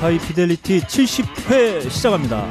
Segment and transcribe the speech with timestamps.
[0.00, 2.46] 하이 피델리티 70회 시작합니다.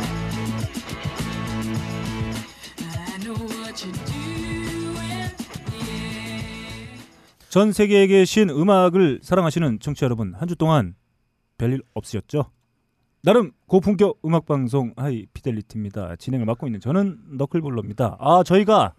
[7.50, 10.96] 전 세계에 계신 음악을 사랑하시는 청취자 여러분 한 주 동안
[11.58, 12.46] 별일 없으셨죠?
[13.22, 16.16] 나름 고품격 음악 방송 하이 피델리티입니다.
[16.16, 18.18] 진행을 맡고 있는 저는 너클볼러입니다.
[18.20, 18.94] 아 저희가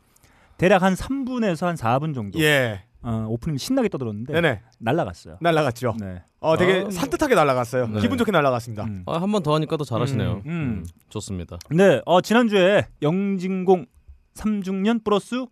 [0.58, 2.84] 대략 한 3분에서 한 4분 정도 예.
[3.02, 4.62] 어, 오프닝 신나게 떠들었는데 네네.
[4.78, 5.38] 날라갔어요.
[5.40, 5.94] 날라갔죠.
[5.98, 6.22] 네.
[6.40, 7.86] 어, 되게 아, 산뜻하게 날라갔어요.
[7.88, 8.00] 네.
[8.00, 8.84] 기분 좋게 날라갔습니다.
[8.84, 9.02] 음.
[9.06, 10.42] 아, 한 번 더 하니까 더 잘하시네요.
[10.44, 10.86] 음, 음.
[11.08, 11.58] 좋습니다.
[11.70, 13.86] 네, 어, 지난주에 영진공
[14.34, 15.44] 3중년 플러스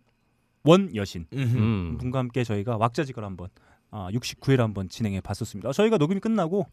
[0.63, 1.97] 원 여신 음.
[1.99, 3.47] 분과 함께 저희가 왁자지껄 한번
[3.91, 5.69] 아, 69회를 한번 진행해 봤었습니다.
[5.69, 6.67] 어, 저희가 녹음이 끝나고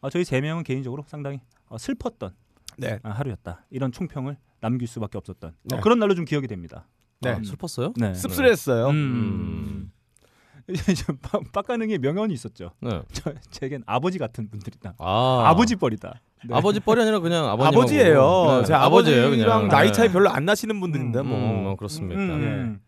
[0.00, 2.30] 어, 저희 세 명은 개인적으로 상당히 어, 슬펐던
[2.78, 2.98] 네.
[3.02, 3.66] 아, 하루였다.
[3.70, 5.80] 이런 총평을 남길 수밖에 없었던 어, 네.
[5.82, 6.88] 그런 날로 좀 기억이 됩니다.
[7.20, 7.30] 네.
[7.30, 7.92] 아, 슬펐어요?
[7.96, 8.14] 네.
[8.14, 8.88] 씁쓸했어요.
[8.88, 9.92] 음.
[10.90, 12.70] 이제 빠- 빡가능의 명언이 있었죠.
[12.80, 13.00] 네.
[13.12, 14.94] 저, 제겐 아버지 같은 분들이다.
[14.98, 16.20] 아, 아버지 뻘이다.
[16.48, 16.54] 네.
[16.56, 18.58] 아버지 뻘이 아니라 그냥 아버님 아버지예요.
[18.60, 18.64] 네.
[18.66, 19.68] 제 아버지예요, 그냥.
[19.68, 19.92] 나이 네.
[19.92, 21.38] 차이 별로 안 나시는 분들인데 음, 뭐.
[21.62, 22.20] 뭐 그렇습니다.
[22.20, 22.80] 음.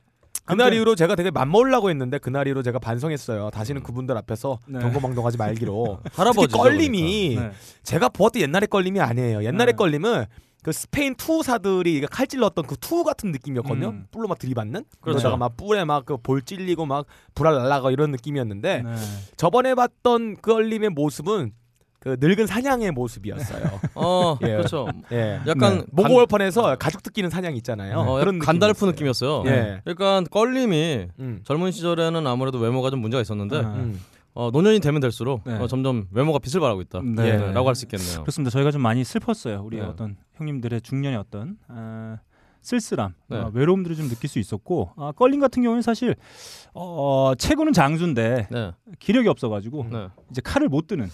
[0.47, 3.51] 그날 아무튼- 이후로 제가 되게 맘먹으려고 했는데 그날 이후로 제가 반성했어요.
[3.51, 4.79] 다시는 그분들 앞에서 네.
[4.81, 6.01] 경거망동하지 말기로.
[6.05, 6.59] 특히 할아버지죠.
[6.59, 7.51] 껄림이 네.
[7.83, 9.43] 제가 보았던 옛날의 껄림이 아니에요.
[9.45, 9.77] 옛날의 네.
[9.77, 10.25] 껄림은
[10.65, 13.89] 그 스페인 투사들이 칼 찔렀던 그 투우 같은 느낌이었거든요.
[13.91, 14.07] 음.
[14.11, 14.85] 뿔로 막 들이받는.
[15.01, 15.19] 그렇죠.
[15.19, 18.95] 그러다가 막 뿔에 막 그 볼 찔리고 막 불알 날라가 이런 느낌이었는데 네.
[19.37, 21.53] 저번에 봤던 그 껄림의 모습은
[22.01, 23.81] 그 늙은 산양의 모습이었어요.
[23.95, 24.49] 어, 예.
[24.49, 24.87] 그렇죠.
[25.13, 25.41] 예.
[25.47, 25.85] 약간 네.
[25.93, 27.97] 몽고 벌판에서 가죽 뜯기는 산양 있잖아요.
[27.97, 29.45] 간, 어, 그런 간달프 느낌이었어요.
[29.47, 29.81] 예.
[29.85, 31.41] 그러니까 껄림이 음.
[31.45, 33.61] 젊은 시절에는 아무래도 외모가 좀 문제가 있었는데 아.
[33.61, 34.01] 음.
[34.35, 35.55] 어, 노년이 되면 될수록 네.
[35.59, 37.01] 어, 점점 외모가 빛을 발하고 있다.
[37.03, 37.27] 네.
[37.29, 38.23] 예, 라고 할수 있겠네요.
[38.23, 38.51] 그렇습니다.
[38.51, 39.63] 저희가 좀 많이 슬펐어요.
[39.65, 39.85] 우리 네.
[39.85, 42.19] 어떤 형님들의 중년의 어떤 아,
[42.61, 43.37] 쓸쓸함, 네.
[43.37, 46.17] 아, 외로움들을 좀 느낄 수 있었고 아, 껄림 같은 경우는 사실
[46.75, 48.73] 어, 체구는 장수인데 네.
[48.99, 50.09] 기력이 없어가지고 네.
[50.31, 51.09] 이제 칼을 못 드는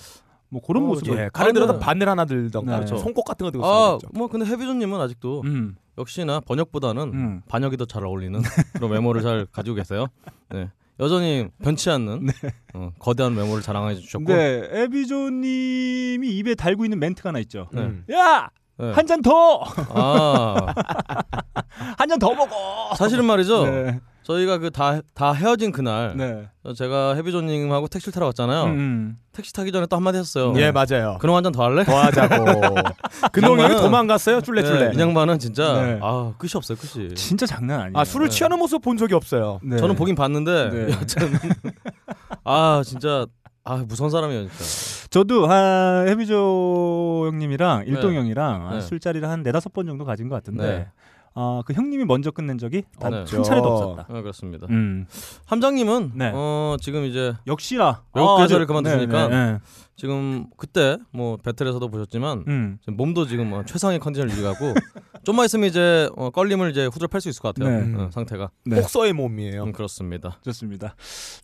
[0.49, 1.31] 뭐 그런 어, 모습을 예.
[1.33, 1.79] 칼을 들어서.
[1.79, 2.87] 바늘 하나 들던가 네.
[2.87, 3.99] 손꼽 같은 거 들고 아.
[4.15, 7.43] 뭐 근데 해비조님은 아직도 음, 역시나 번역보다는 음.
[7.49, 8.41] 반역이 더 잘 어울리는
[8.73, 10.07] 그런 외모를 잘 가지고 계세요.
[10.49, 10.71] 네.
[11.01, 12.29] 여전히 변치 않는
[12.75, 17.69] 어, 거대한 외모를 자랑해 주셨고 네, 에비조님이 입에 달고 있는 멘트가 하나 있죠.
[17.73, 17.81] 네.
[17.83, 18.05] 음.
[18.13, 18.93] 야, 네.
[18.93, 20.67] 한잔 더, 아,
[21.99, 22.95] 한 잔 더 먹어.
[22.97, 23.65] 사실은 말이죠.
[23.67, 26.47] 네, 저희가 그 다 다 헤어진 그날 네.
[26.63, 28.65] 어, 제가 해비조님하고 택시를 타러 갔잖아요.
[28.65, 30.53] 음, 택시 타기 전에 또 한마디 했어요.
[30.57, 31.17] 예, 맞아요.
[31.21, 31.85] 그럼 한 잔 더 할래?
[31.85, 32.75] 더 하자고.
[33.33, 34.89] 그놈이 양반은- 도망갔어요, 쫄래쫄래.
[34.91, 35.99] 네, 이 양반은 진짜 네.
[36.03, 37.15] 아 끝이 없어요 끝이.
[37.15, 37.93] 진짜 장난 아니에요.
[37.99, 38.35] 아, 술을 네.
[38.37, 39.59] 취하는 모습 본 적이 없어요.
[39.63, 39.79] 네.
[39.79, 40.93] 저는 보긴 봤는데 네.
[40.93, 41.33] 여튼
[42.45, 43.27] 아 진짜
[43.65, 44.65] 아 무서운 사람이에요 진짜.
[45.11, 48.19] 저도 아, 해비조 형님이랑 일동 네.
[48.19, 48.81] 형이랑 아, 네.
[48.81, 50.89] 술자리를 한 네다섯 번 정도 가진 것 같은데
[51.41, 51.45] 네.
[51.59, 53.25] 아, 그 형님이 먼저 끝낸 적이 단 네.
[53.29, 54.07] 한 차례도 없었다.
[54.15, 54.67] 아, 그렇습니다.
[54.71, 55.07] 음.
[55.47, 56.31] 함장님은 네.
[56.35, 59.59] 어 지금 이제 역시나 외국 아, 회사를 저- 그만두시니까 네, 네,
[59.97, 62.79] 지금 그때 뭐 배틀에서도 보셨지만 음.
[62.83, 64.75] 지금 몸도 지금 어, 최상의 컨디션을 유지하고
[65.25, 67.87] 좀만 있으면 이제 어, 껄림을 이제 후드를 팔수 있을 것 같아요.
[67.87, 67.95] 네.
[68.03, 68.51] 어, 상태가.
[68.67, 68.77] 네.
[68.81, 69.65] 복서의 몸이에요.
[69.65, 70.39] 음, 그렇습니다.
[70.45, 70.95] 좋습니다.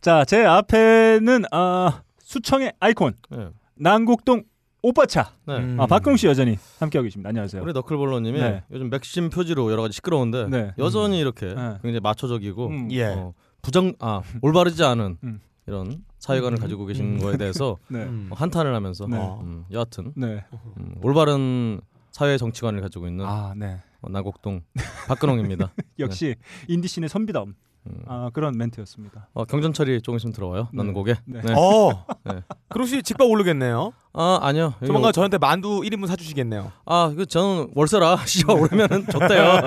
[0.01, 3.49] 자, 제 앞에는 아, 수청의 아이콘 네.
[3.75, 4.43] 난곡동
[4.81, 5.57] 오빠차 네.
[5.57, 5.79] 음.
[5.79, 7.29] 아, 박근홍 씨 여전히 함께하고 계십니다.
[7.29, 7.61] 안녕하세요.
[7.61, 8.63] 우리 너클볼러님이 네.
[8.71, 10.73] 요즘 맥심 표지로 여러 가지 시끄러운데 네.
[10.77, 11.77] 여전히 이렇게 네.
[11.81, 12.87] 굉장히 마초적이고 음.
[12.91, 13.05] 예.
[13.05, 15.41] 어, 부정 아 올바르지 않은 음.
[15.65, 16.61] 이런 사회관을 음.
[16.61, 18.03] 가지고 계신 거에 대해서 네.
[18.03, 18.29] 음.
[18.31, 19.17] 어, 한탄을 하면서 네.
[19.17, 20.45] 음, 여하튼 네.
[20.77, 23.81] 음, 올바른 사회 정치관을 가지고 있는 아, 네.
[24.01, 24.61] 어, 나곡동
[25.07, 25.73] 박근홍입니다.
[25.99, 26.35] 역시
[26.67, 27.55] 인디 씬의 선비다움
[27.89, 28.01] 음.
[28.07, 29.27] 아, 그런 멘트였습니다.
[29.33, 30.63] 어, 경전철이 조금 있으면 들어와요.
[30.71, 30.77] 네.
[30.77, 31.15] 나는 곡에.
[31.25, 31.41] 네.
[31.41, 31.53] 네.
[31.55, 32.05] 어.
[32.25, 32.41] 네.
[32.85, 33.91] 씨 집밥 오르겠네요.
[34.13, 34.73] 아 아니요.
[34.85, 36.71] 조만간 오- 저한테 만두 1인분 사주시겠네요.
[36.85, 39.61] 아, 그 저는 월세라 씨발 오르면은 줬대요.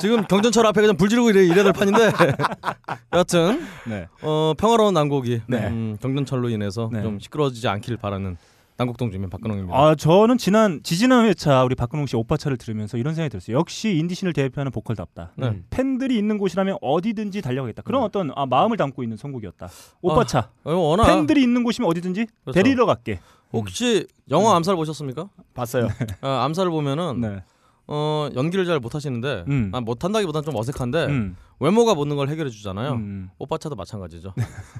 [0.00, 2.12] 지금 경전철 앞에 그냥 불 지르고 이래 이래야 될 판인데.
[3.12, 4.06] 여하튼 네.
[4.22, 5.66] 어, 평화로운 난곡이 네.
[5.68, 7.02] 음, 경전철로 인해서 네.
[7.02, 8.36] 좀 시끄러워지지 않기를 바라는
[8.78, 9.76] 난곡동 주민 박근홍입니다.
[9.76, 13.56] 아 저는 지난 지지난 회차 우리 박근홍 씨 오빠차를 들으면서 이런 생각이 들었어요.
[13.56, 15.32] 역시 인디신을 대표하는 보컬답다.
[15.36, 15.48] 네.
[15.48, 15.64] 음.
[15.70, 17.82] 팬들이 있는 곳이라면 어디든지 달려가겠다.
[17.82, 18.06] 그런 네.
[18.06, 19.68] 어떤 아, 마음을 담고 있는 선곡이었다.
[20.02, 20.50] 오빠차.
[20.64, 22.52] 어, 워낙 팬들이 있는 곳이면 어디든지 그렇죠.
[22.52, 23.20] 데리러 갈게.
[23.52, 25.28] 혹시 영화 암살 보셨습니까?
[25.54, 25.88] 봤어요.
[26.20, 27.42] 아, 암살을 보면은 네.
[27.88, 29.70] 어, 연기를 잘 못하시는데 음.
[29.72, 31.36] 아, 못한다기보다는 좀 어색한데 음.
[31.60, 32.92] 외모가 모든 걸 해결해 주잖아요.
[32.92, 33.30] 음.
[33.38, 34.34] 오빠 차도 마찬가지죠.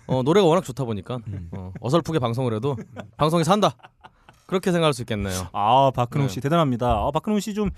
[0.08, 1.48] 어, 노래가 워낙 좋다 보니까 음.
[1.52, 2.76] 어, 어설프게 방송을 해도
[3.16, 3.76] 방송이 산다.
[4.46, 5.48] 그렇게 생각할 수 있겠네요.
[5.52, 6.34] 아 박근홍 네.
[6.34, 6.86] 씨 대단합니다.
[6.86, 7.70] 아 박근홍 씨 좀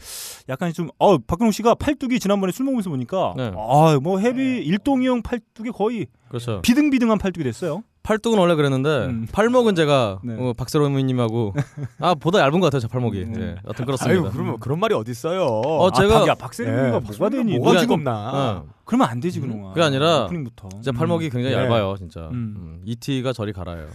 [0.51, 3.53] 약간 좀어 박근홍 씨가 팔뚝이 지난번에 술 먹으면서 보니까 네.
[3.57, 6.61] 아뭐 헤비 일동이 형 팔뚝이 거의 그렇죠.
[6.61, 7.83] 비등비등한 팔뚝이 됐어요.
[8.09, 9.27] 팔뚝은 원래 그랬는데 음.
[9.31, 10.35] 팔목은 제가 네.
[10.39, 11.53] 어, 박세롬님하고
[12.01, 13.23] 아 보다 얇은 것 같아요, 제 팔목이.
[13.23, 13.35] 음.
[13.39, 14.23] 예, 여튼 그렇습니다.
[14.23, 15.45] 아유, 그러면 그런 말이 어디 있어요?
[15.45, 17.57] 어, 제가- 아, 박세롬이가 예, 뭐가 되니?
[17.59, 18.31] 뭐가 그게 지겁나?
[18.33, 19.75] 어, 그러면 안 되지 그놈아.
[19.75, 20.69] 그게 아니라 오프닝부터.
[20.83, 21.63] 제 팔목이 굉장히 네.
[21.63, 22.21] 얇아요, 진짜.
[22.29, 22.55] 음.
[22.57, 23.87] 음, 이티가 저리 갈아요.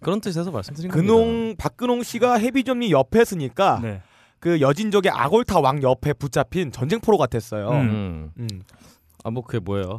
[0.00, 1.14] 그런 뜻에서 말씀드린 겁니다.
[1.14, 4.02] 근홍 박근홍 씨가 해비점리 옆에 서니까 네.
[4.40, 7.68] 그 여진족의 아골타 왕 옆에 붙잡힌 전쟁 포로 같았어요.
[7.70, 8.32] 음.
[8.40, 8.48] 음.
[9.24, 9.36] 음.
[9.36, 9.98] 아뭐 그게 뭐예요?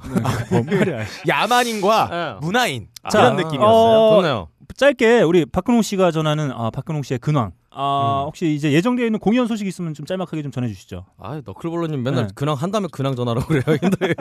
[0.51, 1.05] 뭔 말이야.
[1.27, 2.35] 야만인과 네.
[2.45, 3.67] 문화인 자, 이런 아, 느낌이었어요.
[3.67, 4.47] 어, 좋네요.
[4.77, 7.51] 짧게 우리 박근홍 씨가 전하는 아, 박근홍 씨의 근황.
[7.73, 8.27] 아, 음.
[8.27, 11.05] 혹시 이제 예정되어 있는 공연 소식 있으면 좀 짤막하게 좀 전해 주시죠.
[11.17, 12.33] 아 너클볼러님 맨날 네.
[12.35, 13.63] 근황 한 다음에 근황 전화라고 그래요.
[13.79, 14.13] 근데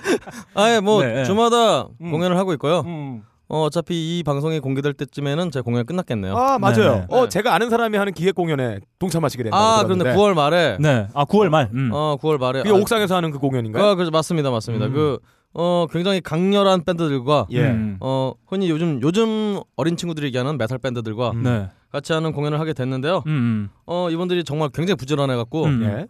[0.54, 1.24] 아예 뭐 네, 네.
[1.24, 2.10] 주마다 음.
[2.10, 2.80] 공연을 하고 있고요.
[2.80, 3.22] 음.
[3.48, 6.36] 어, 어차피 이 방송이 공개될 때쯤에는 제 공연 끝났겠네요.
[6.36, 6.76] 아 맞아요.
[6.76, 7.06] 네, 네.
[7.10, 7.28] 어 네.
[7.28, 9.82] 제가 아는 사람이 하는 기획 공연에 동참하시게 됐다고 아.
[9.84, 11.06] 그런데 9월 말에 네.
[11.14, 11.70] 아, 9월 말.
[11.72, 11.90] 음.
[11.92, 13.84] 어 9월 말에 그게 아, 옥상에서 하는 그 공연인가요?
[13.84, 14.86] 아, 그래서 맞습니다, 맞습니다.
[14.86, 14.92] 음.
[14.92, 15.18] 그
[15.58, 17.62] 어 굉장히 강렬한 밴드들과 예.
[17.62, 17.96] 음.
[18.00, 21.42] 어 흔히 요즘 요즘 어린 친구들이 얘기하는 메탈 밴드들과 음.
[21.44, 21.70] 네.
[21.90, 23.22] 같이 하는 공연을 하게 됐는데요.
[23.26, 23.68] 음, 음.
[23.86, 25.82] 어 이분들이 정말 굉장히 부지런해 갖고 음.
[25.82, 26.06] 예.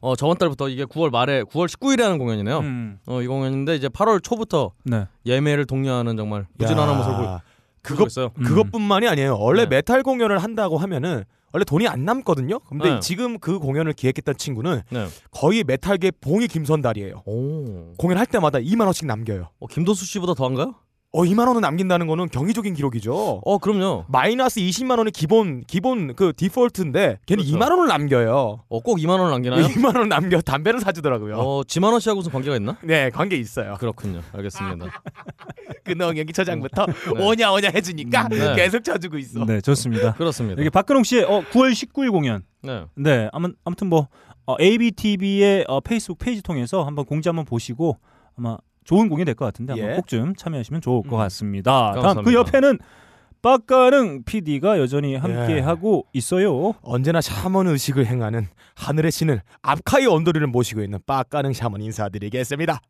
[0.00, 2.58] 어 저번 달부터 이게 9월 말에 9월 19일에 하는 공연이네요.
[2.60, 2.98] 음.
[3.06, 5.06] 어 이 공연인데 이제 8월 초부터 네.
[5.26, 7.38] 예매를 독려하는 정말 야, 모습을 보이고
[7.82, 8.16] 그것.
[8.18, 8.42] 음.
[8.44, 9.38] 그것뿐만이 아니에요.
[9.38, 9.76] 원래 네.
[9.76, 12.58] 메탈 공연을 한다고 하면은 원래 돈이 안 남거든요.
[12.60, 13.00] 근데 네.
[13.00, 15.06] 지금 그 공연을 기획했던 친구는 네.
[15.30, 17.22] 거의 메탈계 봉이 김선달이에요.
[17.24, 17.94] 오.
[17.96, 19.48] 공연할 때마다 2만 원씩 남겨요.
[19.58, 20.74] 어, 김도수 씨보다 더한가요?
[21.10, 23.40] 어 2만 원은 남긴다는 거는 경이적인 기록이죠.
[23.42, 24.04] 어, 그럼요.
[24.08, 27.56] 마이너스 20만 원이 기본 기본 그 디폴트인데 걔는 그렇죠.
[27.56, 28.64] 2만 원을 남겨요.
[28.68, 29.62] 어, 꼭 2만 원을 남기나요?
[29.68, 31.36] 2만 원 남겨 담배를 사주더라고요.
[31.38, 32.76] 어, 지만 원 씨하고 무슨 관계가 있나?
[32.84, 33.76] 네 관계 있어요.
[33.80, 34.20] 그렇군요.
[34.34, 34.86] 알겠습니다.
[35.84, 36.86] 근홍 기 처장부터
[37.18, 38.54] 오냐 오냐 해주니까 네.
[38.54, 39.46] 계속 쳐주고 있어.
[39.46, 40.12] 네, 좋습니다.
[40.12, 40.60] 그렇습니다.
[40.60, 42.42] 여기 박근홍 씨의 어, 9월 19일 공연.
[42.62, 42.84] 네.
[42.96, 44.08] 네, 아무, 아무튼 뭐
[44.44, 47.96] 어, ABTV의 어, 페이스북 페이지 통해서 한번 공지 한번 보시고
[48.36, 48.58] 아마
[48.88, 49.96] 좋은 공연이 될 것 같은데 예.
[49.96, 51.18] 꼭 좀 참여하시면 좋을 것 음.
[51.18, 51.92] 같습니다.
[52.00, 52.32] 다음 그.
[52.32, 52.78] 옆에는
[53.42, 55.60] 빡가능 PD가 여전히 함께 예.
[55.60, 56.72] 하고 있어요.
[56.82, 58.46] 언제나 샤먼 의식을 행하는
[58.76, 62.80] 하늘의 신을 앞카이 언더리를 모시고 있는 빠까능 샤먼 인사드리겠습니다.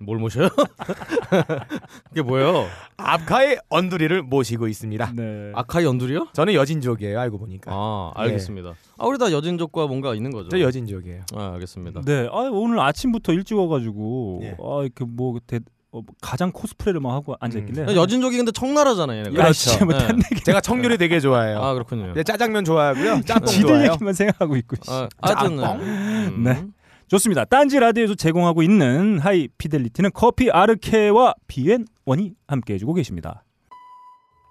[0.00, 0.48] 뭘 모셔요?
[2.08, 2.66] 그게 뭐예요?
[2.96, 5.12] 앞카이 언더리를 모시고 있습니다.
[5.16, 5.50] 네.
[5.54, 6.28] 아카이 연두리요?
[6.32, 7.18] 저는 여진족이에요.
[7.18, 7.72] 알고 보니까.
[7.74, 8.74] 아, 알겠습니다.
[8.96, 10.50] 아, 우리 다 여진족과 뭔가 있는 거죠.
[10.50, 11.22] 저 여진족이에요.
[11.34, 12.02] 아, 알겠습니다.
[12.04, 12.28] 네.
[12.30, 14.50] 아, 오늘 아침부터 일찍 와가지고 예.
[14.62, 15.58] 아, 이렇게 뭐 대,
[15.90, 17.96] 어, 가장 코스프레를 막 하고 앉아 있길래.
[17.96, 19.30] 여진족이 근데 청나라잖아요, 얘네가.
[19.34, 19.48] 그렇죠.
[19.48, 20.22] 아, 진짜 뭐 네.
[20.44, 21.58] 제가 청률이 되게 좋아해요.
[21.60, 22.12] 아, 그렇군요.
[22.14, 23.22] 네, 짜장면 좋아하고요.
[23.26, 23.92] 짬뽕 지들 좋아해요.
[23.94, 24.76] 얘기만 생각하고 있고.
[24.80, 24.92] 씨.
[24.92, 25.80] 아, 하여튼 짬뽕?
[25.82, 26.42] 음.
[26.44, 26.64] 네.
[27.08, 27.44] 좋습니다.
[27.44, 33.44] 딴지 라디오에서 제공하고 있는 하이 피델리티는 커피 아르케와 비앤원이 함께 해주고 계십니다.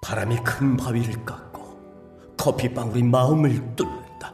[0.02, 4.34] 바람이 큰 바위를 깎고 커피방울이 마음을 뚫는다.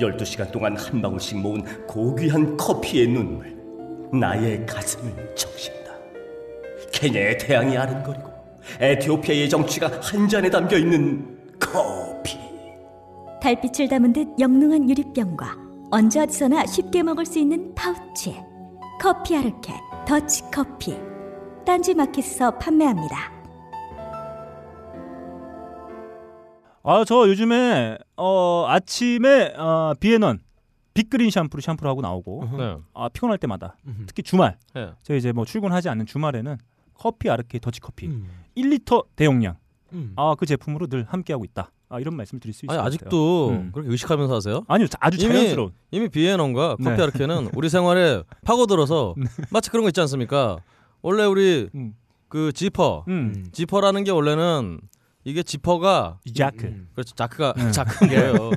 [0.00, 3.56] 12시간 동안 한 방울씩 모은 고귀한 커피의 눈물
[4.12, 5.92] 나의 가슴을 적신다.
[6.92, 8.30] 케냐의 태양이 아른거리고
[8.80, 12.38] 에티오피아의 정취가 한 잔에 담겨 있는 커피.
[13.40, 18.36] 달빛을 담은 듯 영롱한 유리병과 언제 어디서나 쉽게 먹을 수 있는 파우치
[19.00, 19.72] 커피 아르케
[20.06, 20.96] 더치 커피
[21.66, 23.40] 딴지 마켓에서 판매합니다.
[26.82, 30.38] 아, 저 요즘에 어, 아침에 어, 비앤원
[30.94, 32.76] 빅그린 샴푸로 샴푸를 하고 나오고 네.
[32.94, 34.04] 아, 피곤할 때마다 음.
[34.06, 34.92] 특히 주말 네.
[35.02, 36.56] 제가 이제 뭐 출근하지 않는 주말에는
[36.94, 38.28] 커피 아르케 더치 커피 음.
[38.56, 39.56] 1리터 대용량
[39.92, 40.12] 음.
[40.16, 41.72] 아그 제품으로 늘 함께 하고 있다.
[41.92, 42.86] 아 이런 말씀을 드릴 수 같아요.
[42.86, 43.70] 아직도 음.
[43.74, 44.62] 그렇게 의식하면서 하세요?
[44.68, 47.02] 아니요 아주 이미- 자연스러운 이미 비앤원과 커피 네.
[47.02, 49.16] 아르케는 우리 생활에 파고들어서
[49.50, 50.58] 마치 그런 거 있지 않습니까?
[51.02, 51.94] 원래 우리 음.
[52.28, 53.44] 그 지퍼 음.
[53.52, 54.80] 지퍼라는 게 원래는
[55.30, 56.88] 이게 지퍼가 이 자크 음.
[56.94, 57.70] 그렇죠 자크가 네.
[57.72, 58.34] 자크인데요.
[58.34, 58.50] 뭐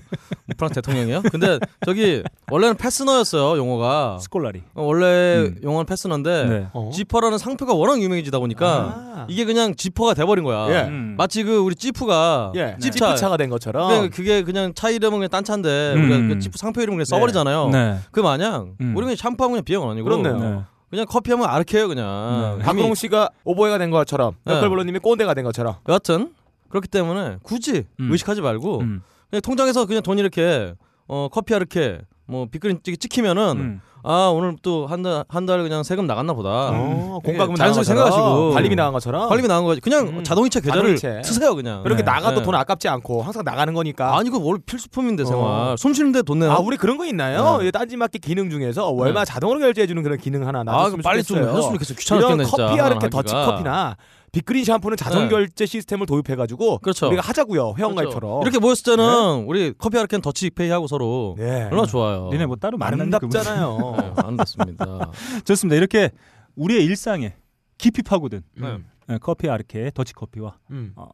[0.58, 1.22] 프랑스 대통령이요?
[1.32, 4.18] 근데 저기 원래는 패스너였어요 용어가.
[4.20, 5.60] 스콜라리 어, 원래 음.
[5.64, 6.68] 용어는 패스너인데 네.
[6.74, 6.90] 어?
[6.94, 9.26] 지퍼라는 상표가 워낙 유명해지다 보니까 아.
[9.30, 10.68] 이게 그냥 지퍼가 돼버린 거야.
[10.70, 10.88] 예.
[10.88, 11.16] 음.
[11.18, 12.76] 마치 그 우리 지프가 예.
[12.80, 13.16] 찝차.
[13.16, 13.90] 찝차가 된 것처럼.
[13.90, 16.04] 그게, 그게 그냥 차 이름은 그냥 딴 차인데 음.
[16.04, 17.70] 우리가 그 지프 상표 이름 그냥 써버리잖아요.
[17.70, 17.98] 네.
[18.12, 18.94] 그 마냥 음.
[18.96, 20.38] 우리 그냥 샴푸하면 그냥 비앤원 아니고 그렇네요.
[20.40, 20.62] 네.
[20.90, 22.58] 그냥 커피하면 아르케요 그냥.
[22.60, 22.66] 네.
[22.66, 24.54] 박근홍 씨가 오보에가 된 것처럼 네.
[24.54, 25.76] 역걸블로님이 꼰대가 된 것처럼.
[25.90, 26.34] 여하튼
[26.74, 28.12] 그렇기 때문에 굳이 음.
[28.12, 29.02] 의식하지 말고 음.
[29.30, 30.74] 그냥 통장에서 그냥 돈 이렇게
[31.08, 33.82] 어 커피 아르케 뭐 빅그린 찍 찍히면은 음.
[34.06, 36.50] 아 오늘 또 한 달 한 달 그냥 세금 나갔나 보다.
[36.74, 38.52] 어, 이게 공과금 자연스럽게 생각하시고.
[38.52, 39.30] 관리비 나간 것처럼.
[39.30, 39.80] 관리비 나간 거지.
[39.80, 40.24] 그냥 음.
[40.26, 41.22] 자동이체 계좌를 자동이체.
[41.24, 41.84] 쓰세요 그냥.
[41.84, 42.12] 그렇게 네.
[42.12, 42.44] 나가도 네.
[42.44, 44.18] 돈 아깝지 않고 항상 나가는 거니까.
[44.18, 45.46] 아니 이거 원래 필수품인데 생활.
[45.46, 45.76] 어.
[45.78, 46.56] 숨 쉬는데 돈 내나?
[46.56, 47.60] 아, 우리 그런 거 있나요?
[47.60, 47.68] 네.
[47.68, 51.24] 이 딴지마켓 기능 중에서 월마 자동으로 결제해 주는 그런 기능 하나 아, 놔줬으면 그럼 빨리
[51.24, 51.52] 좀 좋겠어요.
[51.56, 51.94] 해줬으면 좋겠어.
[51.96, 52.66] 귀찮았겠네 진짜.
[52.68, 53.10] 커피 아르케 하기가.
[53.10, 53.96] 더치 커피나
[54.34, 55.30] 빅그린 샴푸는 자동 네.
[55.30, 57.08] 결제 시스템을 도입해가지고 그렇죠.
[57.08, 57.96] 우리가 하자고요 회원 그렇죠.
[58.20, 58.42] 가입처럼.
[58.42, 61.66] 이렇게 모였을 때는 우리 커피 아르케는 더치페이 하고 서로 네.
[61.66, 62.30] 얼마나 좋아요.
[62.32, 63.78] 니네 뭐 따로 만나는 아름답잖아요.
[64.02, 64.86] 네, 아름답습니다.
[64.86, 65.76] 그- 좋습니다.
[65.78, 66.10] 이렇게
[66.56, 67.36] 우리의 일상에
[67.78, 68.86] 깊이 파고든 음.
[69.08, 70.94] 네, 커피 아르케 더치 커피와 음.
[70.96, 71.06] 어,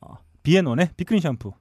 [0.44, 1.52] 비앤원의 빅그린 샴푸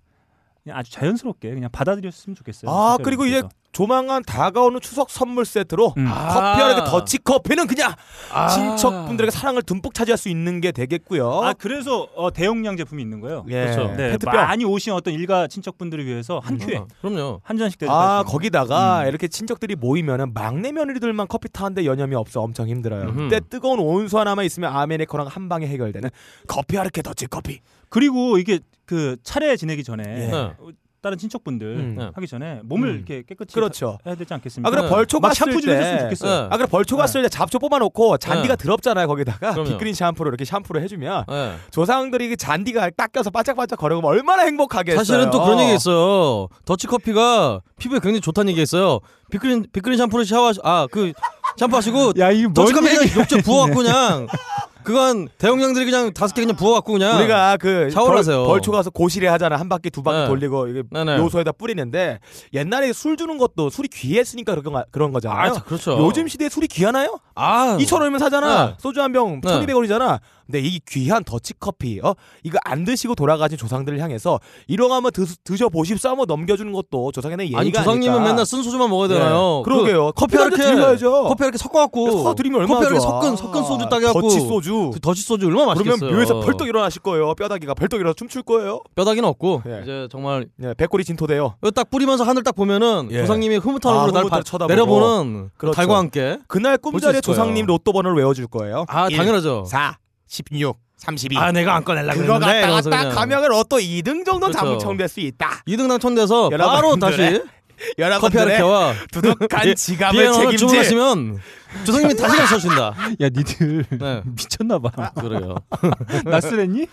[0.69, 2.71] 그냥 아주 자연스럽게 그냥 받아들였으면 좋겠어요.
[2.71, 3.43] 아 그리고 이제.
[3.71, 6.07] 조만간 다가오는 추석 선물 세트로 음.
[6.07, 7.93] 커피 하나 더치 커피는 그냥
[8.33, 8.49] 아.
[8.49, 11.43] 친척분들에게 사랑을 듬뿍 차지할 수 있는 게 되겠고요.
[11.43, 13.45] 아 그래서 어, 대용량 제품이 있는 거예요.
[13.49, 13.67] 예.
[13.67, 13.95] 그렇죠.
[13.95, 14.35] 네, 페트병.
[14.35, 17.41] 많이 오신 어떤 일가 친척분들을 위해서 한 큐에 어, 그럼요.
[17.45, 18.33] 한 잔씩 아수 있는.
[18.33, 19.09] 거기다가 음.
[19.09, 23.03] 이렇게 친척들이 모이면은 막내 며느리들만 커피 타는데 여념이 없어 엄청 힘들어요.
[23.11, 23.29] 음흠.
[23.29, 26.09] 그때 뜨거운 온수 하나만 있으면 아메리카노랑 한 방에 해결되는
[26.49, 27.61] 커피 하르케 더치 커피.
[27.89, 30.31] 그리고 이게 그 차례 지내기 전에 예.
[30.31, 30.53] 네.
[31.01, 31.95] 다른 친척분들 음.
[31.97, 32.11] 네.
[32.13, 32.95] 하기 전에 몸을 음.
[32.97, 33.99] 이렇게 깨끗이 그렇죠.
[34.05, 34.67] 해야 되지 않겠습니까?
[34.67, 34.89] 아 그래 네.
[34.89, 36.03] 벌초 막 갔을 샴푸 좀 해줬으면 때.
[36.05, 36.41] 좋겠어요.
[36.43, 36.49] 네.
[36.51, 38.65] 아 그래 벌초 갔을 때 잡초 뽑아놓고 잔디가 네.
[38.65, 39.71] 더럽잖아요 거기다가 그럼요.
[39.71, 41.55] 빅그린 샴푸로 이렇게 샴푸를 해주면 네.
[41.71, 44.99] 조상들이 그 잔디가 닦여서 바짝바짝 거려보면 얼마나 행복하겠어요.
[44.99, 46.49] 사실은 또 그런 얘기 있어요.
[46.65, 48.99] 더치 커피가 피부에 굉장히 좋다는 얘기 있어요.
[49.31, 51.13] 빅그린 빅그린 샴푸를 샤워 아그
[51.59, 53.21] 샴푸 하시고 야 이거 더치 뭔 커피 그냥 얘기야.
[53.21, 54.27] 욕조 부어갖고 그냥
[54.89, 58.47] 그건 대용량들이 그냥 다섯 개 그냥 부어갖고 그냥 우리가 그 샤워를 벌, 하세요.
[58.47, 60.27] 벌초 가서 고시래 하잖아 한 바퀴 두 바퀴 네.
[60.27, 61.19] 돌리고 이게 네 네.
[61.19, 62.21] 묘소에다 뿌리는데
[62.55, 65.53] 옛날에 술 주는 것도 술이 귀했으니까 그런 거, 그런 거잖아요.
[65.53, 65.99] 아 그렇죠.
[65.99, 67.19] 요즘 시대에 술이 귀하나요?
[67.35, 68.67] 아 2천 원이면 사잖아.
[68.69, 68.75] 네.
[68.79, 69.67] 소주 한병 네.
[69.67, 70.21] 1,200원이잖아.
[70.47, 75.27] 근데 이 귀한 더치커피 어 이거 안 드시고 돌아가신 조상들을 향해서 이런 거 한번 드,
[75.45, 78.31] 드셔 보십사 한번 넘겨주는 것도 조상에는 예의가 아니 조상님은 아닐까.
[78.31, 79.59] 맨날 쓴 소주만 먹어야 되나요?
[79.59, 79.63] 예.
[79.65, 80.07] 그러게요.
[80.07, 81.25] 그 커피 커피 이렇게 드려야죠.
[81.25, 83.01] 커피 이렇게 섞어갖고 섞어 드리면 얼마나 커피 이렇게.
[83.01, 84.78] 섞은 섞은 소주 따게 갖고 더치 소주.
[84.93, 85.99] 그 더치 소주 얼마나 맛있겠어요.
[85.99, 87.35] 그러면 묘에서 벌떡 일어나실 거예요.
[87.35, 88.81] 뼈다귀가 벌떡 일어나 춤출 거예요.
[88.95, 89.81] 뼈다귀는 없고 예.
[89.83, 91.55] 이제 정말 예, 백골이 진토돼요.
[91.75, 93.21] 딱 뿌리면서 하늘 딱 보면은 예.
[93.21, 94.73] 조상님이 흐뭇한 아, 얼굴로 날 흐뭇하게 바- 쳐다보고.
[94.73, 95.77] 내려보는 그렇죠.
[95.77, 97.21] 달과 함께 그날 꿈자리에.
[97.21, 98.85] 조상님 로또 번호를 외워줄 거예요.
[98.89, 99.65] 아 1, 당연하죠.
[99.67, 101.37] 4, 16, 32.
[101.39, 104.59] 아 내가 안 꺼낼라 그거 갖다가 딱 가면 로또 2등 정도 그렇죠.
[104.59, 105.63] 당첨될 수 있다.
[105.69, 107.43] 2등 당첨돼서 바로 다시
[107.79, 111.39] 커피 여러분들의 하르케와 두둑한 지갑을 비행을 책임질 주문하시면
[111.85, 112.95] 조상님이 다시 가르쳐주신다.
[113.21, 114.23] 야 니들 네.
[114.25, 115.11] 미쳤나 봐.
[115.13, 115.57] 그래요.
[116.25, 116.87] 낯설했니?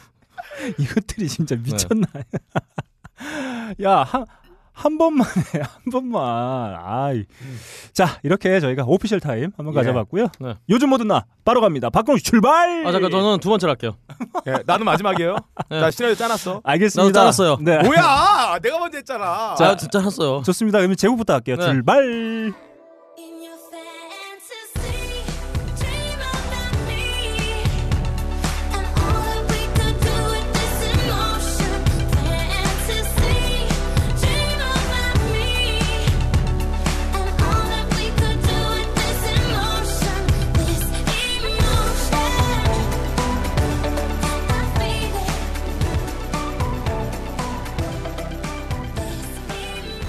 [0.78, 2.08] 이것들이 진짜 미쳤나?
[3.82, 4.26] 야한
[4.76, 6.76] 한 번만 해, 한 번만.
[6.84, 7.24] 아이.
[7.94, 9.78] 자, 이렇게 저희가 오피셜 타임 한번 예.
[9.78, 10.28] 가져봤고요.
[10.40, 10.56] 네.
[10.70, 11.90] 요즘 뭐든 나 바로 갑니다.
[11.90, 12.86] 박근홍 씨 출발!
[12.86, 13.96] 아 잠깐 저는 두 번째로 할게요.
[14.48, 15.38] 예, 나는 마지막이에요.
[15.72, 15.80] 네.
[15.80, 16.62] 나 시나리오 짜놨어.
[16.64, 17.04] 알겠습니다.
[17.04, 17.58] 나도 짜놨어요.
[17.62, 17.82] 네.
[17.84, 18.60] 뭐야?
[18.62, 19.56] 내가 먼저 했잖아.
[19.58, 20.44] 자 진짜 했어요.
[20.46, 20.80] 좋습니다.
[20.80, 21.56] 그러면 제국부터 할게요.
[21.58, 21.66] 네.
[21.66, 22.54] 출발!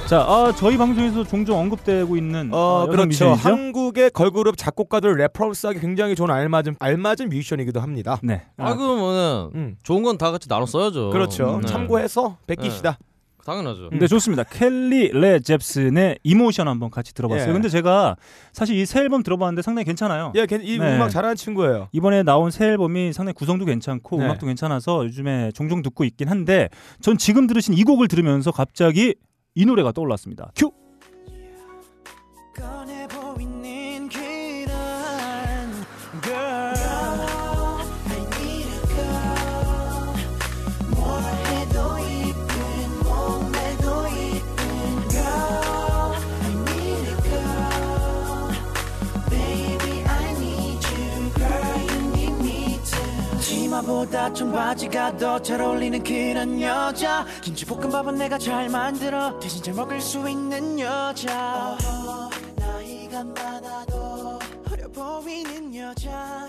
[0.08, 3.06] 자, 아, 저희 방송에서 종종 언급되고 있는 어, 아, 그렇죠.
[3.06, 3.48] 뮤지션이죠?
[3.48, 8.20] 한국의 걸그룹 작곡가들 reference하기 굉장히 좋은 알맞은 알맞은 뮤지션이기도 합니다.
[8.22, 8.42] 네.
[8.56, 9.76] 아 그러면은 음.
[9.82, 11.10] 좋은 건 다 같이 나눠 써야죠.
[11.10, 11.58] 그렇죠.
[11.60, 11.66] 네.
[11.66, 12.98] 참고해서 베끼시다.
[13.44, 13.90] 당연하죠.
[13.92, 14.44] 네, 좋습니다.
[14.44, 17.48] 칼리 레이 젭슨의 Emotion 한번 같이 들어봤어요.
[17.48, 17.52] 예.
[17.52, 18.16] 근데 제가
[18.52, 20.32] 사실 이 새 앨범 들어봤는데 상당히 괜찮아요.
[20.36, 20.96] 예, 걔- 이 네.
[20.96, 21.88] 음악 잘하는 친구예요.
[21.92, 24.24] 이번에 나온 새 앨범이 상당히 구성도 괜찮고 네.
[24.24, 26.68] 음악도 괜찮아서 요즘에 종종 듣고 있긴 한데
[27.00, 29.14] 전 지금 들으신 이 곡을 들으면서 갑자기
[29.56, 30.52] 이 노래가 떠올랐습니다.
[30.54, 30.70] 큐!
[53.76, 57.26] 치마보다 청바지가 더 잘 어울리는 그런 여자.
[57.42, 61.76] 김치볶음밥은 내가 잘 만들어 대신 잘 먹을 수 있는 여자.
[62.56, 64.38] 나이가 많아도
[64.70, 66.46] 어려 보이는 여자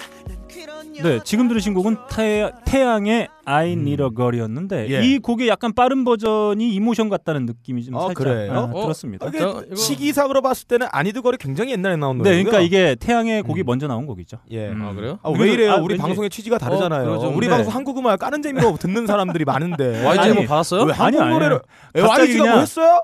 [1.03, 5.05] 네, 지금 들으신 곡은 태, 태양의 I Need a Girl이었는데 예.
[5.05, 8.51] 이 곡의 약간 빠른 버전이 이모션 같다는 느낌이 좀 아, 살짝 그래요?
[8.53, 8.81] 아, 어?
[8.81, 9.27] 들었습니다.
[9.27, 12.43] 이게 저- 이거- 시기상으로 봤을 때는 아니드걸이 굉장히 옛날에 나온 네, 노래고요.
[12.45, 13.65] 그러니까 이게 태양의 곡이 음.
[13.65, 14.37] 먼저 나온 곡이죠.
[14.51, 14.69] 예.
[14.69, 14.81] 음.
[14.83, 15.19] 아 그래요?
[15.21, 15.73] 아, 왜 이래요?
[15.73, 17.09] 아, 우리 왠지- 방송의 취지가 다르잖아요.
[17.13, 17.27] 어.
[17.29, 17.53] 우리 네.
[17.53, 20.03] 방송 한국 음악 까는 재미로 듣는 사람들이 많은데.
[20.03, 20.83] YG 뭐 받았어요?
[20.83, 21.59] 왜 한국 아니, 노래를
[21.95, 23.01] YG가 뭐 했어요?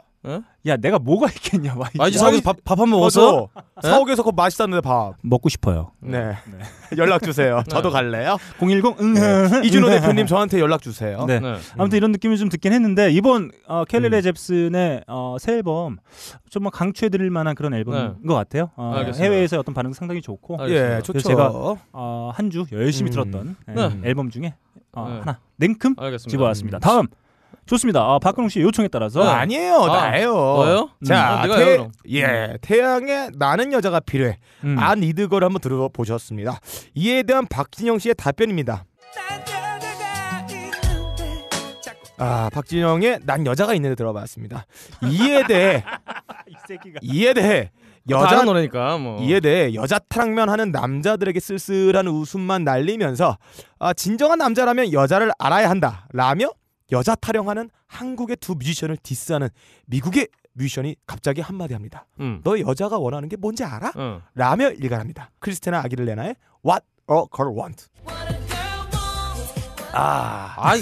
[0.66, 2.00] 야, 내가 뭐가 있겠냐, YG.
[2.00, 3.50] YG 사옥에서 밥 밥 한 번 먹었어?
[3.76, 3.90] 맞아.
[3.90, 5.16] 사옥에서 그거 맛있었는데 밥.
[5.22, 5.92] 먹고 싶어요.
[6.00, 6.34] 네.
[6.98, 7.62] 연락 주세요.
[7.68, 8.38] 저도 갈래요.
[8.60, 9.14] 010 응.
[9.14, 9.62] 네.
[9.68, 11.26] 이준호 대표님 저한테 연락 주세요.
[11.26, 11.40] 네.
[11.42, 11.56] 네.
[11.78, 14.12] 아무튼 이런 느낌을 좀 듣긴 했는데 이번 어, 켈리 음.
[14.12, 15.98] 레 잽슨의 어, 새 앨범
[16.50, 18.28] 좀뭐 강추해드릴 만한 그런 앨범인 네.
[18.28, 18.70] 것 같아요.
[18.78, 19.24] 어, 알겠습니다.
[19.24, 20.98] 해외에서 어떤 반응 상당히 좋고 알겠습니다.
[20.98, 21.20] 예, 좋죠.
[21.20, 21.52] 제가
[21.92, 23.12] 어, 한 주 열심히 음.
[23.12, 24.00] 들었던 예, 네.
[24.06, 24.54] 앨범 중에
[24.94, 25.20] 어, 네.
[25.20, 26.30] 하나 냉큼 알겠습니다.
[26.30, 26.80] 집어왔습니다.
[26.80, 27.08] 다음
[27.66, 28.02] 좋습니다.
[28.02, 29.30] 아, 박근홍 씨 요청에 따라서 네.
[29.30, 30.34] 아니에요, 아, 나예요.
[30.34, 30.90] 너예요?
[31.06, 31.40] 자, 음.
[31.40, 31.92] 어, 내가 태, 해요.
[32.12, 34.38] 예, 태양의 나는 여자가 필요해.
[34.66, 34.78] 음.
[34.80, 36.60] 안 이드걸 한번 들어보셨습니다.
[36.96, 38.86] 이에 대한 박진영 씨의 답변입니다.
[42.20, 44.66] 아 박진영의 난 여자가 있는데 들어봤습니다.
[45.10, 45.84] 이에 대해
[46.48, 47.18] 이.
[47.20, 47.72] 이에 대해
[48.10, 49.22] 여자 여자 노래니까 뭐.
[49.22, 53.38] 이에 대해 여자 타락면 하는 남자들에게 쓸쓸한 웃음만 날리면서
[53.80, 56.50] 아, 진정한 남자라면 여자를 알아야 한다 라며
[56.94, 59.50] 여자 타령하는 한국의 두 뮤지션을 디스하는
[59.88, 62.06] 미국의 뮤지션이 갑자기 한마디 합니다.
[62.20, 62.40] 음.
[62.44, 63.92] 너 여자가 원하는 게 뭔지 알아?
[63.96, 64.22] 어.
[64.36, 65.32] 라며 일갈합니다.
[65.40, 66.36] 크리스테나 아기를레나의
[66.66, 67.86] What a Girl Want.
[69.96, 70.82] 아, 아이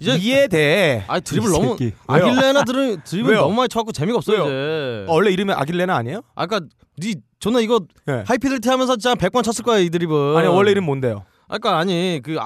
[0.00, 1.76] 이제 이에 대해 아이 드립을 이 너무?
[2.06, 3.34] 아길레나 들은 드립을?
[3.34, 4.44] 너무 많이 쳐갖고 재미가 없어요?
[4.44, 5.06] 이제.
[5.08, 6.22] 어, 원래 이름이 아길레나 아니에요?
[6.36, 6.60] 아까
[7.00, 8.22] 니 존나 이거 네.
[8.26, 10.36] 하이피델티 하면서 진짜 100번 쳤을 거야 이 드립은.
[10.36, 11.24] 아니 원래 이름 뭔데요?
[11.48, 12.36] 아까 아니 그.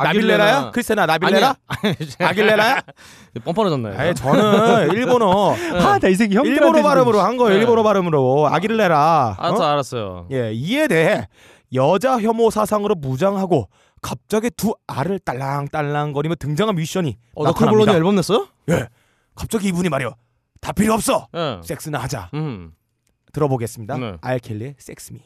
[0.72, 1.54] 크리스테나 나빌레나?
[1.66, 1.94] 아니야.
[2.18, 2.80] 아길레나야?
[3.44, 3.96] 뻔뻔해졌네.
[3.96, 7.54] 아니 저는 일본어 아, 나이 새끼 형 일본어 발음으로 한 거예요.
[7.54, 7.60] 네.
[7.60, 9.36] 일본어 발음으로 아길레라.
[9.38, 9.42] 어?
[9.42, 10.26] 알았어 알았어요.
[10.32, 11.26] 예, 이에 대해
[11.72, 13.68] 여자 혐오 사상으로 무장하고
[14.02, 17.96] 갑자기 두 알을 딸랑딸랑거리며 등장한 미션이 어, 너클볼로니 나타납니다.
[17.96, 18.48] 앨범 냈어요?
[18.70, 18.86] 예,
[19.34, 20.12] 갑자기 이분이 말이요.
[20.60, 21.26] 다 필요 없어.
[21.34, 21.60] 예.
[21.64, 22.30] 섹스나 하자.
[22.34, 22.72] 음.
[23.32, 23.96] 들어보겠습니다.
[23.96, 24.14] 네.
[24.20, 25.20] 알켈리의 섹스미.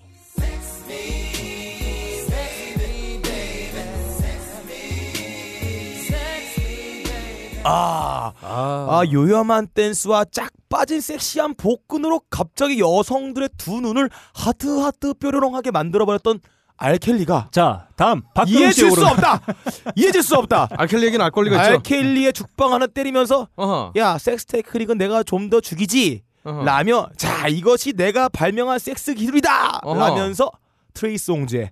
[7.64, 8.86] 아, 아.
[8.90, 16.40] 아 요염한 댄스와 짝 빠진 섹시한 복근으로 갑자기 여성들의 두 눈을 하트 하트 뾰로롱하게 만들어버렸던
[16.76, 19.40] 알켈리가 자, 다음 이해질 수 없다.
[19.94, 20.68] 이해질 수 없다.
[20.76, 21.70] 알켈리 얘기는 알 권리가 있죠.
[21.74, 23.92] 알켈리의 죽방 하나 때리면서 어허.
[23.96, 26.64] 야 섹스 테크닉은 내가 좀 더 죽이지 어허.
[26.64, 29.98] 라며 자 이것이 내가 발명한 섹스 기술이다 어허.
[29.98, 30.50] 라면서
[30.94, 31.70] 트레이 송즈의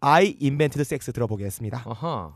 [0.00, 1.82] I invented sex 들어보겠습니다.
[1.86, 2.34] 어허.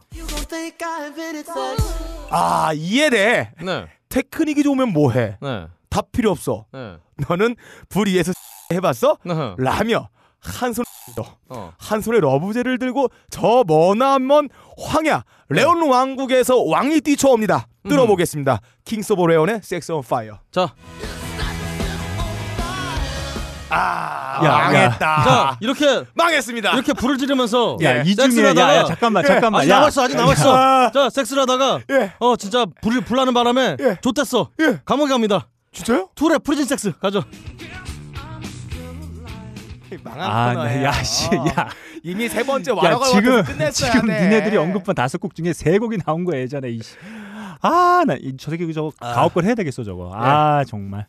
[2.31, 2.71] 아
[3.11, 3.87] 대해 네.
[4.09, 5.37] 테크닉이 좋으면 뭐해?
[5.41, 5.67] 네.
[5.91, 6.67] 다 필요 없어.
[6.73, 6.97] 네.
[7.29, 7.57] 너는
[7.89, 8.33] 불 위에서
[8.73, 9.19] 해봤어?
[9.29, 9.57] 어허.
[9.59, 10.09] 라며
[10.41, 10.85] 한 손
[11.49, 11.73] 어.
[11.79, 17.67] 한 손에 러브젤을 들고 저 머나먼 황야 레온 왕국에서 왕이 뛰쳐옵니다.
[17.87, 17.89] 음.
[17.89, 18.61] 들어보겠습니다.
[18.85, 20.39] 킹스 오브 레온의 Sex on Fire.
[20.53, 20.75] 자,
[23.71, 24.99] 아 야, 망했다.
[24.99, 26.73] 자 이렇게 망했습니다.
[26.73, 29.61] 이렇게 불을 지르면서 야, 이 중에 야, 야, 잠깐만, 잠깐만.
[29.61, 29.77] 아직 야.
[29.79, 30.55] 남았어 아직 남았어.
[30.57, 30.91] 야.
[30.93, 32.13] 자 섹스를 하다가 예.
[32.19, 33.97] 어 진짜 불을 불나는 바람에 예.
[34.01, 34.51] 좆됐어.
[34.61, 34.81] 예.
[34.85, 35.49] 감옥에 갑니다.
[35.73, 36.09] 진짜요?
[36.15, 37.23] 둘의 프리즌 섹스 가죠.
[40.03, 40.65] 망한 아.
[40.65, 41.69] 네, 야, 씨, 야.
[42.03, 44.23] 이미 세 번째 야, 와라가 지금 끝냈어야 지금 돼.
[44.23, 46.69] 니네들이 언급한 다섯 곡 중에 세 곡이 나온 거야, 예전에.
[46.71, 46.95] 이씨.
[47.63, 50.13] 아, 나저 새끼 저거 가업걸 해야 되겠어, 저거.
[50.15, 51.07] 아, 정말.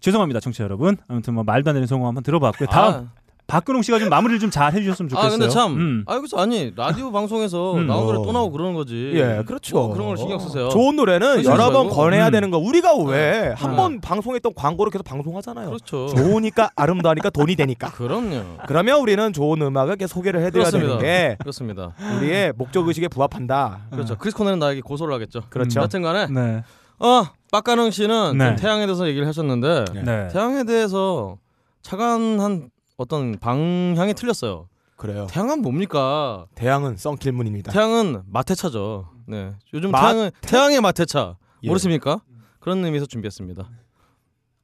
[0.00, 0.96] 죄송합니다, 청취자 여러분.
[1.08, 2.68] 아무튼 뭐 말도 안 되는 성공 한번 들어봤고요.
[2.68, 3.04] 다음 아,
[3.48, 5.26] 박근홍 씨가 좀 마무리를 좀 잘 해주셨으면 좋겠어요.
[5.26, 6.04] 아 근데 참, 음.
[6.06, 7.86] 아 여기서 아니 라디오 방송에서 음.
[7.86, 8.22] 나온 노래 어.
[8.22, 9.12] 또 나오고 그러는 거지.
[9.14, 9.76] 예, 그렇죠.
[9.76, 10.68] 뭐 그런 걸 신경 쓰세요.
[10.68, 11.88] 좋은 노래는 여러 번.
[11.88, 12.30] 권해야 음.
[12.30, 12.58] 되는 거.
[12.58, 13.76] 우리가 왜한 음.
[13.76, 15.66] 번 방송했던 광고를 계속 방송하잖아요.
[15.68, 16.08] 그렇죠.
[16.08, 17.90] 좋으니까 아름다우니까 돈이 되니까.
[17.92, 18.42] 그럼요.
[18.66, 20.98] 그러면 우리는 좋은 음악을 계속 소개를 해드려야 그렇습니다.
[20.98, 21.92] 되는 게 그렇습니다.
[22.18, 23.80] 우리의 목적 의식에 부합한다.
[23.90, 24.16] 그렇죠.
[24.18, 25.42] 크리스 코너는 나에게 고소를 하겠죠.
[25.48, 25.80] 그렇죠.
[25.80, 26.62] 여튼간에 네.
[26.98, 28.46] 어 빡가능 씨는 네.
[28.48, 30.28] 좀 태양에 대해서 얘기를 하셨는데 네.
[30.28, 31.38] 태양에 대해서
[31.82, 34.68] 차관한 어떤 방향이 틀렸어요.
[34.96, 35.26] 그래요.
[35.30, 36.46] 태양은 뭡니까?
[36.56, 37.72] 대양은 썬킬문입니다.
[37.72, 39.08] 태양은 마태차죠.
[39.26, 39.52] 네.
[39.72, 41.68] 요즘 마- 태양은 태양의 마태차 예.
[41.68, 42.20] 모르십니까?
[42.60, 43.68] 그런 의미에서 준비했습니다.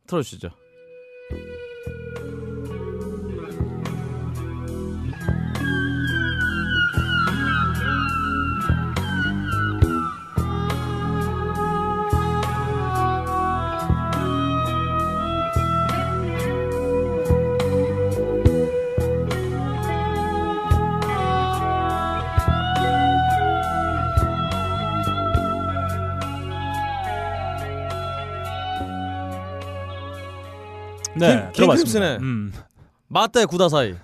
[0.07, 0.51] 틀어주시죠.
[31.27, 31.49] 네.
[31.53, 31.67] 킹-.
[31.67, 32.17] 킹크립스네.
[32.21, 32.53] 음.
[33.09, 33.95] 마태 구다사이.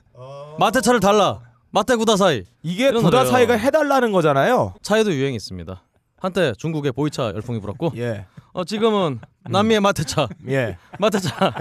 [0.59, 1.41] 마태차를 달라.
[1.71, 2.45] 마태 구다사이.
[2.63, 3.31] 이게 이런 부다 노래요.
[3.33, 4.75] 사이가 해달라는 거잖아요.
[4.83, 5.83] 차에도 유행이 있습니다.
[6.21, 10.29] 한때 중국의 보이차 열풍이 불었고 예, 어, 지금은 남미의 마태차.
[10.51, 10.77] 예.
[10.99, 11.55] 마태차.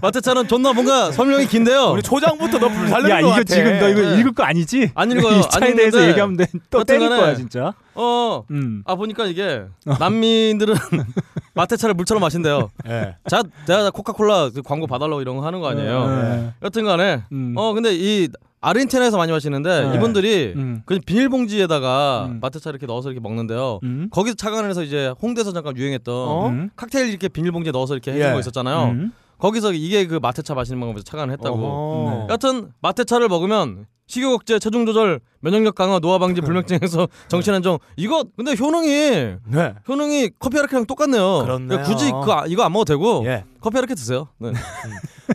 [0.00, 1.90] 마태차는 존나 뭔가 설명이 긴데요.
[1.90, 3.42] 우리 초장부터 너 불살르는 야것 이거 같아.
[3.42, 4.20] 지금 너 이거 네.
[4.20, 4.92] 읽을 거 아니지?
[4.94, 5.36] 안 읽어요.
[5.40, 6.46] 이 차에 안 대해서 얘기하면 돼.
[6.70, 7.74] 또 때릴 거야 진짜.
[7.94, 8.44] 어.
[8.52, 8.84] 음.
[8.86, 9.64] 아 보니까 이게
[9.98, 10.76] 난민들은
[11.54, 12.70] 마태차를 물처럼 마신대요.
[12.88, 13.16] 예.
[13.28, 16.06] 자, 내가 코카콜라 그 광고 봐달라고 이런 거 하는 거 아니에요.
[16.08, 16.54] 네.
[16.62, 17.54] 여튼간에 음.
[17.56, 18.28] 어 근데 이
[18.60, 19.96] 아르헨티나에서 많이 마시는데 네.
[19.96, 20.82] 이분들이 음.
[20.86, 22.38] 그냥 비닐봉지에다가 음.
[22.40, 23.80] 마태차 이렇게 넣어서 이렇게 먹는데요.
[23.82, 24.08] 음.
[24.10, 26.48] 거기서 차관해서 이제 홍대에서 잠깐 유행했던 어?
[26.48, 26.70] 음.
[26.76, 28.32] 칵테일 이렇게 비닐봉지에 넣어서 이렇게 해준 예.
[28.32, 28.84] 거 있었잖아요.
[28.90, 29.12] 음.
[29.38, 31.56] 거기서 이게 그 마태차 마시는 방법에서 차관을 했다고.
[31.56, 32.18] 어허.
[32.20, 32.26] 네.
[32.30, 37.78] 여튼 마태차를 먹으면 식욕 억제, 체중 조절, 면역력 강화, 노화 방지, 불면증에서 정신 안정.
[37.96, 39.74] 이거 근데 효능이 네.
[39.88, 41.38] 효능이 커피 아라케랑 똑같네요.
[41.44, 43.44] 그러니까 굳이 그거, 이거 안 먹어도 되고 예.
[43.62, 44.28] 커피 아라케 드세요.
[44.36, 44.52] 네.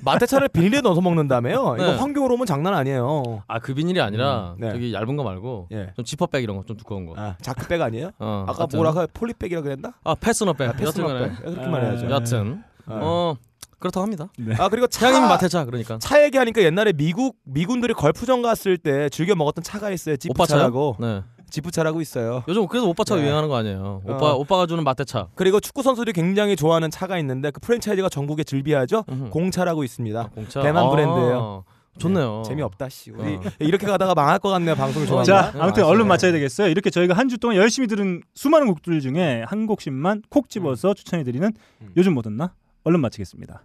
[0.04, 1.74] 마테차를 비닐에 넣어서 먹는다며요.
[1.80, 1.96] 이거 네.
[1.98, 3.42] 환경으로 보면 장난 아니에요.
[3.48, 4.72] 아 그 비닐이 아니라 음, 네.
[4.72, 5.92] 저기 얇은 거 말고 예.
[5.96, 7.16] 좀 지퍼백 이런 거 좀 두꺼운 거.
[7.18, 8.12] 아, 자크백 아니에요?
[8.20, 8.68] 어, 아까.
[8.76, 9.94] 뭐라고 폴리백이라 그랬나?
[10.04, 10.70] 아 패스너백.
[10.70, 11.22] 아, 패스너백.
[11.24, 12.06] 여튼 그렇게 아, 말해야죠.
[12.06, 12.14] 네.
[12.14, 13.00] 여튼 아.
[13.02, 13.36] 어
[13.80, 14.28] 그렇다고 합니다.
[14.58, 15.98] 아 그리고 차 향임 마테차 그러니까.
[16.00, 20.18] 차 얘기하니까 옛날에 미국 미군들이 걸프전 갔을 때 즐겨 먹었던 차가 있어요.
[20.18, 20.96] 지프차라고.
[21.00, 21.22] 네.
[21.50, 22.44] 지프차라고 있어요.
[22.48, 23.22] 요즘 그래서 오빠 차 네.
[23.22, 24.02] 유행하는 거 아니에요.
[24.06, 24.14] 어.
[24.14, 25.28] 오빠 오빠가 주는 마테차.
[25.36, 29.06] 그리고 축구 선수들이 굉장히 좋아하는 차가 있는데 그 프랜차이즈가 전국에 즐비하죠.
[29.10, 29.30] 음흠.
[29.30, 30.20] 공차라고 있습니다.
[30.20, 30.62] 아, 공차.
[30.62, 31.64] 대만 아, 브랜드예요.
[32.00, 32.44] 좋네요.
[32.46, 33.12] 재미없다 씨.
[33.12, 33.42] 우리 어.
[33.60, 34.76] 이렇게 가다가 망할 것 같네요.
[34.76, 35.24] 방송이 좋아.
[35.24, 35.84] 자, 네, 아무튼.
[35.84, 36.68] 얼른 맞춰야 되겠어요.
[36.68, 41.24] 이렇게 저희가 한 주 동안 열심히 들은 수많은 곡들 중에 한 곡씩만 콕 집어서 추천해
[41.24, 41.90] 드리는 음.
[41.98, 42.54] 요즘 뭐 듣나?
[42.88, 43.64] 얼른 맞히겠습니다.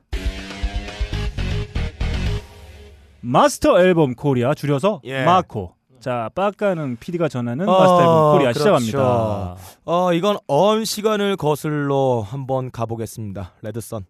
[3.20, 5.24] 마스터 앨범 코리아 줄여서 예.
[5.24, 5.74] 마코.
[6.00, 8.80] 자, 빡가능 PD가 전하는 어, 마스터 앨범 코리아 그렇죠.
[8.80, 9.56] 시작합니다.
[9.85, 13.52] 어 이건 언 시간을 거슬러 한번 가보겠습니다.
[13.62, 14.04] 레드선.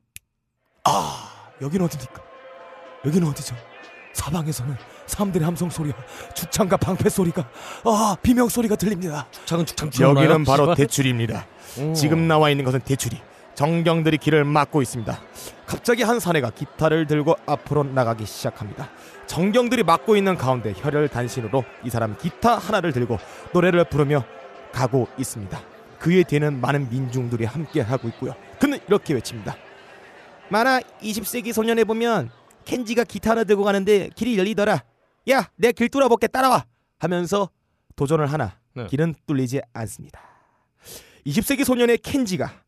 [0.85, 1.29] 아
[1.61, 2.23] 여긴 어디입니까?
[3.05, 3.55] 여기는 어디죠?
[4.15, 4.75] 사방에서는
[5.07, 5.95] 사람들의 함성 소리와
[6.35, 7.47] 죽창과 방패 소리가
[7.85, 9.27] 아 비명 소리가 들립니다.
[9.45, 11.47] 작은 축창 여기는 바로 대출입니다.
[11.81, 11.93] 오.
[11.93, 13.21] 지금 나와 있는 것은 대출이
[13.55, 15.21] 정경들이 길을 막고 있습니다.
[15.67, 18.91] 갑자기 한 사내가 기타를 들고 앞으로 나가기 시작합니다.
[19.27, 23.19] 정경들이 막고 있는 가운데 혈혈 단신으로 이 사람 기타 하나를 들고
[23.53, 24.25] 노래를 부르며
[24.73, 25.61] 가고 있습니다.
[25.99, 28.35] 그의 뒤에는 많은 민중들이 함께 하고 있고요.
[28.59, 29.57] 그는 이렇게 외칩니다.
[30.49, 32.31] 만화 20세기 소년에 보면
[32.65, 34.83] 켄지가 기타 하나 들고 가는데 길이 열리더라.
[35.31, 36.65] 야, 내 길 뚫어볼게 따라와.
[36.99, 37.49] 하면서
[37.97, 38.87] 도전을 하나 네.
[38.87, 40.21] 길은 뚫리지 않습니다.
[41.27, 42.62] 20세기 소년의 켄지가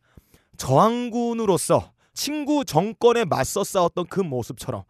[0.57, 4.85] 저항군으로서 친구 정권에 맞서 싸웠던 그 모습처럼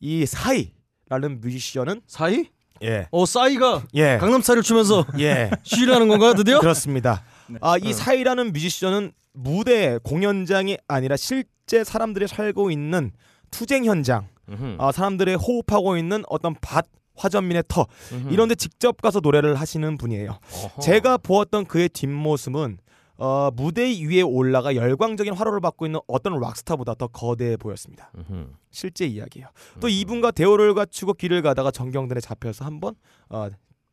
[0.00, 2.46] 이 사이라는 뮤지션은 사이?
[2.82, 6.60] 예, 어 싸이가 예, 강남 스타일을 추면서 예, 시위를 하는 건가요 드디어?
[6.60, 7.24] 그렇습니다.
[7.60, 7.92] 아, 이 어.
[7.92, 13.12] 사이라는 뮤지션은 무대 공연장이 아니라 실제 사람들이 살고 있는
[13.50, 14.76] 투쟁 현장, 음흠.
[14.78, 18.32] 아, 사람들의 호흡하고 있는 어떤 밭 화전민의 터 음흠.
[18.32, 20.38] 이런데 직접 가서 노래를 하시는 분이에요.
[20.52, 20.82] 어허.
[20.82, 22.78] 제가 보았던 그의 뒷모습은
[23.18, 28.10] 어, 무대 위에 올라가 열광적인 화로를 받고 있는 어떤 락스타보다 더 거대해 보였습니다.
[28.16, 28.48] 음흠.
[28.70, 29.48] 실제 이야기예요.
[29.80, 32.94] 또 이분과 대오를 갖추고 길을 가다가 정경들에 잡혀서 한번
[33.28, 33.48] 어,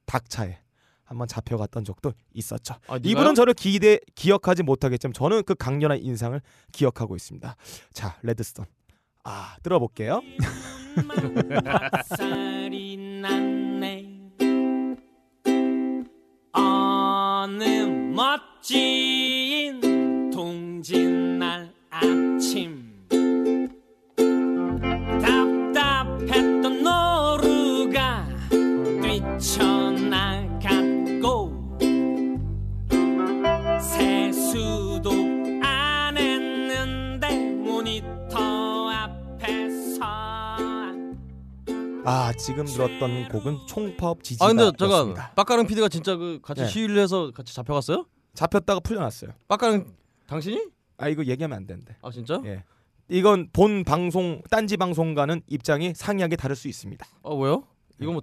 [0.06, 0.60] 닥차에
[1.06, 2.76] 한번 잡혀갔던 적도 있었죠.
[2.88, 2.98] 아?
[3.02, 6.40] 이분은 저를 기대 기억하지 못하겠지만 저는 그 강렬한 인상을
[6.72, 7.56] 기억하고 있습니다.
[7.94, 8.66] 자, 레드스톤.
[9.24, 10.22] 아, 들어볼게요.
[17.44, 19.82] 어느 멋진
[20.32, 22.83] 동짓날 아침
[42.06, 45.14] 아, 지금 들었던 곡은 총파업 지지가 아 근데 잠깐.
[45.36, 46.68] 빡가릉 PD가 진짜 그 같이 네.
[46.68, 48.06] 시위를 해서 같이 잡혀갔어요?
[48.34, 49.32] 잡혔다가 풀려났어요.
[49.48, 49.94] 빡가릉
[50.28, 50.66] 당신이?
[50.98, 51.96] 아, 이거 얘기하면 안 되는데.
[52.02, 52.42] 아 진짜?
[52.46, 52.64] 예.
[53.10, 57.06] 이건 본 방송 딴지 방송과는 입장이 상이하게 다를 수 있습니다.
[57.24, 57.64] 아 왜요?
[58.02, 58.22] 이거 뭐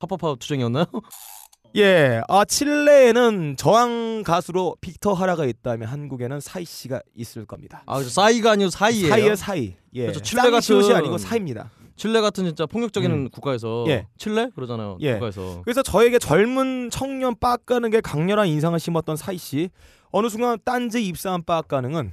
[0.00, 0.86] 파파파 투쟁이었나요?
[1.76, 7.82] 예, 아 칠레에는 저항 가수로 빅터 하라가 있다면 한국에는 사이 씨가 있을 겁니다.
[7.86, 9.08] 아 그래서 싸이가 아니고 사이예요.
[9.08, 9.74] 사이의 사이.
[9.94, 10.20] 예, 그렇죠.
[10.20, 11.70] 칠레 같은- 아니고 사입니다.
[11.96, 13.28] 칠레 같은 진짜 폭력적인 음.
[13.30, 14.06] 국가에서 예.
[14.16, 14.98] 칠레 그러잖아요.
[15.00, 15.14] 예.
[15.14, 15.62] 국가에서.
[15.62, 19.70] 그래서 저에게 젊은 청년 빡가능에 강렬한 인상을 심었던 사이 씨.
[20.10, 22.12] 어느 순간 딴지 입사한 빡가능은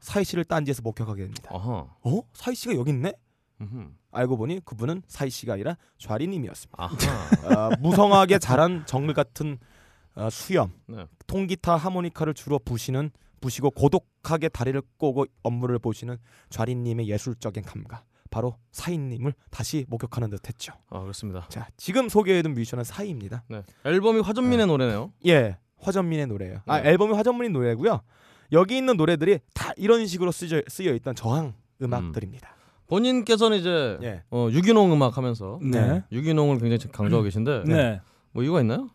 [0.00, 1.50] 사이 씨를 딴지에서 목격하게 됩니다.
[1.52, 1.86] 아하.
[2.02, 2.20] 어?
[2.32, 3.12] 사이 씨가 여기 있네?
[3.60, 3.90] 음흠.
[4.10, 6.84] 알고 보니 그분은 사이 씨가 아니라 좌리님이었습니다.
[6.84, 9.58] 어, 무성하게 자란 정글 같은
[10.14, 11.06] 어, 수염, 네.
[11.26, 13.10] 통기타 하모니카를 주로 부시는
[13.40, 16.16] 부시고 고독하게 다리를 꼬고 업무를 보시는
[16.50, 20.72] 좌리님의 예술적인 감각, 바로 사인님을 다시 목격하는 듯했죠.
[20.90, 21.46] 아 그렇습니다.
[21.48, 23.44] 자, 지금 소개해둔 뮤지션은 사이입니다.
[23.48, 23.62] 네.
[23.84, 25.12] 앨범이 화전민의 노래네요.
[25.26, 26.60] 예, 화전민의 노래예요.
[26.66, 26.90] 아, 네.
[26.90, 28.00] 앨범이 화전민의 노래고요.
[28.52, 32.56] 여기 있는 노래들이 다 이런 식으로 쓰여, 쓰여 있던 저항 음악들입니다.
[32.86, 34.22] 본인께서는 이제 예.
[34.30, 36.02] 어, 유기농 음악 하면서 네.
[36.10, 38.00] 유기농을 굉장히 강조하고 계신데 네.
[38.32, 38.88] 뭐 이유가 있나요?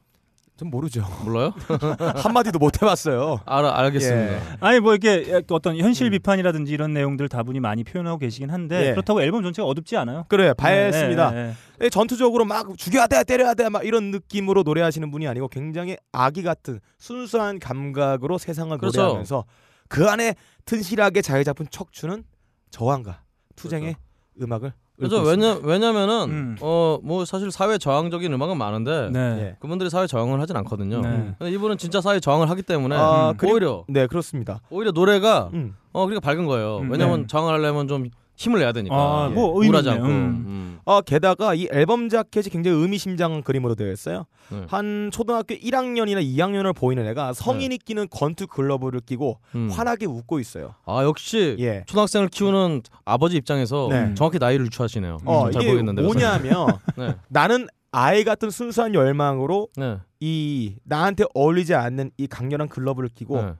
[0.55, 1.03] 전 모르죠.
[1.25, 1.51] 몰라요?
[2.17, 3.39] 한마디도 못 해봤어요.
[3.45, 4.33] 알아 알겠습니다.
[4.33, 4.39] 예.
[4.59, 6.11] 아니 뭐 이렇게 어떤 현실 음.
[6.11, 8.91] 비판이라든지 이런 내용들 다분히 많이 표현하고 계시긴 한데 예.
[8.91, 10.25] 그렇다고 앨범 전체가 어둡지 않아요.
[10.29, 11.31] 그래, 밝습니다.
[11.31, 11.53] 네, 네,
[11.85, 16.43] 예, 전투적으로 막 죽여야 돼, 때려야 돼, 막 이런 느낌으로 노래하시는 분이 아니고 굉장히 아기
[16.43, 19.01] 같은 순수한 감각으로 세상을 그렇죠.
[19.01, 19.45] 노래하면서
[19.89, 20.35] 그 안에
[20.65, 22.23] 튼실하게 자리 잡은 척추는
[22.69, 23.21] 저항과
[23.55, 23.95] 투쟁의
[24.39, 25.17] 음악을 그렇죠.
[25.17, 26.57] 읽고 왜냐 왜냐면은 음.
[26.61, 29.09] 어뭐 사실 사회 저항적인 음악은 많은데.
[29.11, 29.19] 네.
[29.19, 29.55] 예.
[29.59, 31.01] 그분들이 사회 저항을 하진 않거든요.
[31.01, 31.35] 네.
[31.39, 33.49] 근데 이분은 진짜 사회 저항을 하기 때문에 아, 음.
[33.49, 34.61] 오히려 네 그렇습니다.
[34.69, 35.75] 오히려 노래가 음.
[35.93, 36.79] 어 그러니까 밝은 거예요.
[36.79, 37.27] 음, 왜냐면 네.
[37.27, 38.09] 저항을 하려면 좀
[38.43, 38.95] 힘을 내야 되니까.
[38.95, 39.33] 아, 예.
[39.33, 39.89] 뭐 의미 우울하지.
[39.91, 40.05] 않고.
[40.05, 40.11] 음.
[40.11, 40.79] 음.
[40.85, 44.25] 아 게다가 이 앨범 자켓이 굉장히 의미심장한 그림으로 되어 있어요.
[44.49, 44.65] 네.
[44.67, 49.69] 한 초등학교 1학년이나 2학년을 보이는 애가 성인이 끼는 권투 글러브를 끼고 음.
[49.71, 50.75] 환하게 웃고 있어요.
[50.85, 51.83] 아 역시 예.
[51.87, 54.13] 초등학생을 키우는 아버지 입장에서 네.
[54.15, 55.19] 정확히 나이를 유추하시네요.
[55.23, 56.01] 어잘 이게 모르겠는데.
[56.01, 57.15] 뭐냐면 네.
[57.29, 59.99] 나는 아이 같은 순수한 열망으로 네.
[60.19, 63.53] 이 나한테 어울리지 않는 이 강렬한 글러브를 끼고 네.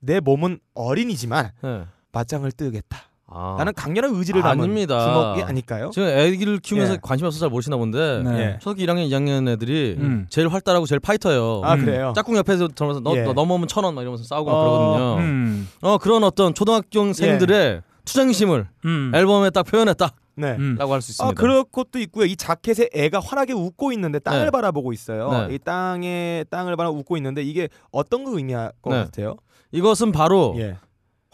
[0.00, 1.84] 내 몸은 어린이지만 네.
[2.12, 2.98] 맞짱을 뜨겠다.
[3.28, 3.56] 아.
[3.58, 5.00] 나는 강렬한 의지를 담은 아닙니다.
[5.00, 5.90] 주먹이 아닐까요?
[5.92, 6.98] 지금 애기를 키우면서 예.
[7.02, 8.38] 관심이 없어서 잘 모르시나 본데 네.
[8.38, 8.58] 예.
[8.60, 10.26] 초등학교 1학년, 2학년 애들이 음.
[10.30, 11.62] 제일 활달하고 제일 파이터예요.
[11.64, 11.84] 아 음.
[11.84, 12.12] 그래요.
[12.14, 13.22] 짝꿍 옆에서 들어면서 너, 예.
[13.22, 15.16] 너 넘어오면 천 원 막 이러면서 싸우고 막 어, 그러거든요.
[15.22, 15.68] 음.
[15.82, 19.12] 어 그런 어떤 초등학생들의 투쟁심을 음.
[19.14, 20.52] 앨범에 딱 표현했다라고 네.
[20.58, 20.76] 음.
[20.78, 21.28] 할수 있습니다.
[21.28, 22.26] 아 그럴 것도 있고요.
[22.26, 24.50] 이 자켓에 애가 환하게 웃고 있는데 땅을 네.
[24.50, 25.48] 바라보고 있어요.
[25.48, 25.54] 네.
[25.54, 29.02] 이 땅에 땅을 바라 웃고 있는데 이게 어떤 거 의미할 것 네.
[29.04, 29.34] 같아요?
[29.72, 30.76] 이것은 바로 예.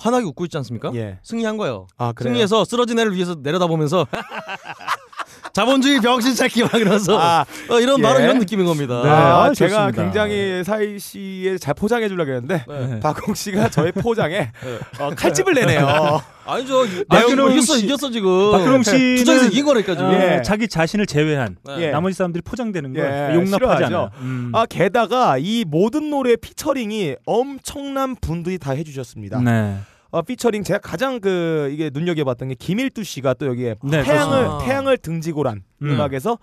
[0.02, 0.90] 환하게 웃고 있지 않습니까?
[0.94, 1.18] 예.
[1.22, 1.86] 승리한 거예요.
[1.96, 2.12] 아.
[2.20, 4.06] 승리해서 쓰러진 애를 위해서 내려다보면서
[5.52, 8.02] 자본주의 병신 막 이러면서 아, 어, 이런 예.
[8.02, 9.02] 바로 이런 느낌인 겁니다.
[9.02, 9.08] 네.
[9.10, 10.02] 아, 아, 제가 좋습니다.
[10.02, 13.00] 굉장히 사이 씨에 잘 포장해 주려고 했는데 네.
[13.00, 14.78] 박홍 씨가 저의 포장에 네.
[14.98, 16.22] 어, 칼집을 내네요.
[16.46, 16.84] 아니죠.
[17.06, 18.50] 박근홍 내가 이겼어 씨- 이겼어 지금.
[18.52, 20.06] 박근홍 씨는 투쟁에서 이긴 거니까 지금.
[20.10, 20.42] 어, 예.
[20.42, 21.76] 자기 자신을 제외한 네.
[21.82, 21.90] 예.
[21.90, 23.84] 나머지 사람들이 포장되는 걸 예, 용납하지.
[23.84, 24.10] 않아.
[24.20, 24.52] 음.
[24.54, 29.40] 아 게다가 이 모든 노래 피처링이 엄청난 분들이 다 해주셨습니다.
[29.42, 29.76] 네.
[30.12, 34.58] 어, 피처링 제가 가장 그 이게 눈여겨봤던 게 김일두 씨가 또 여기에 네, 태양을 그렇습니다.
[34.64, 35.90] 태양을 등지고란 음.
[35.90, 36.38] 음악에서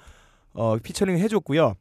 [0.53, 1.75] 어, 피처링 해줬고요.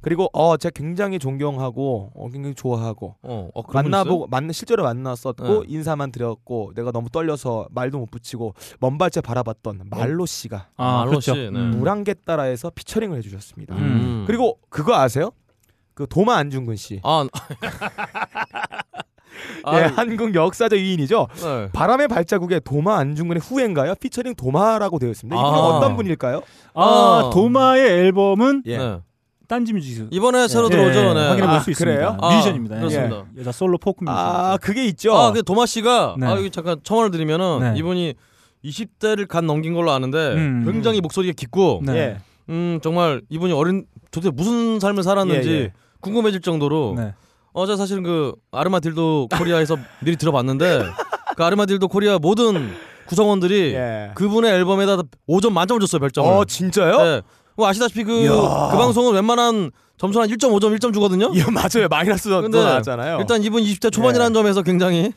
[0.00, 5.66] 그리고 어 제가 굉장히 존경하고 어, 굉장히 좋아하고 어, 어 만나보고 만 실제로 만났었고 네.
[5.66, 11.34] 인사만 드렸고 내가 너무 떨려서 말도 못 붙이고 먼발치 바라봤던 말로 씨가 아, 말로 그렇죠.
[11.34, 11.48] 씨, 네.
[11.48, 11.78] 음.
[11.78, 13.74] 물안개 따라에서 피처링을 해주셨습니다.
[13.76, 14.24] 음.
[14.26, 15.30] 그리고 그거 아세요?
[15.94, 17.26] 그 도마 안중근 씨, 아,
[19.64, 21.28] 아, 예, 한국 역사적 위인이죠.
[21.34, 21.68] 네.
[21.72, 23.94] 바람의 발자국에 도마 안중근의 후예인가요?
[23.96, 25.36] 피처링 도마라고 되어 있습니다.
[25.36, 25.62] 이분은 아.
[25.62, 26.42] 어떤 분일까요?
[26.74, 27.30] 아, 아.
[27.32, 28.78] 도마의 앨범은 예.
[28.78, 28.98] 네.
[29.46, 31.14] 딴지 뮤직 이번에 새로 예, 들어오죠.
[31.14, 31.28] 네.
[31.28, 31.96] 확인해 볼 아, 수 있습니다.
[31.96, 32.16] 그래요?
[32.20, 32.76] 아, 뮤지션입니다.
[32.76, 33.24] 그렇습니다.
[33.36, 33.40] 예.
[33.40, 34.18] 여자 솔로 포크 뮤지션.
[34.18, 35.14] 아 그게 있죠.
[35.14, 36.26] 아, 그 도마 씨가 네.
[36.26, 37.78] 아, 여기 잠깐 첨언을 드리면은 네.
[37.78, 38.14] 이분이
[38.64, 40.64] 20대를 갓 넘긴 걸로 아는데 음.
[40.64, 41.96] 굉장히 목소리가 깊고 네.
[41.96, 42.16] 예.
[42.48, 45.72] 음 정말 이분이 어린 도대체 무슨 삶을 살았는지 예, 예.
[46.00, 47.14] 궁금해질 정도로 네.
[47.54, 50.86] 어제 사실은 그 아르마딜도 코리아에서 미리 들어봤는데
[51.36, 52.72] 그 아르마딜도 코리아 모든
[53.06, 54.10] 구성원들이 예.
[54.14, 56.28] 그분의 앨범에다 5점 만점을 줬어요 별점을.
[56.28, 56.96] 어 진짜요?
[56.98, 57.22] 네.
[57.56, 58.26] 뭐 아시다시피 그.
[58.28, 61.30] 그 방송은 웬만한 점수 한 1.5점 1점 주거든요.
[61.34, 61.86] 예, 맞아요.
[61.88, 63.18] 마이너스도 근데 나왔잖아요.
[63.20, 64.34] 일단 이분 20대 초반이라는 예.
[64.34, 65.12] 점에서 굉장히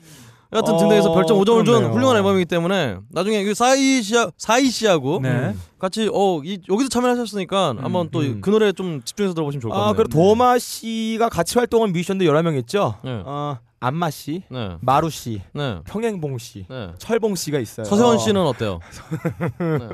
[0.53, 1.85] 여하튼 어, 등등해서 별점 5점을 준.
[1.91, 5.53] 훌륭한 앨범이기 때문에 나중에 그 사이 씨 사이 씨하고 네.
[5.77, 8.39] 같이 어 이, 여기서 참여하셨으니까 한번 또 음.
[8.41, 9.95] 그 노래 좀 집중해서 들어보시면 좋을 것아 같네요.
[9.95, 12.95] 그리고 도마 씨가 같이 활동한 뮤지션도 여러 명 있죠.
[13.03, 13.21] 네.
[13.25, 14.75] 어 안마 씨, 네.
[14.81, 15.81] 마루 씨, 네.
[15.85, 16.93] 평행봉 씨, 네.
[16.97, 17.85] 철봉 씨가 있어요.
[17.85, 18.79] 서세원 씨는 어때요?
[19.59, 19.89] 네.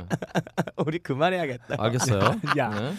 [0.85, 1.75] 우리 그만해야겠다.
[1.77, 2.19] 알겠어요.
[2.57, 2.93] 야, 네.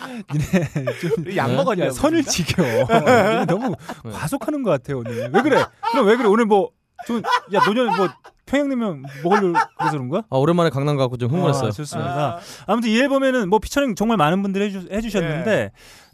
[1.16, 1.56] 우리 약 네.
[1.56, 1.86] 먹었냐?
[1.86, 2.62] 야, 선을 지켜.
[2.66, 4.10] 얘네 너무 네.
[4.12, 5.30] 과속하는 것 같아요 오늘.
[5.32, 5.64] 왜 그래?
[5.92, 6.28] 그럼 왜 그래?
[6.28, 6.68] 오늘 뭐
[7.06, 8.08] 좀야 노년 뭐
[8.46, 10.22] 평양냉면 먹으려고 그래서 그런 거야?
[10.30, 11.68] 아, 오랜만에 강남 가고 좀 흥분했어요.
[11.68, 12.38] 아, 좋습니다.
[12.66, 15.70] 아 무튼 이 앨범에는 뭐 피처링 정말 많은 분들이 해주, 해주셨는데 예.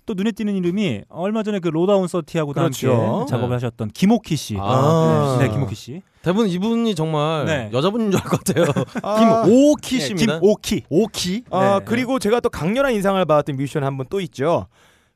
[0.06, 2.92] 또 눈에 띄는 이름이 얼마 전에 그 로다운 서티하고도 그렇죠.
[3.18, 3.54] 함께 작업을 네.
[3.54, 4.56] 하셨던 김오키 씨.
[4.58, 5.36] 아.
[5.38, 6.02] 네, 네, 김오키 씨.
[6.22, 7.70] 대부분 이분이 정말 네.
[7.72, 8.64] 여자분인 줄 알 것 같아요.
[9.02, 10.40] 아, 김오키 네, 씨입니다.
[10.40, 10.82] 김오키.
[10.88, 11.44] 오키.
[11.50, 11.84] 아 네.
[11.84, 14.66] 그리고 제가 또 강렬한 인상을 받았던 뮤지션 한 분 또 있죠.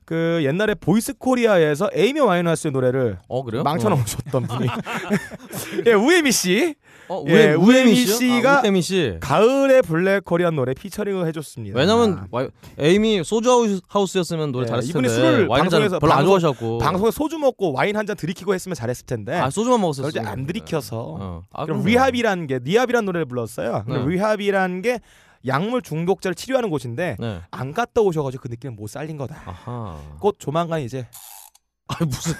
[0.05, 3.43] 그 옛날에 보이스 코리아에서 에이미 와인하우스의 노래를 어?
[3.63, 4.67] 망쳐놓으셨던 분이
[5.87, 6.75] 예 우에미 씨
[7.07, 8.15] 어, 예, 우에, 우에미 우에미 씨요?
[8.15, 9.17] 씨가 아, 우에미 씨.
[9.19, 11.77] 가을의 블랙 코리안 노래 피처링을 해줬습니다.
[11.77, 12.47] 왜냐면 와,
[12.79, 16.25] 에이미 소주 하우스- 하우스였으면 노래 네, 잘했을 이분이 텐데 술을 와인 잘 방송에서- 별로 안
[16.25, 20.07] 좋아하셨고 방송에 소주 먹고 와인 한 잔 들이키고 했으면 잘했을 텐데 아 소주만 먹었어요.
[20.07, 21.41] 그걸 이제 안 들이켜서 어.
[21.51, 23.83] 아, 그럼 리합이라는 게 리합이라는 노래를 불렀어요.
[23.87, 24.05] 네.
[24.07, 24.99] Rehab이라는 게
[25.45, 27.41] 약물 중독자를 치료하는 곳인데 네.
[27.51, 29.41] 안 갔다 오셔가지고 그 느낌을 못 살린 거다.
[29.45, 29.99] 아하.
[30.19, 31.07] 곧 조만간 이제
[31.87, 32.33] 아 무슨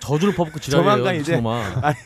[0.00, 0.90] 저주를 퍼붓고 지랄이에요.
[0.90, 1.34] 조만간 이제-.
[1.82, 1.96] 아니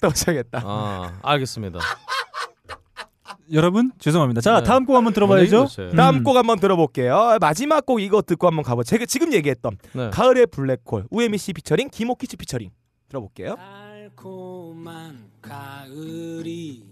[0.00, 0.62] 떠셔야겠다.
[0.64, 1.78] 아 알겠습니다.
[3.52, 4.40] 여러분 죄송합니다.
[4.40, 4.64] 자 네.
[4.64, 5.56] 다음 곡 한번 들어봐야죠.
[5.56, 5.96] 뭔 얘기죠, 쟤?
[5.96, 6.24] 다음 음.
[6.24, 7.38] 곡 한번 들어볼게요.
[7.40, 8.84] 마지막 곡 이거 듣고 한번 가보.
[8.84, 10.10] 제가 지금 얘기했던 네.
[10.10, 12.70] 가을의 블랙홀 우에미 씨 피처링 김옥희 씨 피처링
[13.08, 13.56] 들어볼게요.
[13.56, 16.84] 달콤한 가을이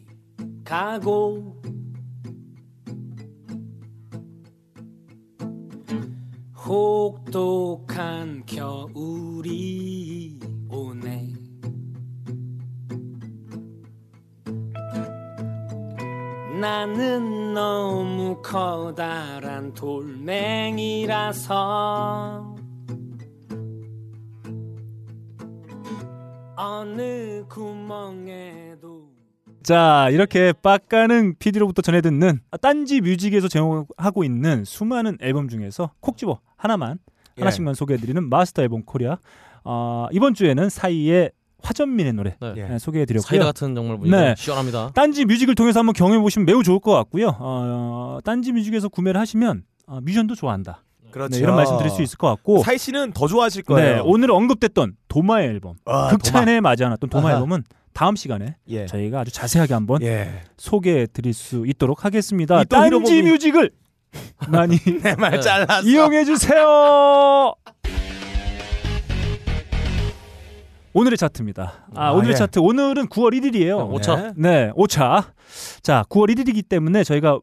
[0.65, 1.63] 가고
[6.69, 11.33] 혹독한 겨울이 오네.
[16.61, 21.55] 나는 너무 커다란 돌멩이라서
[26.55, 28.68] 어느 구멍에도
[29.63, 36.41] 자 이렇게 빡가는 PD로부터 전해 듣는 딴지 뮤직에서 제공하고 있는 수많은 앨범 중에서 콕 집어
[36.57, 36.99] 하나만
[37.39, 37.43] 예.
[37.43, 39.19] 하나씩만 소개해드리는 마스터 앨범 코리아.
[39.65, 42.55] 어, 이번 주에는 사이의 화전민의 노래 네.
[42.57, 42.69] 예.
[42.69, 43.27] 네, 소개해드렸고요.
[43.29, 44.35] 사이다 같은 정말 분위기 네.
[44.37, 44.93] 시원합니다.
[44.95, 47.37] 딴지 뮤직을 통해서 한번 경험해 보시면 매우 좋을 것 같고요.
[47.39, 50.85] 어, 딴지 뮤직에서 구매를 하시면 어, 뮤지션도 좋아한다.
[51.11, 51.37] 그렇죠.
[51.37, 52.63] 네, 이런 말씀 드릴 수 있을 것 같고.
[52.63, 53.95] 사이 씨는 더 좋아하실 거예요.
[53.97, 57.37] 네, 오늘 언급됐던 도마의 앨범, 아, 극찬해 마지않았던 도마 아하.
[57.37, 57.65] 앨범은
[57.99, 58.87] 다음 시간에 예.
[58.87, 60.43] 저희가 아주 자세하게 한번 예.
[60.57, 62.63] 소개해 드릴 수 있도록 하겠습니다.
[62.63, 63.73] 딴지 뮤직을
[64.47, 64.77] 많이
[65.19, 65.41] 말 네.
[65.41, 65.83] 잘랐어.
[65.83, 67.53] 이용해 주세요.
[70.93, 71.89] 오늘의 차트입니다.
[71.97, 72.37] 아, 아, 오늘의 예.
[72.37, 73.93] 차트 오늘은 9월 1일이에요.
[73.93, 74.33] 오 차.
[74.37, 75.33] 네, 5차.
[75.83, 77.41] 자, 9월 1일이기 때문에 저희가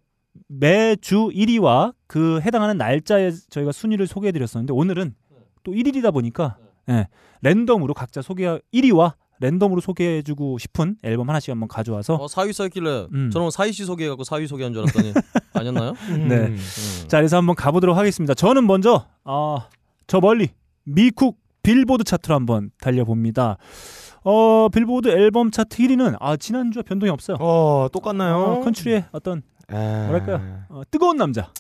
[0.48, 5.16] 매주 1위와 그 해당하는 날짜에 저희가 순위를 소개해 드렸었는데 오늘은
[5.64, 6.56] 또 1일이다 보니까
[6.88, 7.08] 예,
[7.42, 13.08] 랜덤으로 각자 소개 1위와 랜덤으로 소개해 주고 싶은 앨범 하나씩 한번 가져와서 어, 사위 써있길래
[13.14, 13.30] 음.
[13.32, 15.14] 저는 사위 씨 소개해갖고 사위 소개한 줄 알았더니
[15.54, 15.94] 아니었나요?
[16.28, 16.36] 네.
[16.48, 16.58] 음.
[17.08, 18.34] 자, 그래서 한번 가보도록 하겠습니다.
[18.34, 19.68] 저는 먼저 아,
[20.08, 20.50] 저 멀리
[20.84, 23.58] 미국 빌보드 차트로 한번 달려봅니다.
[24.24, 27.38] 어, 빌보드 앨범 차트 1위는 아, 지난주와 변동이 없어요.
[27.40, 28.36] 어, 똑같나요?
[28.38, 30.08] 어, 컨츄리의 어떤 아.
[30.10, 30.64] 뭐랄까요?
[30.70, 31.52] 어, 뜨거운 남자.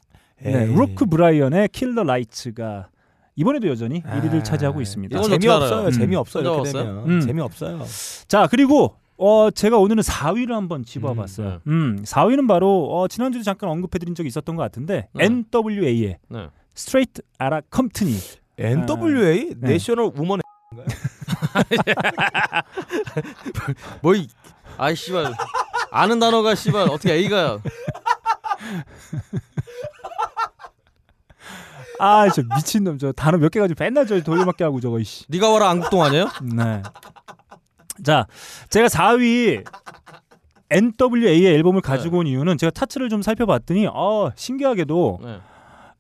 [0.41, 0.73] 네, 에이.
[0.75, 2.89] 루크 브라이언의 킬러 라이츠가
[3.35, 4.19] 이번에도 여전히 아.
[4.21, 5.21] 1위를 차지하고 있습니다.
[5.21, 5.79] 재미없어요.
[5.79, 5.91] 알아요?
[5.91, 6.43] 재미없어요.
[6.43, 6.71] 이렇게?
[6.71, 7.09] 되면.
[7.09, 7.21] 음.
[7.21, 7.83] 재미없어요.
[8.27, 11.49] 자, 그리고 어, 제가 오늘은 4위를 한번 집어봤어요.
[11.49, 11.59] 네.
[11.67, 15.25] 음, 4위는 바로 어, 지난주에 잠깐 언급해드린 적이 있었던 것 같은데 네.
[15.25, 16.47] NWA의 네.
[16.73, 18.13] Straight Outta Compton이.
[18.57, 19.67] NWA 네.
[19.73, 20.39] National Woman
[24.01, 24.27] 뭐이
[24.77, 25.33] 아이 씨발
[25.91, 27.59] 아는 단어가 씨발 어떻게 A가
[31.99, 35.25] 아, 저 미친놈 저 단어 몇 개 가지고 맨날 저 돌려막기 하고 저거 이씨.
[35.29, 36.27] 네가 와라 안국동 아니에요?
[36.55, 36.81] 네.
[38.03, 38.27] 자,
[38.69, 39.63] 제가 4위
[40.69, 45.37] NWA의 앨범을 가지고 온 이유는 제가 차트를 좀 살펴봤더니 어, 신기하게도 네.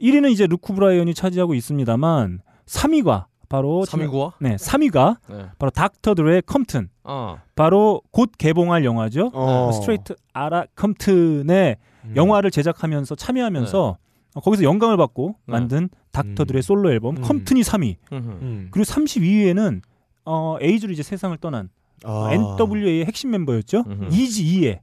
[0.01, 4.33] 1위는 이제 루크 브라이언이 차지하고 있습니다만 3위가 바로 3위구와?
[4.39, 5.45] 네, 3위가 네.
[5.59, 6.89] 바로 닥터 드레의 Compton.
[7.03, 7.37] 어.
[7.55, 9.29] 바로 곧 개봉할 영화죠.
[9.33, 9.71] 어.
[9.71, 12.13] Straight Outta Compton의 음.
[12.15, 13.97] 영화를 제작하면서 참여하면서 어,
[14.41, 15.51] 거기서 영감을 받고 네.
[15.51, 16.61] 만든 닥터 드레의 음.
[16.61, 17.21] 솔로 앨범 음.
[17.21, 17.95] Compton이 3위.
[18.11, 18.29] 음흠.
[18.41, 18.67] 음.
[18.71, 19.81] 그리고 32위에는
[20.25, 21.69] 어, 에이즈로 이제 세상을 떠난
[22.03, 22.29] 아.
[22.31, 23.83] NWA의 핵심 멤버였죠.
[23.87, 24.13] 음흠.
[24.13, 24.81] 이지 이의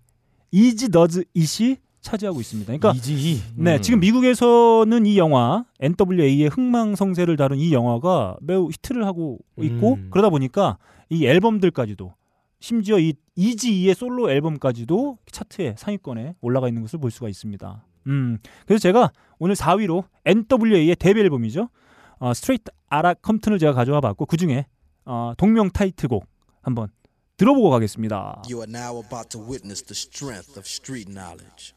[0.50, 2.76] 이지 너즈 이시 차지하고 있습니다.
[2.76, 3.82] 그러니까 이지 네, 음.
[3.82, 10.08] 지금 미국에서는 이 영화 NWA의 흥망성쇠를 다룬 이 영화가 매우 히트를 하고 있고 음.
[10.10, 12.12] 그러다 보니까 이 앨범들까지도
[12.60, 17.84] 심지어 이 이지이의 솔로 앨범까지도 차트에 상위권에 올라가 있는 것을 볼 수가 있습니다.
[18.08, 21.68] 음, 그래서 제가 오늘 4위로 NWA의 데뷔 앨범이죠.
[22.20, 24.66] 어, 스트레이트 아라 컴튼을 제가 가져와 봤고 그 중에
[25.04, 26.24] 어, 동명 타이틀곡
[26.60, 26.90] 한번
[27.38, 28.44] 들어보고 가겠습니다.
[28.48, 31.74] You are now about to witness the strength of street knowledge.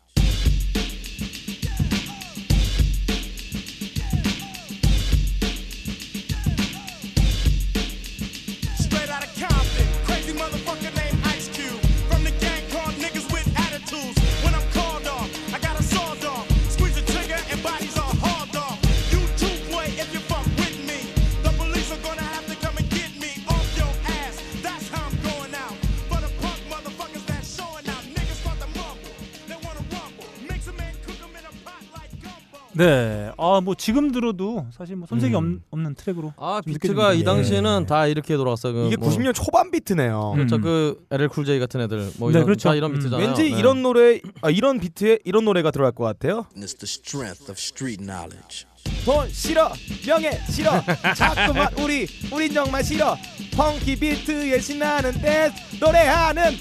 [32.78, 35.62] 네, 아 뭐 지금 들어도 사실 뭐 손색이 음.
[35.72, 37.24] 없, 는 트랙으로 아좀 비트가 이.
[37.24, 37.86] 당시에는 예.
[37.86, 38.74] 다 이렇게 돌아왔어요.
[38.74, 40.34] 그 이게 뭐, 90년 초반 비트네요.
[40.36, 40.56] 그렇죠.
[40.58, 40.62] 음.
[40.62, 42.70] 그 LL 쿨J 같은 애들 뭐 네, 이런 그렇죠.
[42.70, 42.96] 다 이런 음.
[42.98, 43.26] 비트잖아요.
[43.28, 43.58] 왠지 네.
[43.60, 46.46] 이런 노래 아, 이런 비트에 이런 노래가 들어갈 것 같아요.
[46.56, 48.66] Witness the strength of street knowledge.
[49.04, 49.72] 돈 싫어
[50.06, 50.72] 명예 싫어
[51.18, 53.16] 자꾸만 우리 우린 정말 싫어
[53.56, 56.52] funky 비트에 신나는 댄스 노래하는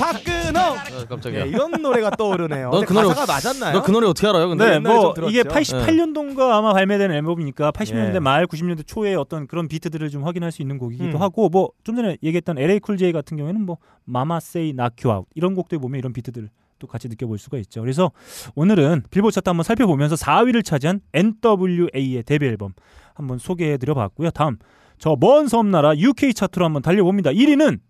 [0.00, 1.44] 박근홍 아, 깜짝이야.
[1.44, 2.70] 네, 이런 노래가 떠오르네요.
[2.70, 3.72] 넌 근데 그 노래 가사가 맞았나요?
[3.74, 4.48] 너 그 노래 어떻게 알아요?
[4.48, 5.76] 근데 네, 옛날에 뭐좀 이게 들었죠.
[5.76, 8.18] 88년도인가 아마 발매된 앨범이니까 80년대 예.
[8.18, 11.22] 말 90년대 초에 어떤 그런 비트들을 좀 확인할 수 있는 곡이기도 음.
[11.22, 15.18] 하고 뭐 좀 전에 얘기했던 LL 쿨 J 같은 경우에는 뭐 Mama Said Knock You
[15.18, 17.80] Out 이런 곡들 보면 이런 비트들 또 같이 느껴볼 수가 있죠.
[17.82, 18.10] 그래서
[18.54, 22.72] 오늘은 빌보드 차트 한번 살펴보면서 4위를 차지한 NWA의 데뷔 앨범
[23.14, 24.30] 한번 소개해 드려 봤고요.
[24.30, 24.56] 다음
[24.98, 27.30] 저 먼 섬나라 UK 차트로 한번 달려봅니다.
[27.32, 27.80] 1위는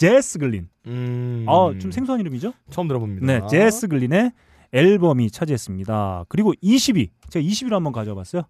[0.00, 0.66] 제스 글린.
[0.86, 1.44] 음.
[1.46, 2.54] 아, 좀 생소한 이름이죠?
[2.70, 3.26] 처음 들어봅니다.
[3.26, 4.32] 네, 제스 글린의
[4.72, 6.24] 앨범이 차지했습니다.
[6.30, 8.44] 그리고 20위, 제가 20위로 한번 가져와 봤어요.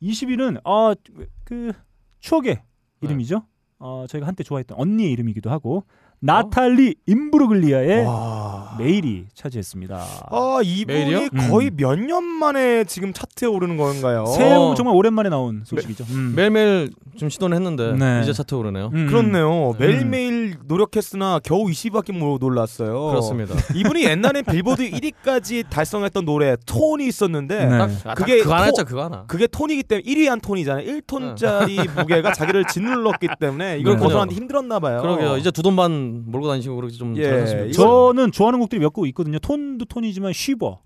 [0.00, 0.94] 20위는 아,
[1.42, 1.72] 그
[2.20, 2.62] 추억의
[3.00, 3.42] 이름이죠.
[3.80, 5.84] 어, 저희가 한때 좋아했던 언니의 이름이기도 하고
[6.24, 8.76] 나탈리 임브루글리아의 와.
[8.78, 9.96] 메일이 차지했습니다.
[10.30, 11.28] 아 이분이 메일이요?
[11.50, 11.76] 거의 음.
[11.76, 14.24] 몇년 만에 지금 차트에 오르는 건가요?
[14.26, 14.74] 새 앨범 어.
[14.76, 16.04] 정말 오랜만에 나온 소식이죠.
[16.10, 16.32] 음.
[16.36, 18.20] 매일매일 좀 시도는 했는데 네.
[18.22, 18.90] 이제 차트 오르네요.
[18.94, 19.06] 음.
[19.08, 19.74] 그렇네요.
[19.80, 23.08] 매일매일 노력했으나 겨우 20위밖에 못 올랐어요.
[23.08, 23.54] 그렇습니다.
[23.74, 27.78] 이분이 옛날에 빌보드 1위까지 달성했던 노래 톤이 있었는데 네.
[27.78, 29.24] 딱, 아, 그게 그게 그거 하나 토- 했죠 그거 하나.
[29.26, 30.86] 그게 톤이기 때문에 1위 한 톤이잖아요.
[30.86, 34.00] 1톤짜리 무게가 자기를 짓눌렀기 때문에 이걸 네.
[34.02, 35.02] 벗어나기 힘들었나 봐요.
[35.02, 35.36] 그러게요.
[35.36, 35.76] 이제 두 돈
[36.12, 37.72] 반 몰고 다니시고 그렇게 좀 예, 잘하셨으면.
[37.72, 39.38] 저는 좋아하는 곡들이 몇 곡 있거든요.
[39.38, 40.80] 톤도 톤이지만 쉬버,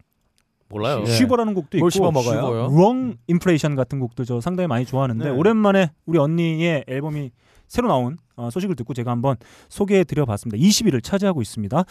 [0.69, 1.03] 몰라요.
[1.03, 1.07] 예.
[1.07, 2.69] 쉬버라는 곡도 뭘 있고 씹어 먹어요?
[2.73, 5.31] Wrong Impression 같은 곡도 저 상당히 많이 좋아하는데 네.
[5.31, 7.31] 오랜만에 우리 언니의 앨범이
[7.69, 9.37] 새로 나온 어, 소식을 듣고 제가 한번
[9.69, 10.59] 소개해 드려봤습니다.
[10.63, 11.85] 20위를 차지하고 있습니다.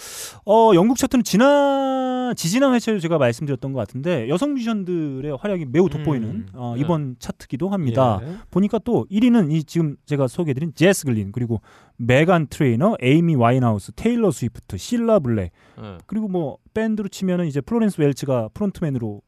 [0.45, 6.27] 어, 영국 차트는 지난 지지난 회차에도 제가 말씀드렸던 것 같은데 여성 뮤지션들의 활약이 매우 돋보이는
[6.27, 6.47] 음.
[6.53, 6.81] 어, 네.
[6.81, 8.19] 이번 차트기도 합니다.
[8.23, 8.37] 예.
[8.51, 11.61] 보니까 또 1위는 이 지금 제가 소개해드린 제스 글린 그리고
[11.97, 15.51] 메간 트레이너, 에이미 와인하우스, 테일러 스위프트, 실라 블랙
[15.81, 15.97] 예.
[16.05, 19.21] 그리고 뭐 밴드로 치면은 이제 플로렌스 웰치가 frontman으로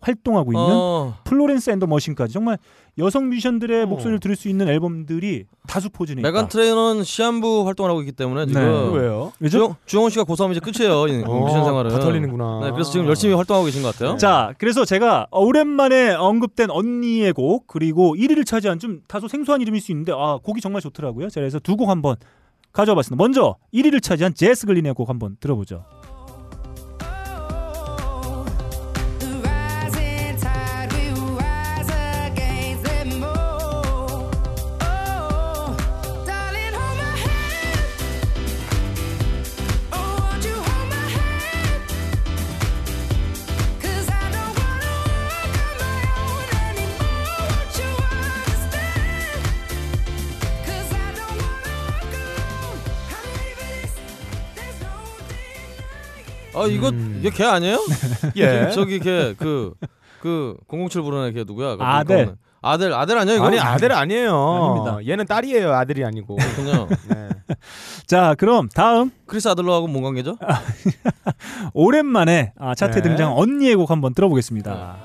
[0.00, 2.58] 활동하고 있는 어, 플로렌스 앤 더 머신까지 정말
[2.98, 3.86] 여성 뮤지션들의 어.
[3.86, 6.28] 목소리를 들을 수 있는 앨범들이 다수 포진해 있다.
[6.28, 8.98] 메간 트레이너는 시한부 활동을 하고 있기 때문에 지금 네.
[8.98, 9.32] 왜요?
[9.40, 9.58] 왜죠?
[9.58, 11.08] 주영, 주영훈 씨가 고3 이제 끝이에요.
[11.08, 11.90] 이 어, 뮤지션 생활은.
[11.90, 12.60] 다 털리는구나.
[12.64, 14.16] 네, 그래서 지금 열심히 활동하고 계신 것 같아요.
[14.18, 19.90] 자, 그래서 제가 오랜만에 언급된 언니의 곡 그리고 1위를 차지한 좀 다소 생소한 이름일 수
[19.92, 21.30] 있는데 아 곡이 정말 좋더라고요.
[21.30, 22.16] 자, 그래서 두 곡 한번
[22.72, 23.22] 가져와 봤습니다.
[23.22, 25.84] 먼저 1위를 차지한 제스 글린의 곡 한번 들어보죠.
[56.64, 57.16] 아 이거 음.
[57.20, 57.78] 이게 걔 아니에요?
[58.36, 58.70] 예.
[58.74, 61.76] 저기 걔그그007 부르는 걔 누구야?
[61.76, 62.16] 그 아델.
[62.18, 62.38] 그거는.
[62.66, 63.44] 아들 아들 아니야 이거?
[63.44, 64.34] 아니 아들 아니에요.
[64.34, 64.98] 아닙니다.
[65.06, 65.74] 얘는 딸이에요.
[65.74, 66.36] 아들이 아니고.
[66.56, 67.28] 그냥 네.
[68.06, 70.38] 자, 그럼 다음 크리스 아들러하고 뭔 관계죠?
[71.74, 73.08] 오랜만에 아, 차트에 네.
[73.08, 74.96] 등장 언니의 곡 한번 들어보겠습니다.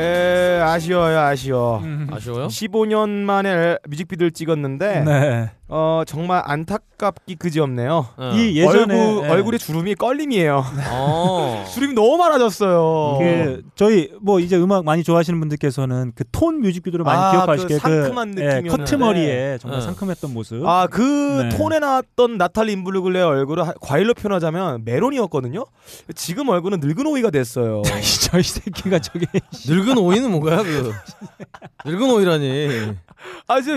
[0.00, 0.47] É...
[0.60, 1.18] 아쉬워요.
[1.20, 1.82] 아쉬워.
[2.10, 2.46] 아쉬워요?
[2.48, 5.50] 15년 만에 뮤직비디오를 찍었는데 네.
[5.70, 8.06] 어 정말 안타깝기 그지없네요.
[8.16, 8.30] 어.
[8.34, 9.28] 이 예전에 얼굴, 예.
[9.30, 10.64] 얼굴에 주름이 껄림이에요.
[10.90, 11.64] 어.
[11.74, 13.18] 주름이 너무 많아졌어요.
[13.18, 17.78] 그 저희 뭐 이제 음악 많이 좋아하시는 분들께서는 그 톤 뮤직비디오를 많이 아, 기억하실 그게
[17.80, 18.68] 상큼한 예, 느낌이었는데.
[18.76, 19.86] 커트 머리에 정말 네.
[19.86, 20.64] 상큼했던 모습.
[20.64, 21.56] 아그 네.
[21.56, 25.64] 톤에 나왔던 나탈리 임블루글레의 얼굴을 하- 과일로 표현하자면 메론이었거든요.
[26.14, 27.82] 지금 얼굴은 늙은 오이가 됐어요.
[28.30, 29.26] 저 이 새끼가 저게
[29.68, 30.62] 늙은 오이는 뭔가 요?
[30.62, 32.68] 그 늙은 오이라니.
[33.48, 33.72] 아, 저,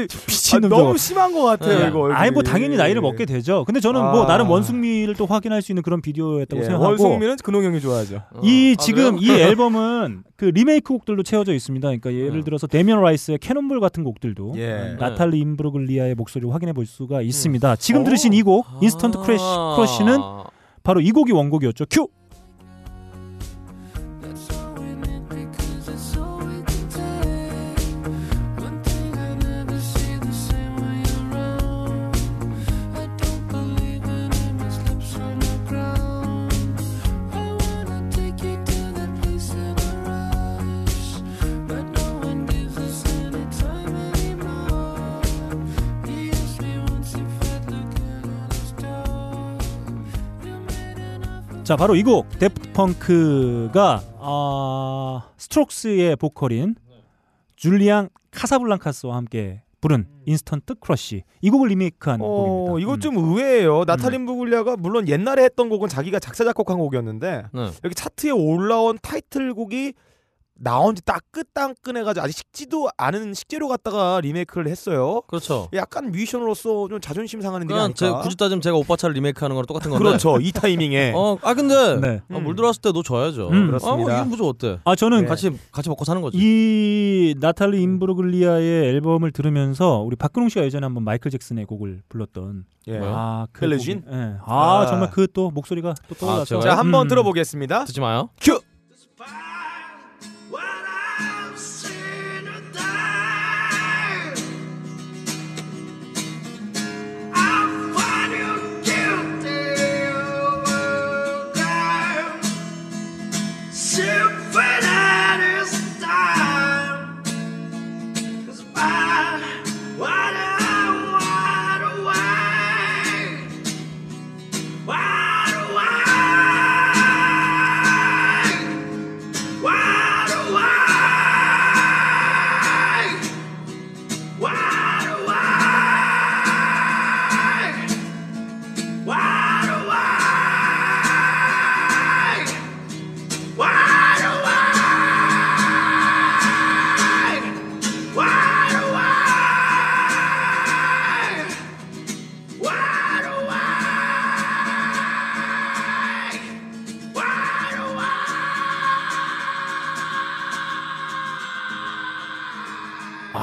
[0.56, 0.98] 아, 너무.
[0.98, 1.88] 심한 것 같아요 네.
[1.88, 2.02] 이거.
[2.02, 2.14] 얼굴이.
[2.14, 3.64] 아니 뭐 당연히 나이를 먹게 되죠.
[3.66, 4.28] 근데 저는 뭐 아.
[4.28, 8.22] 나름 원숙미를 또 확인할 수 있는 그런 비디오였다고 예, 생각하고 원숙미는 근홍 형이 좋아하죠.
[8.44, 9.38] 이 아, 지금 그래요?
[9.38, 11.88] 이 앨범은 그 리메이크 곡들로 채워져 있습니다.
[11.88, 12.44] 그러니까 예를 음.
[12.44, 14.96] 들어서 데미안 라이스의 Cannonball 같은 곡들도 예.
[15.00, 17.72] 나탈리 임브로글리아의 목소리를 확인해 볼 수가 있습니다.
[17.72, 17.76] 어.
[17.78, 19.74] 지금 들으신 이 곡 Instant Crash 아.
[19.76, 20.20] Crush는
[20.84, 21.86] 바로 이 곡이 원곡이었죠.
[21.90, 22.08] 큐.
[51.72, 56.76] 자 바로 이 곡 데프트 펑크가 아, 스트록스의 보컬인
[57.56, 62.80] 줄리안 카사블랑카스와 함께 부른 Instant Crush 이 곡을 리메이크한 어, 곡입니다.
[62.82, 63.00] 이거 음.
[63.00, 63.86] 좀 의외예요.
[63.86, 67.72] 나탈리 임브룰리아가 물론 옛날에 했던 곡은 자기가 작사 작곡한 곡이었는데 네.
[67.86, 69.94] 여기 차트에 올라온 타이틀곡이
[70.64, 75.22] 나온 지 따끈따끈해가지고 아직 식지도 않은 식재료 갖다가 리메이크를 했어요.
[75.28, 75.68] 그렇죠.
[75.74, 78.22] 약간 뮤지션으로서 좀 자존심 상하는 일이 제 아닐까.
[78.22, 80.04] 굳이 따지면 제가 오빠 차를 리메이크하는 거랑 똑같은 건데.
[80.06, 80.38] 그렇죠.
[80.40, 81.14] 이 타이밍에.
[81.18, 82.22] 어, 아 근데 네.
[82.32, 83.50] 어, 물 들어왔을 때너 줘야죠.
[83.50, 83.68] 음.
[83.68, 83.92] 그렇습니다.
[83.92, 84.80] 아, 뭐 이건 무조 어때?
[84.86, 85.26] 아 저는 네.
[85.28, 86.38] 같이 같이 먹고 사는 거지.
[86.40, 92.98] 이 나탈리 임브로글리아의 앨범을 들으면서 우리 박근홍 씨가 예전에 한번 마이클 잭슨의 곡을 불렀던 예.
[93.00, 93.14] 뭐요?
[93.16, 94.04] 아, 그 펠레진?
[94.12, 94.36] 예.
[94.46, 94.86] 아, 아.
[94.86, 96.46] 정말 그 또 목소리가 또 떠올랐어.
[96.46, 96.62] 제가요?
[96.64, 97.08] 자, 한번 음.
[97.08, 97.86] 들어보겠습니다.
[97.86, 98.30] 듣지 마요.
[98.42, 98.60] 큐.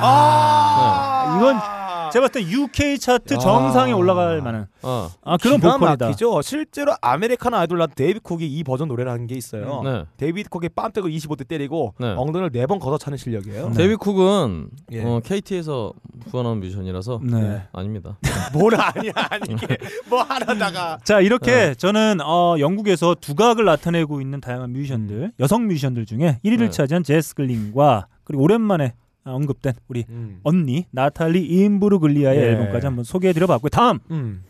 [0.01, 1.79] 아, 이건
[2.11, 3.39] 제가 봤을 때 UK 차트 야.
[3.39, 5.11] 정상에 올라갈 만한 어.
[5.25, 6.07] 아 그런 보컬이다.
[6.07, 6.41] 막히죠.
[6.41, 9.83] 실제로 American Idol 나온 데이비드 쿡이 이 버전 노래를 하는 게 있어요.
[9.85, 10.05] 네.
[10.17, 12.15] 데이비드 쿡이 빰떼고 25대 때리고 네.
[12.17, 13.73] 엉덩이를 네 번 걷어차는 실력이에요.
[13.77, 15.05] 데이비 쿡은 예.
[15.05, 15.93] 어, KT에서
[16.31, 17.65] 후원하는 뮤지션이라서 네.
[17.73, 18.17] 아닙니다.
[18.55, 19.77] 뭘 아니야 아니게
[20.09, 21.75] 뭐 하려다가 자 이렇게 네.
[21.75, 26.71] 저는 어, 영국에서 두각을 나타내고 있는 다양한 뮤지션들 여성 뮤지션들 중에 1위를 네.
[26.71, 28.95] 차지한 제스 글린과 그리고 오랜만에
[29.35, 30.41] 언급된 우리 음.
[30.45, 32.47] 언니 나탈리 임브루글리아의 네.
[32.49, 33.71] 앨범까지 한번 소개해드려봤고요.
[33.71, 34.45] 다음 음.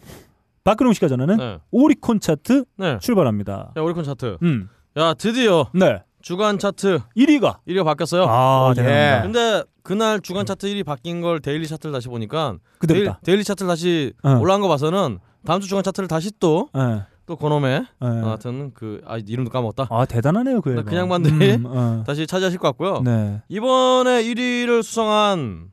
[0.65, 1.59] 박근홍 씨가 전하는 네.
[1.71, 2.99] 오리콘 차트 네.
[3.01, 3.73] 출발합니다.
[3.77, 4.39] 야 오리콘 차트.
[4.43, 8.25] 음, 야 드디어 네, 주간 차트 1위가 1위가 바뀌었어요.
[8.25, 8.75] 아 어.
[8.79, 9.21] 예.
[9.23, 12.57] 근데 그날 주간 차트 1위 바뀐 걸 daily 차트를 다시 보니까
[12.87, 13.21] 데일, 그대로다.
[13.25, 14.39] daily 차트를 다시 어.
[14.39, 18.07] 올라간 거 봐서는 다음 주 주간 차트를 다시 또 예, 또 그놈의 예.
[18.07, 19.87] 하여튼 그 아, 이름도 까먹었다.
[19.91, 20.95] 아 대단하네요 그그 앨범.
[20.95, 22.03] 양반들이 음, 어.
[22.07, 23.03] 다시 차지하실 것 같고요.
[23.05, 25.69] 네, 이번에 1위를 수상한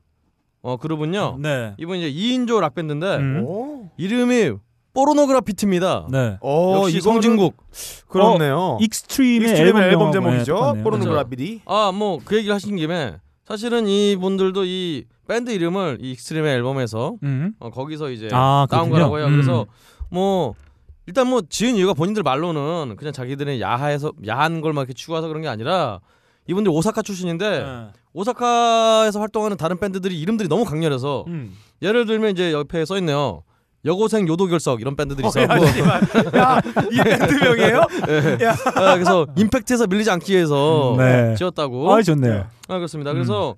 [0.60, 1.38] 어 그룹은요.
[1.40, 3.42] 네, 이분 이제 2인조 락 밴드인데 음.
[3.46, 3.90] 오.
[3.96, 4.52] 이름이
[4.92, 6.08] 포르노그라피티입니다.
[6.10, 6.36] 네.
[6.42, 7.56] 어, 역시 성진국.
[8.08, 8.76] 그렇네요.
[8.80, 10.54] 익스트림의 익스트림의 앨범, 앨범 예, 제목이죠.
[10.54, 10.84] 똑같네요.
[10.84, 11.62] 포르노그라피티.
[11.64, 17.54] 아뭐 그 얘기를 하신 김에 사실은 이 분들도 이 밴드 이름을 이 익스트림의 앨범에서 음.
[17.60, 18.90] 어, 거기서 이제 아, 따온.
[18.90, 19.26] 거라고 해요.
[19.28, 19.32] 음.
[19.32, 19.64] 그래서
[20.10, 20.54] 뭐
[21.06, 25.42] 일단 뭐 지은 이유가 본인들 말로는 그냥 자기들의 야해서 야한 걸 막 이렇게 추구해서 그런
[25.42, 26.00] 게 아니라
[26.48, 27.86] 이분들 오사카 출신인데 네.
[28.12, 31.54] 오사카에서 활동하는 다른 밴드들이 이름들이 너무 강렬해서 음.
[31.82, 33.42] 예를 들면 이제 옆에 써 있네요.
[33.84, 35.40] 여고생 요도결석 이런 밴드들이 있어.
[35.42, 35.46] 야,
[36.36, 37.80] 야, 이 밴드명이에요?
[38.74, 41.34] 아, 그래서 임팩트에서 밀리지 않기 위해서 음, 네.
[41.36, 41.92] 지었다고.
[41.92, 42.46] 아 좋네요.
[42.68, 43.12] 아 그렇습니다.
[43.12, 43.54] 그래서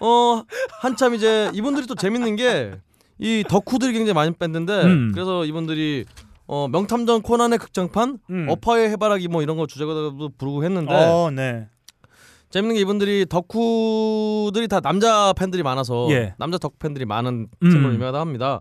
[0.00, 0.42] 어
[0.80, 2.74] 한참 이제 이분들이 또 재밌는 게
[3.18, 5.12] 이 덕후들이 굉장히 많은 밴드인데 음.
[5.14, 6.04] 그래서 이분들이
[6.52, 8.46] 어 명탐정 코난의 극장판 음.
[8.46, 11.66] 어파의 해바라기 뭐 이런 거 주제가도 부르고 했는데 어, 네.
[12.50, 16.34] 재밌는 게 이분들이 덕후들이 다 남자 팬들이 많아서 예.
[16.36, 17.70] 남자 덕후 팬들이 많은 음.
[17.70, 18.60] 팀으로 유명하다 합니다.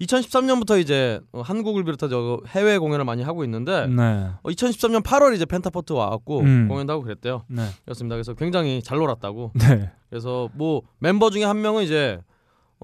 [0.00, 4.28] 2013년부터 이제 어, 한국을 비롯해서 해외 공연을 많이 하고 있는데 네.
[4.40, 6.68] 어, 2013년 8월 이제 펜타포트 와갖고 음.
[6.68, 7.42] 공연도 하고 그랬대요.
[7.48, 7.64] 네.
[7.84, 8.14] 그렇습니다.
[8.14, 9.50] 그래서 굉장히 잘 놀았다고.
[9.54, 9.90] 네.
[10.08, 12.20] 그래서 뭐 멤버 중에 한 명은 이제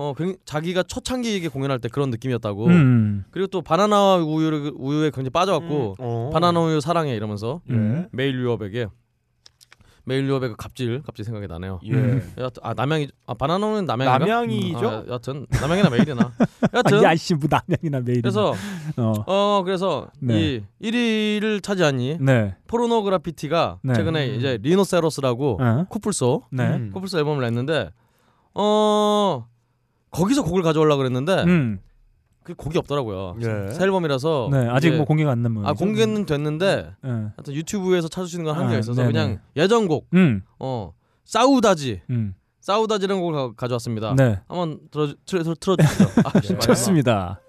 [0.00, 2.68] 어 굉- 자기가 초창기에 공연할 때 그런 느낌이었다고.
[2.68, 3.24] 음.
[3.30, 6.30] 그리고 또 바나나 우유를 우유에 굉장히 빠져갖고 어.
[6.32, 8.08] 바나나 우유 사랑해 이러면서 음.
[8.10, 8.86] 매일유업에
[10.04, 11.80] 매일유업 그 갑질 갑질 생각이 나네요.
[11.84, 12.22] 예.
[12.38, 14.18] 여하튼 아 남양이 아 바나나 우유는 남양인가?
[14.20, 14.88] 남양이죠?
[14.88, 16.32] 아, 여하튼 남양이나 매일이나.
[16.72, 18.22] 여하튼 아, 야씨 뭐 남양이나 매일이.
[18.22, 18.54] 그래서
[18.96, 19.12] 어.
[19.26, 20.62] 어 그래서 네.
[20.80, 22.56] 이 1위를 차지하니 네.
[22.68, 23.92] 포르노그라피티가 네.
[23.94, 25.84] 최근에 이제 리노세로스라고 어?
[25.90, 26.64] 코뿔소 네.
[26.76, 26.90] 음.
[26.94, 27.90] 코뿔소 앨범을 냈는데
[28.54, 29.46] 어
[30.10, 31.80] 거기서 곡을 가져오려고 그랬는데 음.
[32.42, 33.36] 그 곡이 없더라고요.
[33.42, 33.72] 예.
[33.72, 34.68] 새 앨범이라서 네.
[34.68, 35.70] 아직 뭐 공개가 안난 모양이죠.
[35.70, 37.10] 아 공개는 됐는데 네.
[37.10, 39.12] 하여튼 유튜브에서 있는 건 한계가 아, 있어서 네네.
[39.12, 40.42] 그냥 예전 곡 음.
[40.58, 40.92] 어
[41.24, 42.34] 싸우다지 음.
[42.60, 44.14] 싸우다지라는 곡을 가, 가져왔습니다.
[44.16, 44.40] 네.
[44.48, 46.04] 한번 들어 틀어 틀어 주시죠.
[46.24, 46.58] 아, 씨, 말했나?
[46.60, 47.40] 좋습니다.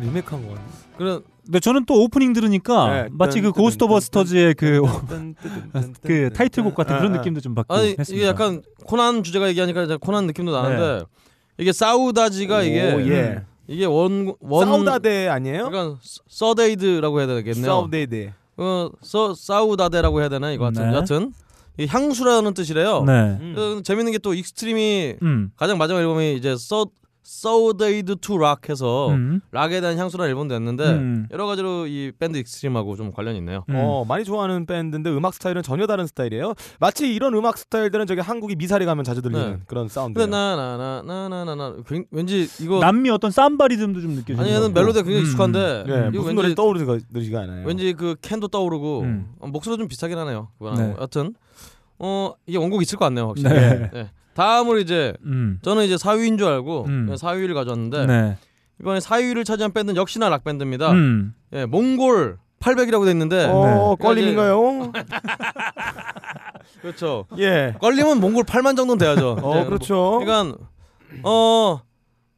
[0.00, 0.66] 리메이크한 거 같네.
[0.96, 3.08] 그런 근데 저는 또 오프닝 들으니까 네.
[3.10, 7.96] 마치 그 Ghostbusters의 그, 그 뜬, 타이틀곡 같은 아, 그런 아, 느낌도 좀 받고 아니
[7.98, 8.14] 했습니다.
[8.14, 11.06] 이게 약간 코난 주제가 얘기하니까 코난 느낌도 나는데
[11.56, 13.42] 이게 Saudade가 이게 오, 예.
[13.66, 15.70] 이게 원 원 Saudade 아니에요?
[15.70, 15.98] 그러니까
[16.28, 17.64] Saudade라고 해야 되겠네요.
[17.64, 18.34] Saudade.
[18.58, 20.94] 어, 서, Saudade라고 해야 되나 이거 같은 네.
[20.94, 21.32] 여하튼
[21.78, 23.04] 이 향수라는 뜻이래요.
[23.06, 23.12] 네.
[23.40, 23.52] 음.
[23.56, 25.50] 그 재밌는 게 또 익스트림이 음.
[25.56, 26.86] 가장 마지막 앨범이 이제 서
[27.28, 29.42] Saudades de Rock 해서 음.
[29.52, 31.28] 락에 대한 향수라는 앨범도 냈는데 음.
[31.30, 33.66] 여러 가지로 이 밴드 익스트림하고 좀 관련이 있네요.
[33.68, 33.74] 음.
[33.76, 36.54] 어 많이 좋아하는 밴드인데 음악 스타일은 전혀 다른 스타일이에요.
[36.80, 39.58] 마치 이런 음악 스타일들은 저기 한국이 미사리 가면 자주 들리는 네.
[39.66, 40.18] 그런 사운드.
[40.18, 41.76] 근데 나나나나나나나
[42.10, 44.72] 왠지 이거 남미 어떤 쌈바 리듬도 좀 느껴지는 아니 얘는.
[44.72, 45.24] 멜로디가 굉장히 음.
[45.24, 47.66] 익숙한데 네, 이거 무슨 노래 왠지 떠오르지가 않아요.
[47.66, 49.34] 왠지 그 캔도 떠오르고 음.
[49.40, 50.48] 어, 목소리가 좀 비슷하긴 하네요.
[50.58, 50.94] 그거랑 네.
[50.96, 51.34] 여하튼
[51.98, 53.50] 어 이게 원곡 있을 것 같네요 확실히.
[53.50, 53.90] 네.
[53.92, 54.10] 네.
[54.38, 55.58] 다음으로 이제 음.
[55.62, 57.06] 저는 이제 4위인 줄 알고 음.
[57.06, 58.38] 그냥 4위를 가져왔는데 네.
[58.80, 60.92] 이번에 4위를 차지한 밴드는 역시나 락 밴드입니다.
[60.92, 61.34] 음.
[61.52, 64.04] 예, 몽골 800이라고 돼 있는데 어 네.
[64.04, 64.92] 껄림인가요?
[66.80, 67.26] 그렇죠.
[67.38, 67.74] 예.
[67.80, 69.38] 걸리면 몽골 8만 정도는 돼야죠.
[69.42, 70.20] 어 이제 그렇죠.
[70.20, 70.56] 그러니까
[71.24, 71.80] 어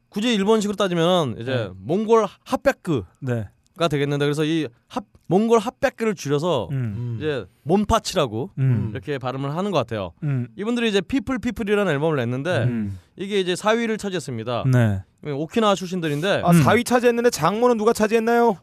[0.09, 1.69] 굳이 일본식으로 따지면 이제 네.
[1.75, 3.47] 몽골 핫백크가 네.
[3.77, 6.75] 되겠는데 그래서 이 핫, 몽골 핫백크를 줄여서 음.
[6.75, 7.15] 음.
[7.17, 8.89] 이제 몬파치라고 음.
[8.91, 10.11] 이렇게 발음을 하는 것 같아요.
[10.23, 10.49] 음.
[10.57, 12.99] 이분들이 이제 People People이라는 앨범을 냈는데 음.
[13.15, 14.65] 이게 이제 4위를 차지했습니다.
[14.73, 15.03] 네.
[15.23, 16.61] 오키나와 출신들인데 아 음.
[16.63, 18.57] 4위 차지했는데 장모는 누가 차지했나요?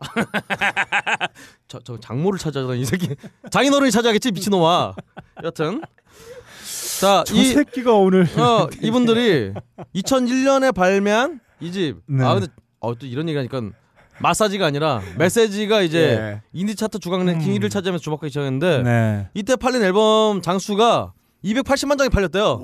[1.69, 3.15] 저, 저 장모를 찾아서 이 새끼
[3.51, 4.95] 장인어른이 찾아야겠지 미친놈아.
[5.45, 5.81] 여튼
[7.01, 9.55] 자, 저이 새끼가 오늘 어, 이분들이
[9.95, 11.97] 2001년에 발매한 이 집.
[12.07, 12.25] 네.
[12.25, 12.49] 아 근데
[12.81, 13.63] 어, 또 이런 얘기하니까
[14.21, 16.43] 마사지가 아니라 메시지가 이제 예.
[16.53, 17.59] 인디 차트 주간 랭킹 음.
[17.59, 19.29] 1위를 차지하면서 주목하기 시작했는데 네.
[19.35, 21.13] 이때 팔린 앨범 장수가
[21.45, 22.61] 280만 장이 팔렸대요.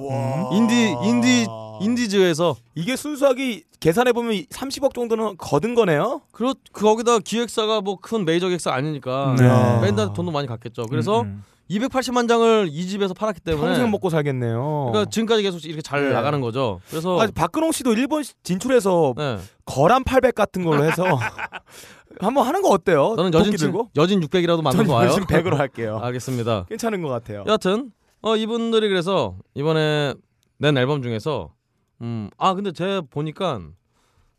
[0.53, 1.47] 인디 인디
[1.81, 6.23] 인디즈에서 이게 순수하게 계산해 보면 30억 정도는 거둔 거네요.
[6.33, 9.81] 그렇 그 거기다 기획사가 뭐 큰 메이저 기획사 아니니까 네.
[9.87, 10.87] 밴드한테 돈도 많이 갔겠죠.
[10.87, 14.89] 그래서 음, 280만 장을 이 집에서 팔았기 때문에 평생 먹고 살겠네요.
[14.93, 16.13] 그러니까 지금까지 계속 이렇게 잘 네.
[16.13, 16.81] 나가는 거죠.
[16.91, 19.39] 그래서 아, 박근홍 씨도 일본 진출해서 네.
[19.65, 21.05] 거란 800 같은 걸로 해서
[22.21, 23.15] 한번 하는 거 어때요?
[23.17, 23.91] 저는 여진 들고?
[23.97, 25.09] 여진 600이라도 만들고 전 와요.
[25.09, 25.99] 여진 100으로 할게요.
[26.05, 26.67] 알겠습니다.
[26.69, 27.45] 괜찮은 것 같아요.
[27.47, 27.91] 여하튼
[28.23, 30.15] 어 이분들이 그래서 이번에
[30.59, 31.51] 낸 앨범 중에서
[32.03, 33.61] 음 아 근데 제가 보니까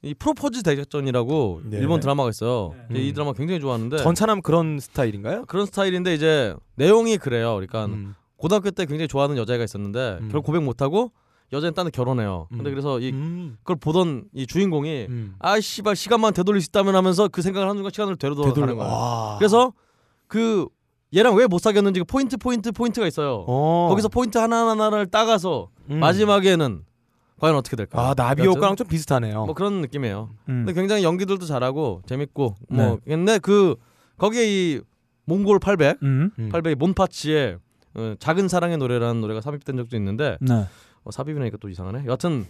[0.05, 1.77] 이 프로포즈 대작전이라고 네.
[1.77, 2.75] 일본 드라마가 있어요.
[2.91, 2.99] 네.
[2.99, 5.45] 이 드라마 굉장히 좋아하는데 전차남 그런 스타일인가요?
[5.47, 7.53] 그런 스타일인데 이제 내용이 그래요.
[7.55, 8.13] 그러니까 음.
[8.37, 10.29] 고등학교 때 굉장히 좋아하는 여자애가 있었는데 음.
[10.31, 11.11] 결국 고백 못 하고
[11.51, 12.47] 여자는 딴데 결혼해요.
[12.49, 12.71] 근데 음.
[12.71, 13.57] 그래서 이 음.
[13.63, 15.35] 그걸 보던 이 주인공이 음.
[15.39, 18.75] 아 씨발 시간만 되돌릴 수 있다면 하면서 그 생각을 하는 순간 시간을 되돌아가는 되돌려.
[18.75, 18.91] 거예요.
[18.91, 19.35] 와.
[19.39, 19.73] 그래서
[20.27, 20.67] 그
[21.15, 23.43] 얘랑 왜 못 사귀었는지 그 포인트 포인트 포인트가 있어요.
[23.47, 23.87] 어.
[23.89, 25.99] 거기서 포인트 하나 하나를 따가서 음.
[25.99, 26.83] 마지막에는
[27.45, 28.01] 과연 어떻게 될까?
[28.01, 29.45] 아 나비 여튼 효과랑 좀 비슷하네요.
[29.45, 30.29] 뭐 그런 느낌이에요.
[30.49, 30.65] 음.
[30.65, 32.77] 근데 굉장히 연기들도 잘하고 재밌고 네.
[32.83, 33.75] 뭐 근데 그
[34.17, 34.81] 거기에 이
[35.25, 36.31] 몽골 800 음.
[36.39, 36.49] 음.
[36.51, 37.57] 800의 몬파치의
[37.95, 40.65] 어, 작은 사랑의 노래라는 노래가 삽입된 적도 있는데 네.
[41.03, 42.05] 어, 삽입이니까 또 이상하네.
[42.07, 42.47] 여하튼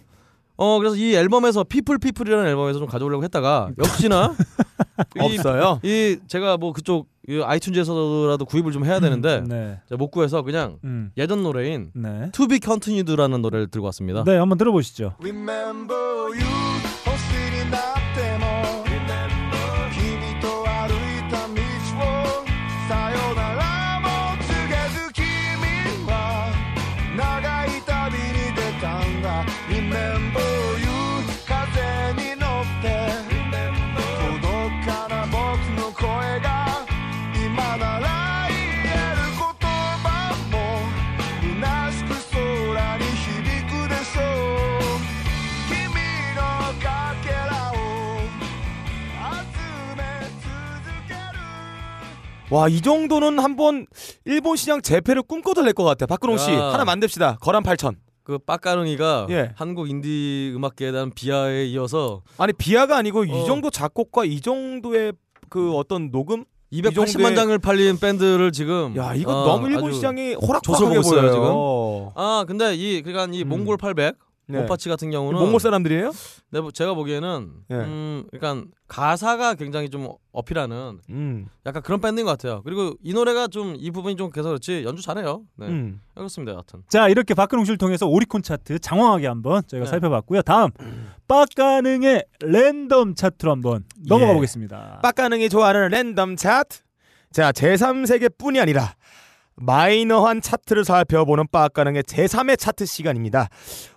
[0.56, 4.34] 어 그래서 이 앨범에서 People People이라는 앨범에서 좀 가져오려고 했다가 역시나
[5.16, 5.80] 이, 없어요.
[5.82, 9.78] 이 제가 뭐 그쪽 이 아이튠즈에서라도 구입을 좀 해야 되는데 네.
[9.96, 11.10] 못 구해서 그냥 음.
[11.16, 12.30] 예전 노래인 네.
[12.32, 14.24] To Be Continued라는 노래를 들고 왔습니다.
[14.24, 15.14] 네, 한번 들어보시죠.
[15.20, 16.75] Remember you
[52.56, 53.86] 와 이 정도는 한번
[54.24, 56.06] 일본 시장 제패를 꿈꿔도 될 것 같아요.
[56.06, 56.72] 박근홍 씨 야.
[56.72, 57.38] 하나 만듭시다.
[57.40, 57.94] 거란 8천.
[58.24, 59.52] 그 빡가릉이가 예.
[59.54, 63.24] 한국 인디 음악계에 대한 비하에 이어서 아니 비하가 아니고 어.
[63.24, 65.12] 이 정도 작곡과 이 정도의
[65.48, 70.34] 그 어떤 녹음 280만 정도의- 장을 팔린 밴드를 지금 야 이거 어, 너무 일본 시장이
[70.34, 72.12] 호락호락하게 보여요.
[72.16, 73.48] 아 근데 이 그러니까 이 음.
[73.48, 74.16] 몽골 800
[74.48, 74.60] 네.
[74.60, 76.12] 몬파치 같은 경우는 몽골 사람들이에요?
[76.50, 77.74] 내 보- 제가 보기에는 예.
[77.74, 81.46] 음 그러니까 가사가 굉장히 좀 어필하는 음.
[81.66, 82.62] 약간 그런 밴드인 것 같아요.
[82.62, 85.42] 그리고 이 노래가 좀 이 부분이 좀 그래서 그렇지 연주 잘해요.
[85.56, 86.00] 네 음.
[86.14, 86.52] 그렇습니다.
[86.52, 89.90] 여하튼 자, 이렇게 박근홍 씨를 통해서 오리콘 차트 장황하게 한번 저희가 네.
[89.90, 90.42] 살펴봤고요.
[90.42, 90.70] 다음
[91.26, 94.34] 빡가능의 랜덤 차트로 한번 넘어가 예.
[94.34, 95.00] 보겠습니다.
[95.02, 96.78] 빡가능이 좋아하는 랜덤 차트.
[97.32, 98.94] 자 제3세계뿐이 아니라
[99.56, 103.48] 마이너한 차트를 살펴보는 빡가능의 제3의 차트 시간입니다.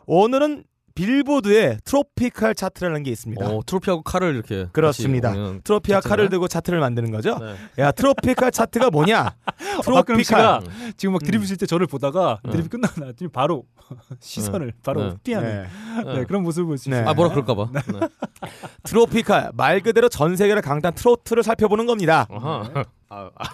[0.05, 0.63] 오늘은
[0.95, 3.45] 빌보드에 트로피칼 차트라는 게 있습니다.
[3.45, 5.31] 어, 트로피하고 칼을 이렇게 그렇습니다.
[5.63, 6.09] 트로피와 차트인가요?
[6.09, 7.37] 칼을 들고 차트를 만드는 거죠.
[7.39, 7.83] 네.
[7.83, 9.33] 야 트로피칼 차트가 뭐냐?
[9.79, 10.61] 씨가 트로피칼.
[10.97, 12.51] 지금 막 드립 칠때 저를 보다가 음.
[12.51, 13.63] 드립이 끝나고 나더니 바로
[14.19, 15.15] 시선을 바로 네.
[15.23, 15.67] 피하는
[16.05, 16.13] 네.
[16.15, 16.97] 네, 그런 모습을 볼수 네.
[16.97, 17.07] 있어요.
[17.09, 17.69] 아 뭐라 그럴까봐.
[17.73, 17.81] 네.
[18.83, 22.27] 트로피칼 말 그대로 전 세계를 강타한 트로트를 살펴보는 겁니다.
[23.11, 23.45] 아, 아,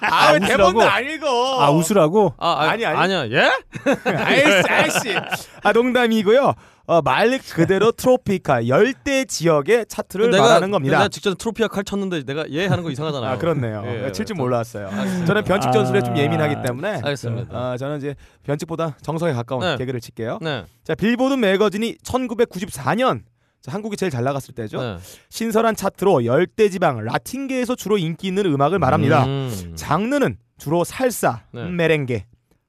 [0.00, 0.46] 아, 왜 웃으라고?
[0.46, 1.60] 대본도 안 읽어?
[1.62, 2.34] 아 웃으라고?
[2.38, 3.14] 아, 아, 아 니, 아니.
[3.14, 3.30] 아니야.
[3.30, 3.50] 예?
[4.04, 5.16] 아이씨, 아이씨.
[5.62, 6.54] 아 농담이고요.
[6.86, 10.96] 어, 말 그대로 트로피칼 열대 지역의 차트를 말하는 겁니다.
[10.98, 13.30] 내가 직접 트로피와 칼 쳤는데 내가 예 하는 거 이상하잖아요.
[13.30, 13.84] 아 그렇네요.
[13.86, 14.88] 예, 칠줄 저- 몰랐어요.
[14.88, 15.26] 알겠습니다.
[15.26, 17.56] 저는 변칙 전술에 좀 아, 예민하기 때문에 알겠습니다.
[17.56, 19.76] 어, 저는 이제 변칙보다 정석에 가까운 네.
[19.76, 20.40] 개그를 칠게요.
[20.42, 20.64] 네.
[20.82, 23.29] 자 빌보드 매거진이 1994년 자,
[23.66, 24.80] 한국이 제일 잘 나갔을 때죠.
[24.80, 24.96] 네.
[25.28, 29.26] 신선한 차트로 열대 지방 라틴계에서 주로 인기 있는 음악을 말합니다.
[29.26, 29.72] 음.
[29.74, 31.64] 장르는 주로 살사, 네.
[31.68, 32.26] 메렝게,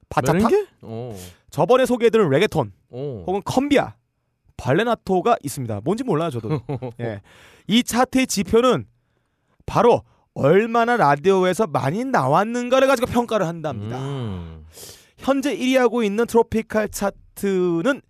[0.08, 0.48] 바차타.
[1.50, 3.24] 저번에 소개해드린 레게톤 오.
[3.26, 3.94] 혹은 컴비아,
[4.56, 5.80] 발레나토가 있습니다.
[5.84, 6.60] 뭔지 몰라요 저도.
[7.00, 7.20] 예.
[7.66, 8.86] 이 차트의 지표는
[9.66, 10.02] 바로
[10.34, 13.98] 얼마나 라디오에서 많이 나왔는가를 가지고 평가를 한답니다.
[13.98, 14.64] 음.
[15.18, 18.02] 현재 1위하고 있는 트로피칼 차트는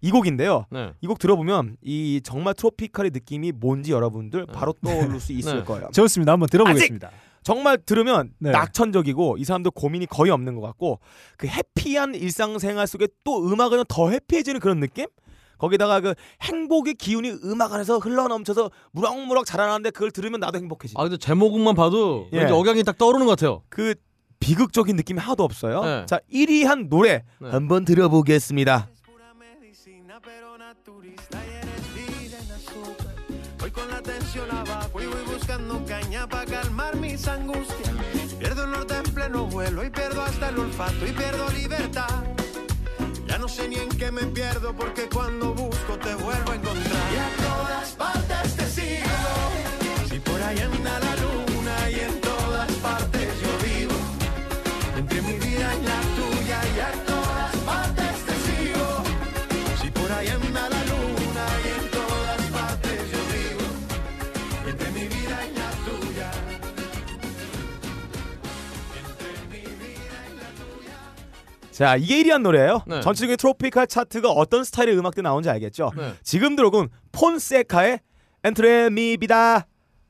[0.00, 0.66] 이 곡인데요.
[0.70, 0.92] 네.
[1.00, 5.64] 이 곡 들어보면 이 정말 트로피칼의 느낌이 뭔지 여러분들 바로 떠오를 수 있을 네.
[5.64, 5.88] 거예요.
[5.92, 6.32] 좋습니다.
[6.32, 7.10] 한번 들어보겠습니다.
[7.42, 8.50] 정말 들으면 네.
[8.50, 11.00] 낙천적이고 이 사람들 고민이 거의 없는 것 같고
[11.36, 15.06] 그 해피한 일상생활 속에 또 음악은 더 해피해지는 그런 느낌?
[15.56, 20.94] 거기다가 그 행복의 기운이 음악 안에서 흘러넘쳐서 무럭무럭 자라나는데 그걸 들으면 나도 행복해지.
[20.96, 22.38] 아 근데 제목만 봐도 예.
[22.38, 23.62] 왠지 억양이 딱 떠오르는 것 같아요.
[23.68, 23.94] 그
[24.40, 25.82] 비극적인 느낌이 하나도 없어요.
[25.84, 26.06] 네.
[26.06, 27.50] 자 1위 한 노래 네.
[27.50, 28.88] 한번 들어보겠습니다.
[30.88, 33.14] Naturista y eres vida en azúcar.
[33.58, 37.90] Voy con la tensión abajo y voy buscando caña para calmar mis angustias.
[38.38, 42.24] Pierdo el norte en pleno vuelo y pierdo hasta el olfato y pierdo libertad.
[43.26, 47.12] Ya no sé ni en qué me pierdo porque cuando busco te vuelvo a encontrar.
[47.12, 50.08] Y a todas partes te sigo.
[50.08, 51.17] Si por ahí anda la
[71.78, 72.82] 자 이게 1위 한 노래예요.
[72.88, 73.00] 네.
[73.00, 75.92] 전체적인 tropical 차트가 어떤 스타일의 음악들 나오는지 알겠죠?
[75.96, 76.14] 네.
[76.24, 78.00] 지금 들어온 폰세카의
[78.42, 79.64] Entre Mi Vida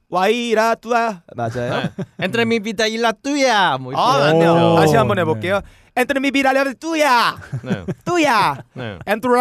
[0.09, 1.83] Y La Tuya 맞아요?
[1.83, 1.91] 네.
[2.21, 3.77] Entre Mi Vida Y La Tuya.
[3.77, 4.03] 뭐 이렇게.
[4.03, 4.53] 아 맞네요.
[4.53, 4.77] 오.
[4.77, 5.61] 다시 한번 해볼게요.
[5.95, 7.85] Entre Mi Vida Tuya 네.
[8.03, 8.99] Tuya 네.
[9.07, 9.33] Entre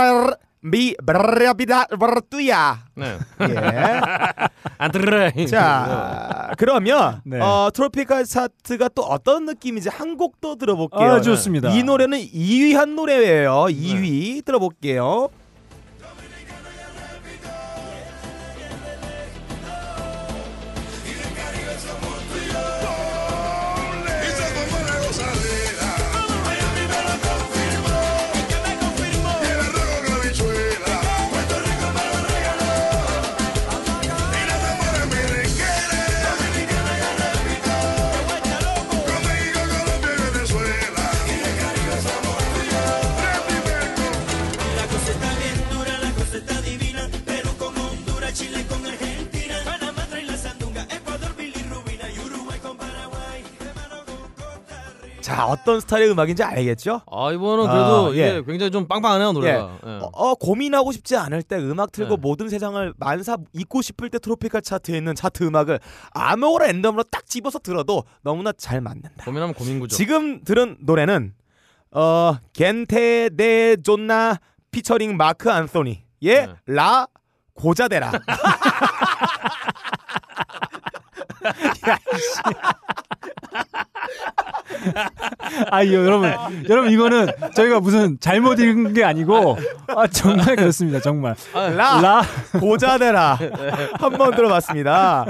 [0.70, 1.86] Mi Vida
[2.30, 3.18] Tuya 네.
[3.42, 5.46] 예.
[5.48, 7.40] 자 그러면 네.
[7.40, 11.10] 어, tropical 차트가 또 어떤 느낌인지 한곡또 들어볼게요.
[11.10, 11.70] 아 좋습니다.
[11.70, 13.68] 이 노래는 2위 한 노래예요.
[13.70, 15.30] 2위 들어볼게요.
[55.68, 57.02] 어떤 스타일의 음악인지 알겠죠?
[57.12, 58.44] 아 이번은 그래도 아, 이게 예.
[58.46, 59.78] 굉장히 좀 빵빵하네요 노래가.
[59.86, 59.90] 예.
[59.90, 62.22] 어, 어, 고민하고 싶지 않을 때 음악 틀고 네.
[62.22, 67.60] 모든 세상을 만사 잊고 싶을 때 트로피칼 차트에 있는 차트 음악을 아무거나 랜덤으로 딱 집어서
[67.60, 69.26] 들어도 너무나 잘 맞는다.
[69.26, 69.94] 고민하면 고민구죠.
[69.94, 71.34] 지금 들은 노래는
[71.92, 74.38] 어 겐테 데 존나
[74.72, 76.54] 피처링 마크 안소니 예 네.
[76.68, 77.08] 라
[77.56, 78.12] 고자데라
[85.72, 86.32] 아 이거 여러분
[86.70, 92.22] 여러분 이거는 저희가 무슨 잘못 읽은 게 아니고 아 정말 그렇습니다 정말 La La
[92.60, 93.40] Gozadera
[94.00, 95.26] 한번 들어봤습니다.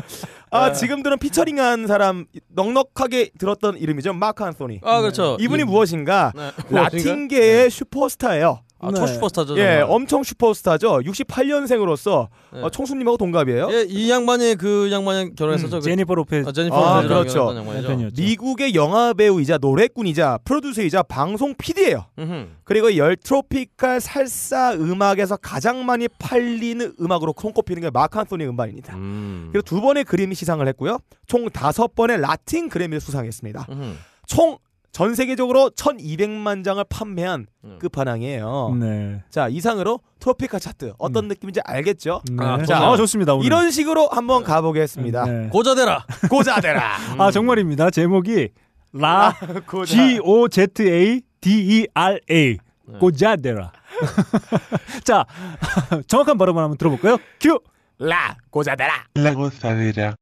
[0.50, 0.74] 아 네.
[0.74, 4.80] 지금 들은 피처링한 사람 넉넉하게 들었던 이름이죠 마크 안소니.
[4.84, 5.38] 아 그렇죠.
[5.40, 6.52] 이분이 무엇인가 네.
[6.70, 8.62] 라틴계의 슈퍼스타예요.
[8.80, 9.14] 아, 첫 네.
[9.14, 9.58] 슈퍼스타죠.
[9.58, 9.84] 예, 정말.
[9.90, 11.00] 엄청 슈퍼스타죠.
[11.00, 12.62] 68년생으로서 네.
[12.62, 13.70] 어, 청수님하고 동갑이에요.
[13.72, 15.78] 예, 이 양반이 그 양반이 결혼했었죠.
[15.78, 17.58] 음, 그- 제니퍼 로페즈 아, 제니퍼 아, 로페즈랑
[17.88, 18.10] 그렇죠.
[18.16, 22.06] 미국의 영화 배우이자 노래꾼이자 프로듀서이자 방송 PD예요.
[22.20, 22.48] 음흠.
[22.64, 28.96] 그리고 열 트로피칼 살사 음악에서 가장 많이 팔리는 음악으로 손꼽히는 게 마크 안소니 음반입니다.
[28.96, 29.50] 음.
[29.52, 31.00] 그리고 두 번의 그래미 시상을 했고요.
[31.28, 33.68] 총 다섯 번의 라틴 그래미를 수상했습니다.
[33.70, 33.94] 음흠.
[34.28, 34.58] 총
[34.98, 37.78] 전 세계적으로 1,200만 장을 판매한 음.
[37.80, 38.78] 끝판왕이에요.
[38.80, 39.22] 네.
[39.30, 42.24] 자 이상으로 트로피카 차트 어떤 느낌인지 알겠죠?
[42.32, 42.44] 네.
[42.44, 42.80] 아, 자.
[42.80, 43.36] 아, 좋습니다.
[43.36, 43.46] 오늘.
[43.46, 45.26] 이런 식으로 한번 가보겠습니다.
[45.26, 45.50] 네.
[45.50, 46.04] 고자대라.
[46.32, 46.98] 고자대라.
[47.20, 47.92] 아 정말입니다.
[47.92, 48.50] 제목이
[48.94, 49.36] 라
[49.68, 49.94] 고자.
[49.96, 52.98] G O Z A D E R A 네.
[53.00, 53.72] 고자데라.
[55.06, 55.28] 자
[56.08, 57.20] 정확한 발음을 한번 들어볼까요?
[57.40, 57.60] 큐.
[58.00, 58.94] 라 고자대라.
[59.16, 60.16] La gozadera.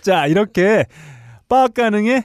[0.00, 0.86] 자 이렇게
[1.52, 2.24] 빠가능의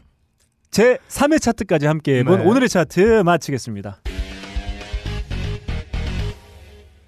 [0.72, 2.46] 제 3회 차트까지 함께 해본 네.
[2.46, 4.00] 오늘의 차트 마치겠습니다.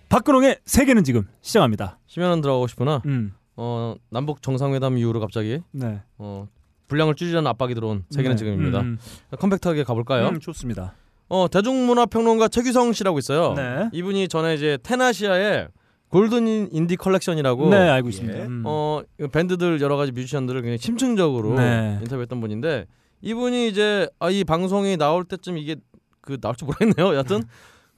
[0.10, 1.98] 박근홍의 세계는 지금 시작합니다.
[2.08, 3.02] 심연은 들어가고 싶구나.
[3.06, 6.02] 음, 어 남북 정상회담 이후로 갑자기 네.
[6.18, 6.50] 어
[6.90, 8.38] 분량을 줄이려는 압박이 들어온 세계는 네.
[8.38, 8.82] 지금입니다.
[8.82, 8.98] 음,
[9.40, 10.28] compact하게 가볼까요?
[10.28, 10.96] 음, 좋습니다.
[11.30, 13.54] 어 대중문화평론가 최규성 씨라고 있어요.
[13.54, 13.90] 네.
[13.94, 15.70] 이분이 전에 이제 텐아시아의
[16.10, 18.40] 골든 인디 컬렉션이라고 네 알고 있습니다.
[18.40, 18.44] 예.
[18.44, 18.64] 음.
[18.66, 19.02] 어
[19.32, 21.98] 밴드들 여러 가지 뮤지션들을 굉장히 심층적으로 네.
[22.02, 22.86] 인터뷰했던 분인데
[23.22, 25.76] 이분이 이제 아, 이 방송이 나올 때쯤 이게
[26.22, 27.14] 그 나올지 모르겠네요.
[27.14, 27.44] 여하튼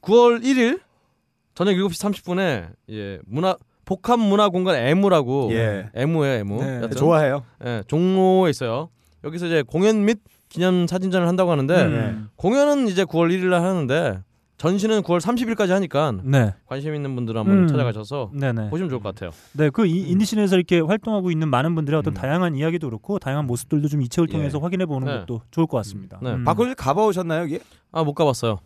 [0.01, 0.81] 9월 1일
[1.55, 3.55] 저녁 7시 30분에 예 문화
[3.85, 5.89] 복합 문화 공간 에무라고 예.
[5.93, 6.63] 에무예요 에무.
[6.63, 6.89] 네.
[6.89, 7.43] 좋아해요.
[7.65, 8.89] 예, 종로에 있어요.
[9.23, 12.29] 여기서 이제 공연 및 기념 사진전을 한다고 하는데 음.
[12.35, 14.19] 공연은 이제 9월 1일 날 하는데
[14.61, 16.53] 전시는 9월 30일까지 하니까 네.
[16.67, 17.67] 관심 있는 분들 은 한번 음.
[17.67, 18.69] 찾아가셔서 네네.
[18.69, 19.31] 보시면 좋을 것 같아요.
[19.53, 22.13] 네, 그 이- 인디 scene에서 이렇게 활동하고 있는 많은 분들의 어떤 음.
[22.13, 24.33] 다양한 이야기도 그렇고 다양한 모습들도 좀 이 책을 예.
[24.33, 25.19] 통해서 확인해 보는 네.
[25.21, 26.19] 것도 좋을 것 같습니다.
[26.21, 26.33] 네.
[26.33, 26.43] 음.
[26.43, 27.59] 박근혜 가봐오셨나요 여기?
[27.91, 28.59] 아못 가봤어요.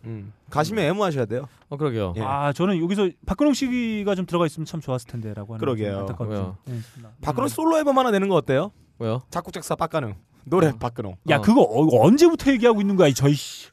[0.50, 1.48] 가시면 애무하셔야 돼요.
[1.70, 2.12] 어 그러게요.
[2.18, 2.20] 예.
[2.20, 6.06] 아, 저는 여기서 박근홍 씨가 좀 들어가 있으면 참 좋았을 텐데라고 하는 그러게요.
[6.06, 7.08] 있습니다.
[7.22, 7.48] 박근홍 음.
[7.48, 8.70] 솔로 앨범 하나 내는 거 어때요?
[8.98, 9.22] 왜요?
[9.30, 11.16] 작곡 작사 빡가능 노래 박근홍.
[11.30, 11.40] 야, 어.
[11.40, 13.68] 그거 어, 언제부터 얘기하고 있는 거야, 이 저희 씨.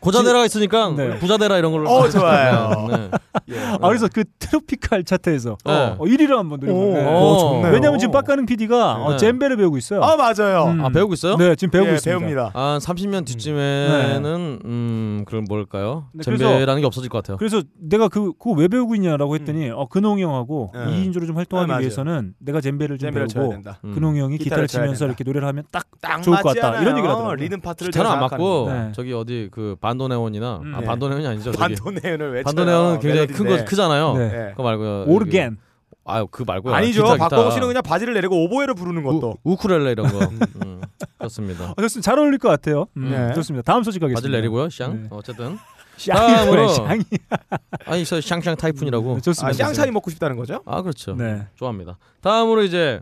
[0.00, 1.18] 고자대라가 있으니까 네.
[1.18, 1.88] 부자대라 이런 걸로.
[1.90, 2.88] 어, 좋아요.
[2.90, 3.10] 네.
[3.50, 3.58] 예.
[3.58, 5.72] 아, 그래서 그 트로피칼 차트에서 네.
[5.72, 7.70] 어, 1위를 한번 오, 노려보네.
[7.70, 9.16] 왜냐면 지금 빡가는 PD가 어, 네.
[9.18, 10.02] 젬베를 배우고 있어요.
[10.02, 10.64] 아 맞아요.
[10.66, 10.84] 음.
[10.84, 11.36] 아 배우고 있어요?
[11.36, 12.18] 네, 지금 배우고 예, 있습니다.
[12.18, 12.50] 배웁니다.
[12.54, 16.06] 한 30년 뒤쯤에는 음 그럼 뭘까요?
[16.12, 17.36] 네, 젬베라는 게 없어질 것 같아요.
[17.36, 20.80] 그래서 내가 그 그거 왜 배우고 있냐라고 했더니 어, 근홍이 형하고 네.
[20.86, 21.78] 2인조로 좀 활동하기 네.
[21.80, 23.62] 위해서는 내가 젬베를 좀 잼베를 배우고.
[23.84, 23.94] 음.
[23.94, 25.06] 근홍이 형이 기타를 기타를 치면서 된다.
[25.06, 26.68] 이렇게 노래를 하면 딱 딱 좋을 것 같다.
[26.68, 26.90] 이런 않아요?
[26.90, 27.34] 얘기를 하더라고요.
[27.36, 28.92] 리듬 파트를 기타는 안 맞고 네.
[28.92, 30.74] 저기 어디 그 반도네온이나 음.
[30.74, 30.86] 아 네.
[30.86, 31.52] 반도네온이 아니죠.
[31.52, 34.14] 저기 반도네온을 왜 반도네온은 굉장히 큰 거 크잖아요.
[34.14, 34.28] 네.
[34.28, 34.50] 네.
[34.50, 35.04] 그거 말고요.
[35.06, 35.58] 오르겐.
[36.04, 36.74] 아유 그 말고요.
[36.74, 37.02] 아니죠.
[37.02, 37.28] 기타, 기타.
[37.28, 39.38] 박광호 씨는 그냥 바지를 내리고 오보에를 부르는 것도.
[39.44, 40.18] 우, 우쿨렐레 이런 거.
[40.64, 40.80] 음,
[41.18, 41.70] 그렇습니다.
[41.76, 42.04] 어, 좋습니다.
[42.10, 42.86] 잘 어울릴 것 같아요.
[42.96, 43.32] 음, 네.
[43.34, 43.62] 좋습니다.
[43.70, 44.16] 다음 소식 가겠습니다.
[44.18, 44.68] 바지를 내리고요.
[44.70, 44.92] 샹.
[44.94, 45.06] 네.
[45.10, 45.58] 어쨌든
[45.96, 47.02] 샹이 다음으로- 뭐야, 샹이.
[47.86, 49.16] 아니 저 샹샹 타이푼이라고.
[49.16, 49.52] 아, 좋습니다.
[49.66, 50.62] 샹차이 먹고 싶다는 거죠?
[50.66, 51.14] 아 그렇죠.
[51.14, 51.46] 네.
[51.56, 51.98] 좋아합니다.
[52.22, 53.00] 다음으로 이제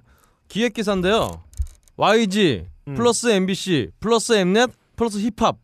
[0.48, 1.28] 기획 기사인데요.
[1.96, 2.94] YG 음.
[2.94, 5.56] 플러스 MBC 플러스 엠넷 플러스 힙합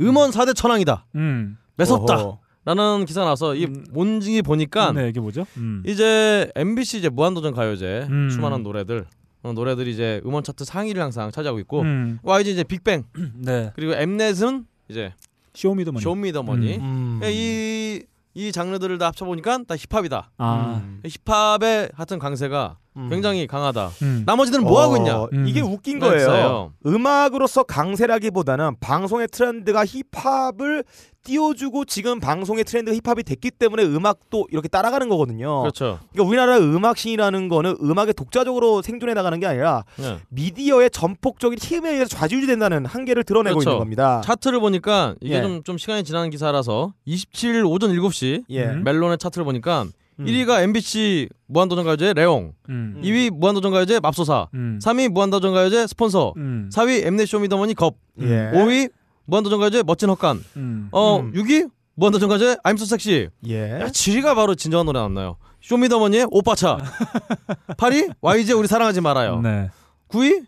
[0.00, 1.06] 음원 4대 천왕이다.
[1.16, 1.56] 음.
[1.76, 2.14] 매섭다.
[2.14, 2.38] 어허.
[2.66, 3.84] 라는 기사 나서 이 음.
[3.90, 5.46] 뭔지 보니까 네, 이게 뭐죠?
[5.58, 5.82] 음.
[5.86, 8.30] 이제 MBC 이제 무한도전 가요제 음.
[8.30, 9.04] 수많은 노래들
[9.42, 12.18] 어, 노래들이 이제 음원 차트 상위를 항상 차지하고 있고 음.
[12.22, 13.04] YG 이제 빅뱅
[13.36, 13.70] 네.
[13.74, 15.12] 그리고 엠넷은 이제
[15.52, 16.02] 쇼미더머니.
[16.02, 17.20] 쇼미더머니 음.
[17.24, 20.80] 이, 이 장르들을 다 합쳐 보니까 다 힙합이다 아.
[20.82, 21.02] 음.
[21.26, 23.08] 힙합의 하여튼 강세가 음.
[23.10, 24.22] 굉장히 강하다 음.
[24.24, 25.46] 나머지들은 뭐 하고 있냐 어, 음.
[25.48, 26.20] 이게 웃긴 네, 거예요.
[26.20, 26.72] 있어요.
[26.86, 30.84] 음악으로서 강세라기보다는 방송의 트렌드가 힙합을
[31.24, 35.62] 띄워주고 지금 방송의 트렌드가 힙합이 됐기 때문에 음악도 이렇게 따라가는 거거든요.
[35.62, 40.18] 그렇죠 그러니까 우리나라 음악신이라는 거는 음악의 독자적으로 생존해 나가는 게 아니라 네.
[40.28, 43.70] 미디어의 전폭적인 힘에 의해서 좌지우지 된다는 한계를 드러내고 그렇죠.
[43.70, 44.20] 있는 겁니다.
[44.22, 45.42] 차트를 보니까 이게 예.
[45.42, 48.66] 좀, 좀 시간이 지난 기사라서 27일 오전 7시 예.
[48.66, 48.84] 음.
[48.84, 49.86] 멜론의 차트를 보니까
[50.20, 50.24] 음.
[50.26, 53.00] 1위가 MBC 무한도전 가요제 레옹 음.
[53.02, 54.78] 2위 무한도전 가요제 맙소사 음.
[54.82, 56.70] 3위 무한도전 가요제 스폰서 음.
[56.72, 58.50] 4위 엠넷 쇼미더머니 겁 예.
[58.52, 58.90] 5위
[59.26, 60.88] 무한도전 가요제 멋진 헛간 음.
[60.92, 61.32] 어 음.
[61.32, 63.80] 6위 무한도전 가요제 I'm so sexy 예.
[63.80, 66.78] 야, 7위가 바로 진정한 노래 나왔나요 쇼미더머니의 오빠차
[67.76, 69.70] 8위 YG 우리 사랑하지 말아요 네.
[70.08, 70.46] 9위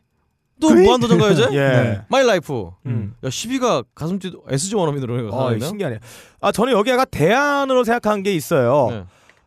[0.61, 0.85] 또 구위?
[0.85, 1.59] 무한도전 가요제 예.
[1.59, 2.01] 네.
[2.09, 3.15] My Life 음.
[3.25, 5.99] 야 10위가 가슴 뛰 SG 워너비 노래가 어, 나왔네요 신기하네요.
[6.41, 8.89] 아 저는 여기 약간 대안으로 생각한 게 있어요.
[8.91, 9.05] 네.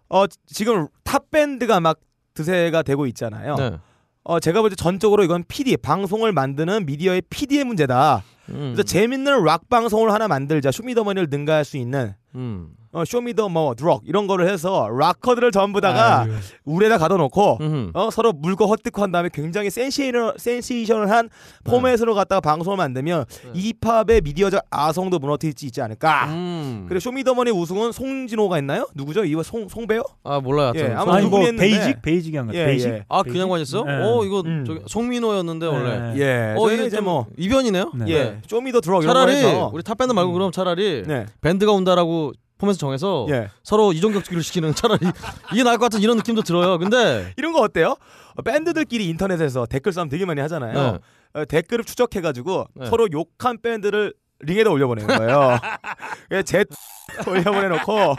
[0.10, 2.00] 어 지금 탑 밴드가 막
[2.34, 3.56] 득세가 되고 있잖아요.
[3.56, 3.78] 네.
[4.24, 8.24] 어 제가 볼 때 전적으로 이건 PD 방송을 만드는 미디어의 PD의 문제다.
[8.50, 8.74] 음.
[8.74, 10.72] 그래서 재밌는 락 방송을 하나 만들자.
[10.72, 12.72] 쇼미더머니를 능가할 수 있는 음.
[12.92, 16.32] 어, Show Me the 뭐 Drug 이런 거를 해서 락커들을 전부 다가 아유.
[16.66, 17.92] 우리에다 가둬놓고 음흠.
[17.94, 21.30] 어, 서로 물고 헐뜯고 한 다음에 굉장히 sensational, sensation한
[21.66, 26.26] 포맷으로 갖다가 방송을 만들면 이 힙합의 미디어적 아성도 무너뜨릴 수 있지 않을까.
[26.30, 26.86] 음.
[26.88, 28.88] 그리고 쇼미더머니 우승은 송진호가 있나요?
[28.96, 29.24] 누구죠?
[29.24, 30.02] 이거 송 송배요?
[30.24, 30.94] 아 몰라요 예.
[30.94, 31.62] 아무튼 아니 뭐 했는데.
[31.70, 32.54] 베이직 베이직이 한 거.
[32.56, 32.90] 예, 베이직.
[32.90, 33.04] 예.
[33.08, 33.84] 아 그냥 관했어?
[33.84, 33.94] 네.
[34.02, 34.64] 어 이거 음.
[34.66, 36.00] 저기 송민호였는데 원래.
[36.14, 36.20] 네.
[36.20, 36.56] 예.
[36.58, 37.92] 어 이게 이제 좀뭐 이변이네요.
[37.96, 38.06] 네.
[38.10, 38.38] 예.
[38.48, 41.28] Show Me the Drug 이런 거 차라리 우리 탑밴드 말고 그럼 차라리 네.
[41.42, 43.50] 밴드가 온다라고 포맷을 정해서 예.
[43.64, 45.00] 서로 이종 격투기를 시키는 차라리
[45.52, 46.78] 이게 나을 것 같은 이런 느낌도 들어요.
[46.78, 47.96] 근데 이런 거 어때요?
[48.36, 50.74] 어, 밴드들끼리 인터넷에서 댓글 싸움 되게 많이 하잖아요.
[50.74, 51.00] 네.
[51.40, 52.86] 어, 댓글을 추적해가지고 네.
[52.88, 55.58] 서로 욕한 밴드를 링에다 올려보내는 거예요.
[56.32, 56.66] 예, 제
[57.28, 58.16] 올려보내놓고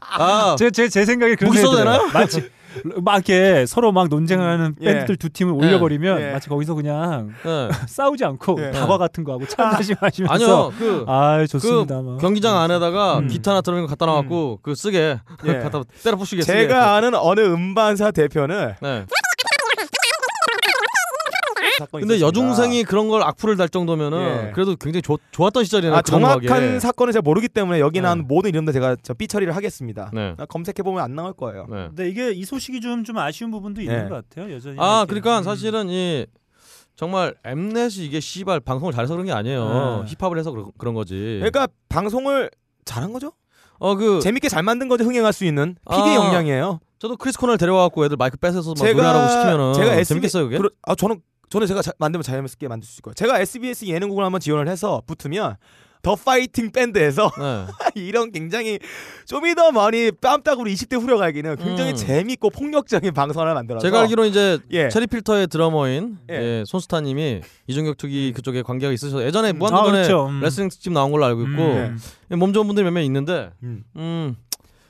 [0.00, 2.12] 아제제제 생각에 그런 무기 써도 생각이 되나요?
[2.12, 2.50] 마치
[3.02, 4.84] 막 이렇게 서로 막 논쟁하는 예.
[4.84, 6.32] 밴드들 두 팀을 올려버리면 예.
[6.32, 7.68] 마치 거기서 그냥 네.
[7.88, 8.70] 싸우지 않고 예.
[8.70, 12.02] 다과 같은 거 하고 차 한잔씩 마시면서 아니요 그 아 좋습니다.
[12.02, 12.18] 막.
[12.18, 13.28] 경기장 안에다가 음.
[13.28, 15.58] 기타 하나 들어있는 거 갖다 놔갖고 그 쓰게 예.
[15.58, 16.52] 갖다 때려 부시게 쓰게.
[16.68, 19.04] 제가 아는 어느 음반사 대표는 네.
[21.80, 22.26] 사건이 근데 있었습니다.
[22.26, 24.52] 여중생이 그런 걸 악플을 달 정도면은 예.
[24.52, 25.94] 그래도 굉장히 좋, 좋았던 시절이네요.
[25.96, 26.80] 아, 그런 정확한 음악에.
[26.80, 28.06] 사건을 제가 모르기 때문에 여기 네.
[28.06, 30.10] 나온 모든 이름들 제가 저삐 처리를 하겠습니다.
[30.14, 30.34] 네.
[30.48, 31.66] 검색해 보면 안 나올 거예요.
[31.68, 31.86] 네.
[31.88, 34.08] 근데 이게 이 소식이 좀 좀 아쉬운 부분도 있는 네.
[34.08, 34.54] 것 같아요.
[34.54, 34.76] 여전히.
[34.78, 35.04] 아.
[35.08, 35.42] 그러니까 음.
[35.42, 36.26] 사실은 이
[36.96, 40.04] 정말 엠넷이 이게 씨발 방송을 잘해서 그런 게 아니에요.
[40.06, 40.14] 네.
[40.18, 41.36] 힙합을 해서 그런, 그런 거지.
[41.40, 42.50] 그러니까 방송을
[42.84, 43.32] 잘한 거죠?
[43.82, 45.04] 어 그 재밌게 잘 만든 거죠.
[45.04, 46.26] 흥행할 수 있는 PD의 아.
[46.26, 46.80] 역량이에요.
[46.98, 50.58] 저도 크리스 코넬 데려와갖고 애들 마이크 뺏어서 막 제가- 노래하라고 시키면은 제가 SBS 재밌겠어요 그게?
[50.58, 53.14] 그러- 아 저는 저는 제가 자, 만들면 자연스럽게 만들 수 있을 거예요.
[53.14, 55.56] 제가 SBS 예능국을 한번 지원을 해서 붙으면
[56.02, 57.66] 더 파이팅 밴드에서 네.
[58.00, 58.78] 이런 굉장히
[59.26, 61.96] 쇼미더머니 뺨따구로 20대 후려갈기는 굉장히 음.
[61.96, 64.88] 재밌고 폭력적인 방송 하나 만들어서 제가 알기로 이제 예.
[64.88, 66.34] 체리 필터의 드러머인 예.
[66.34, 69.58] 예, 손스타님이 이종격 투기 그쪽에 관계가 있으셔서 예전에 음.
[69.58, 70.26] 무한도전에 아, 그렇죠.
[70.28, 70.40] 음.
[70.40, 71.98] 레슬링 특집 나온 걸로 알고 있고 음.
[72.38, 73.84] 몸 좋은 분들이 몇 명 있는데 음.
[73.96, 74.36] 음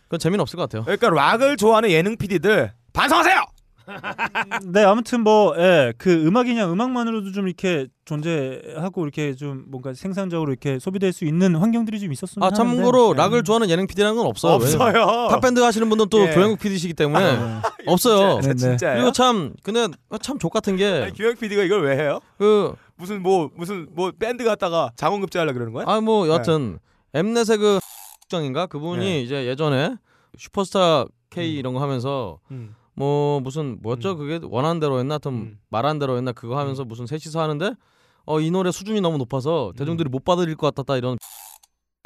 [0.05, 0.85] 그건 재미는 없을 것 같아요.
[0.85, 3.50] 그러니까 락을 좋아하는 예능 PD들 반성하세요.
[4.67, 10.79] 네 아무튼 뭐 예, 그 음악이냐 음악만으로도 좀 이렇게 존재하고 이렇게 좀 뭔가 생산적으로 이렇게
[10.79, 13.43] 소비될 수 있는 환경들이 좀 있었으면 아 참고로 하는데, 락을 예.
[13.43, 14.55] 좋아하는 예능 PD라는 건 없어요.
[14.55, 15.29] 없어요.
[15.31, 16.33] 탑밴드 하시는 분들은 또 예.
[16.33, 17.61] 교양국 PD시기 때문에 네.
[17.87, 18.41] 없어요.
[18.41, 18.55] 네, 네.
[18.55, 18.97] 진짜예요?
[18.97, 19.87] 그리고 참 근데
[20.23, 22.21] 참 좆 같은 게 아니, 교양 PD가 이걸 왜 해요?
[22.39, 25.85] 그 무슨 뭐 무슨 뭐 밴드 갔다가 장원급제 하려 그러는 거야?
[25.89, 26.79] 아 뭐 여하튼
[27.15, 27.79] 엠넷의 그
[28.29, 29.21] 정인가 그분이 네.
[29.23, 29.97] 이제 예전에
[30.39, 32.75] 슈퍼스타 K 이런 거 하면서 음.
[33.01, 34.19] 뭐 무슨 뭐였죠 음.
[34.19, 35.59] 그게 원하는 대로 했나 하여튼 음.
[35.71, 37.73] 말한 대로 했나 그거 하면서 무슨 셋이서 하는데
[38.27, 41.17] 어 이 노래 수준이 너무 높아서 대중들이 못 받아들일 것 같았다 이런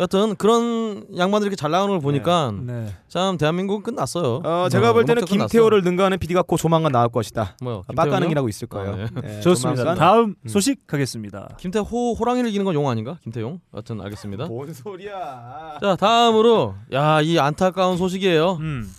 [0.00, 2.92] 여하튼 그런 양반들이 이렇게 잘 나가는 걸 보니까 네.
[3.06, 4.40] 참 대한민국은 끝났어요.
[4.44, 5.46] 어, 제가 볼 때는 끝났어.
[5.46, 7.56] 김태호를 능가하는 PD가 곧 조만간 나올 것이다.
[7.62, 7.82] 뭐요?
[7.86, 7.92] 아?
[7.94, 8.92] 빡가능이라고 있을 거예요.
[8.92, 9.06] 아, 네.
[9.22, 9.82] 네, 좋습니다.
[9.82, 9.96] 조만간.
[9.96, 10.48] 다음 음.
[10.48, 11.56] 소식 가겠습니다.
[11.60, 13.18] 김태호 호랑이를 이기는 건 용 아닌가?
[13.22, 13.60] 김태용.
[13.72, 14.46] 여하튼 알겠습니다.
[14.46, 15.78] 뭔 소리야?
[15.80, 18.54] 자 다음으로 야 이 안타까운 소식이에요.
[18.60, 18.90] 음.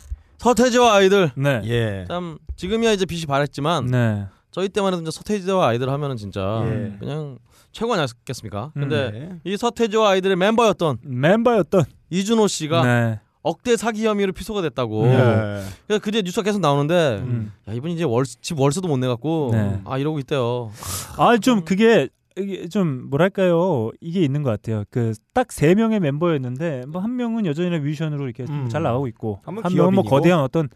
[0.49, 1.31] 서태지와 아이들.
[1.35, 1.59] 네.
[1.65, 2.05] 예.
[2.07, 4.25] 참 지금이야 이제 빛이 바랬지만 네.
[4.51, 6.95] 저희 때만 해도 이제 서태지와 아이들 하면은 진짜 예.
[6.99, 7.39] 그냥
[7.71, 8.71] 최고 아니었겠습니까?
[8.77, 8.81] 음.
[8.81, 9.29] 근데 네.
[9.43, 13.19] 이 서태지와 아이들의 멤버였던 멤버였던 이준호 씨가 네.
[13.41, 15.05] 억대 사기 혐의로 피소가 됐다고.
[15.07, 15.13] 네.
[15.15, 15.63] 예.
[15.87, 17.51] 그래서 그제 뉴스가 계속 나오는데 음.
[17.67, 19.81] 야 이분이 이제 월, 집 월세도 못 내갖고 네.
[19.83, 20.71] 아 이러고 있대요.
[21.17, 22.07] 아 좀 그게
[22.37, 24.83] 이게 좀 뭐랄까요 이게 있는 것 같아요.
[24.89, 28.67] 그 딱 세 명의 멤버였는데 뭐 한 명은 여전히 뮤지션으로 이렇게 음.
[28.69, 30.03] 잘 나가고 있고 한 명은 뭐.
[30.03, 30.69] 거대한 어떤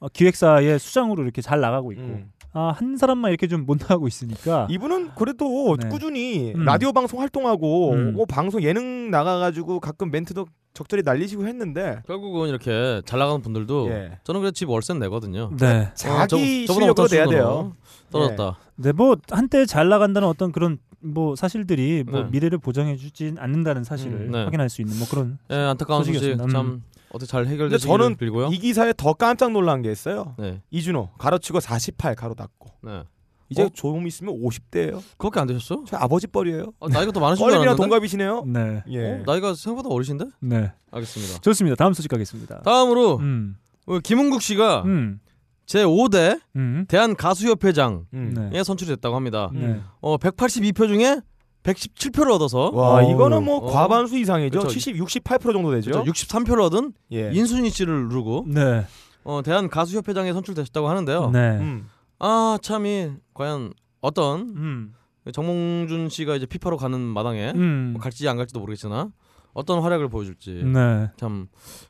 [0.00, 2.30] 어, 기획사의 수장으로 이렇게 잘 나가고 있고 음.
[2.52, 5.88] 아 한 사람만 이렇게 좀 못 나가고 있으니까 이분은 그래도 네.
[5.88, 6.64] 꾸준히 음.
[6.64, 8.12] 라디오 방송 활동하고 음.
[8.14, 14.18] 뭐 방송 예능 나가가지고 가끔 멘트도 적절히 날리시고 했는데 결국은 이렇게 잘 나가는 분들도 예.
[14.24, 15.50] 저는 그래 집 월세 내거든요.
[15.58, 15.90] 네.
[15.94, 17.72] 자기 저- 저보다 실력으로 내야 돼요.
[18.10, 18.58] 떨어졌다.
[18.76, 22.28] 네, 뭐 한때 잘 나간다는 어떤 그런 뭐 사실들이 뭐 네.
[22.30, 24.44] 미래를 보장해 주진 않는다는 사실을 음, 네.
[24.44, 26.52] 확인할 수 있는 뭐 그런 예, 안타까운 소식 소식이었습니다.
[26.52, 28.48] 참 어떻게 잘 근데 해결되시길 저는 빌고요.
[28.52, 30.34] 이 기사에 더 깜짝 놀란 게 있어요.
[30.38, 33.04] 네, 이준호 가로치고 48 가로 닫고 네.
[33.50, 33.70] 이제 어?
[33.72, 35.00] 좀 있으면 50대예요.
[35.16, 35.84] 그렇게 안 되셨어요?
[35.86, 36.72] 저 아버지 뻘이에요.
[36.80, 37.76] 아, 나이가 더 많으신 줄 알았는데.
[37.76, 38.44] 동갑이시네요.
[38.46, 39.12] 네, 예.
[39.12, 40.26] 어, 나이가 생각보다 어리신데?
[40.40, 41.38] 네, 알겠습니다.
[41.40, 41.76] 좋습니다.
[41.76, 42.60] 다음 소식 가겠습니다.
[42.62, 45.20] 다음으로 음, 어, 김은국 씨가 음,
[45.68, 48.50] 제 5대 음, 대한 가수협회장에 음.
[48.52, 49.50] 네, 선출이 됐다고 합니다.
[49.52, 49.78] 네.
[50.00, 51.20] 어, 182표 중에
[51.62, 53.12] 117표를 얻어서 와 어우.
[53.12, 53.70] 이거는 뭐 어.
[53.70, 54.60] 과반수 이상이죠.
[54.60, 54.70] 그쵸.
[54.70, 55.90] 70, 68% 정도 되죠.
[55.90, 56.10] 그렇죠.
[56.10, 57.30] 63표를 얻은 예.
[57.34, 58.86] 인순이 씨를 누르고 네,
[59.24, 61.30] 어, 대한 가수협회장에 선출되셨다고 하는데요.
[61.32, 61.86] 네, 음.
[62.18, 64.94] 아 참이 과연 어떤 음,
[65.30, 69.10] 정몽준 씨가 이제 피파로 가는 마당에 음, 뭐 갈지 안 갈지도 모르겠으나
[69.52, 71.48] 어떤 활약을 보여줄지 네, 참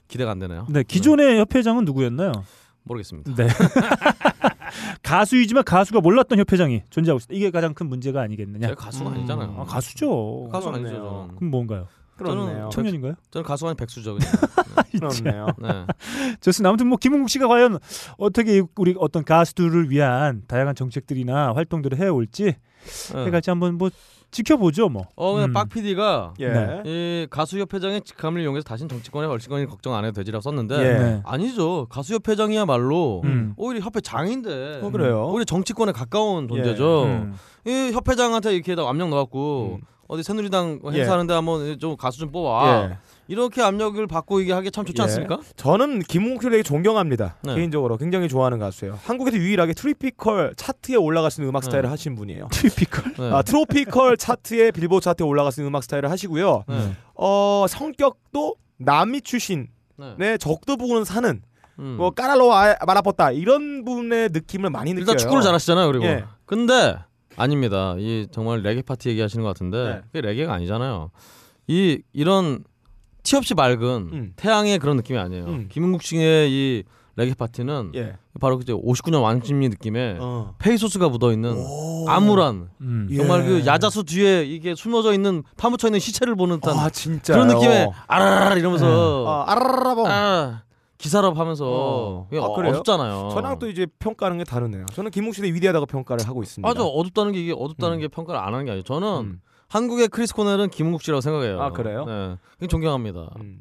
[0.08, 0.66] 기대가 안 되네요.
[0.68, 0.82] 네.
[0.82, 2.32] 기존의 협회장은 누구였나요?
[2.88, 3.34] 모르겠습니다.
[3.34, 3.48] 네.
[5.02, 7.28] 가수이지만 가수가 몰랐던 협회장이 존재하고 있다.
[7.30, 8.68] 이게 가장 큰 문제가 아니겠느냐?
[8.68, 9.14] 제가 가수가 음.
[9.14, 9.56] 아니잖아요.
[9.58, 10.48] 아, 가수죠.
[10.50, 10.88] 가수 아니죠.
[10.88, 11.36] 저는.
[11.36, 11.88] 그럼 뭔가요?
[12.16, 12.68] 그렇네요.
[12.72, 13.14] 청년인가요?
[13.30, 14.16] 저는 가수가 아닌 백수죠.
[14.16, 14.32] 그냥.
[15.22, 15.46] 그렇네요.
[15.58, 15.86] 네.
[16.40, 16.68] 좋습니다.
[16.68, 17.78] 아무튼 뭐 김은국 씨가 과연
[18.16, 22.56] 어떻게 우리 어떤 가수들을 위한 다양한 정책들이나 활동들을 해올지
[23.12, 23.24] 네.
[23.24, 23.90] 해갈지 한번 뭐
[24.30, 25.06] 지켜보죠 뭐.
[25.16, 25.52] 어 근데 음.
[25.52, 26.48] 박 PD가 예.
[26.48, 26.82] 네.
[26.84, 30.98] 이 가수협회장의 직함을 이용해서 다신 정치권에 얼씬거리 걱정 안 해도 되지라고 썼는데 예.
[30.98, 31.22] 네.
[31.24, 31.86] 아니죠.
[31.90, 33.54] 가수협회장이야말로 음.
[33.56, 35.28] 오히려 협회 장인데 어, 그래요.
[35.28, 37.04] 오히려 정치권에 가까운 존재죠.
[37.04, 37.34] 음.
[37.66, 39.86] 이 협회장한테 이렇게 다 압력 넣어갖고 음.
[40.08, 40.98] 어디 새누리당 예.
[41.00, 42.88] 행사하는데 한번 좀 가수 좀 뽑아.
[42.90, 42.98] 예.
[43.28, 45.02] 이렇게 압력을 받고 이게 하기 참 좋지 예.
[45.04, 45.38] 않습니까?
[45.56, 47.36] 저는 김흥국 씨를 되게 존경합니다.
[47.42, 47.54] 네.
[47.54, 48.98] 개인적으로 굉장히 좋아하는 가수예요.
[49.04, 52.48] 한국에서 유일하게 tropical 차트에 올라갈 수 있는 음악 스타일을 하신 분이에요.
[52.52, 53.12] tropical.
[53.18, 53.32] 네.
[53.34, 56.64] 아, tropical 차트에 빌보드 차트에 올라갈 수 있는 음악 스타일을 하시고요.
[56.66, 56.92] 네.
[57.14, 59.66] 어 성격도 남미 출신의
[60.16, 60.38] 네.
[60.38, 61.42] 적도 부근 사는
[61.80, 61.94] 음.
[61.98, 65.02] 뭐 까랄로 아- 말아뻗다 이런 부분의 느낌을 많이 느껴요.
[65.02, 65.86] 일단 축구를 잘하시잖아요.
[65.88, 66.24] 그리고 예.
[66.46, 66.96] 근데
[67.38, 67.94] 아닙니다.
[67.98, 70.00] 이 정말 레게 파티 얘기하시는 것 같은데 네.
[70.06, 71.10] 그게 레게가 아니잖아요.
[71.68, 72.64] 이 이런
[73.22, 74.32] 티 없이 맑은 음.
[74.36, 75.44] 태양의 그런 느낌이 아니에요.
[75.44, 75.68] 음.
[75.70, 76.84] 김흥국 씨의 이
[77.16, 78.14] 레게 파티는 예.
[78.40, 80.54] 바로 그때 59년 왕십리 느낌의 어.
[80.58, 81.52] 페이소스가 묻어 있는
[82.06, 83.08] 암울한 음.
[83.10, 83.16] 예.
[83.16, 86.88] 정말 그 야자수 뒤에 이게 숨어져 있는 파묻혀 있는 시체를 보는 듯한 아
[87.26, 90.06] 그런 느낌의 아라라 이러면서 아, 아라라봉.
[90.06, 90.62] 아,
[90.98, 92.26] 기사랍 하면서 어.
[92.32, 92.72] 아, 그래요?
[92.74, 93.28] 어둡잖아요.
[93.32, 94.84] 저랑 또 이제 평가하는 게 다르네요.
[94.92, 96.68] 저는 김웅 씨의 위대하다고 평가를 하고 있습니다.
[96.68, 98.00] 아주 어둡다는 게 이게 어둡다는 음.
[98.00, 98.82] 게 평가를 안 하는 게 아니에요.
[98.82, 99.40] 저는 음.
[99.68, 101.60] 한국의 크리스 코넬은 김은국 씨라고 생각해요.
[101.62, 102.04] 아, 그래요?
[102.04, 103.30] 네, 굉장히 존경합니다.
[103.40, 103.60] 음.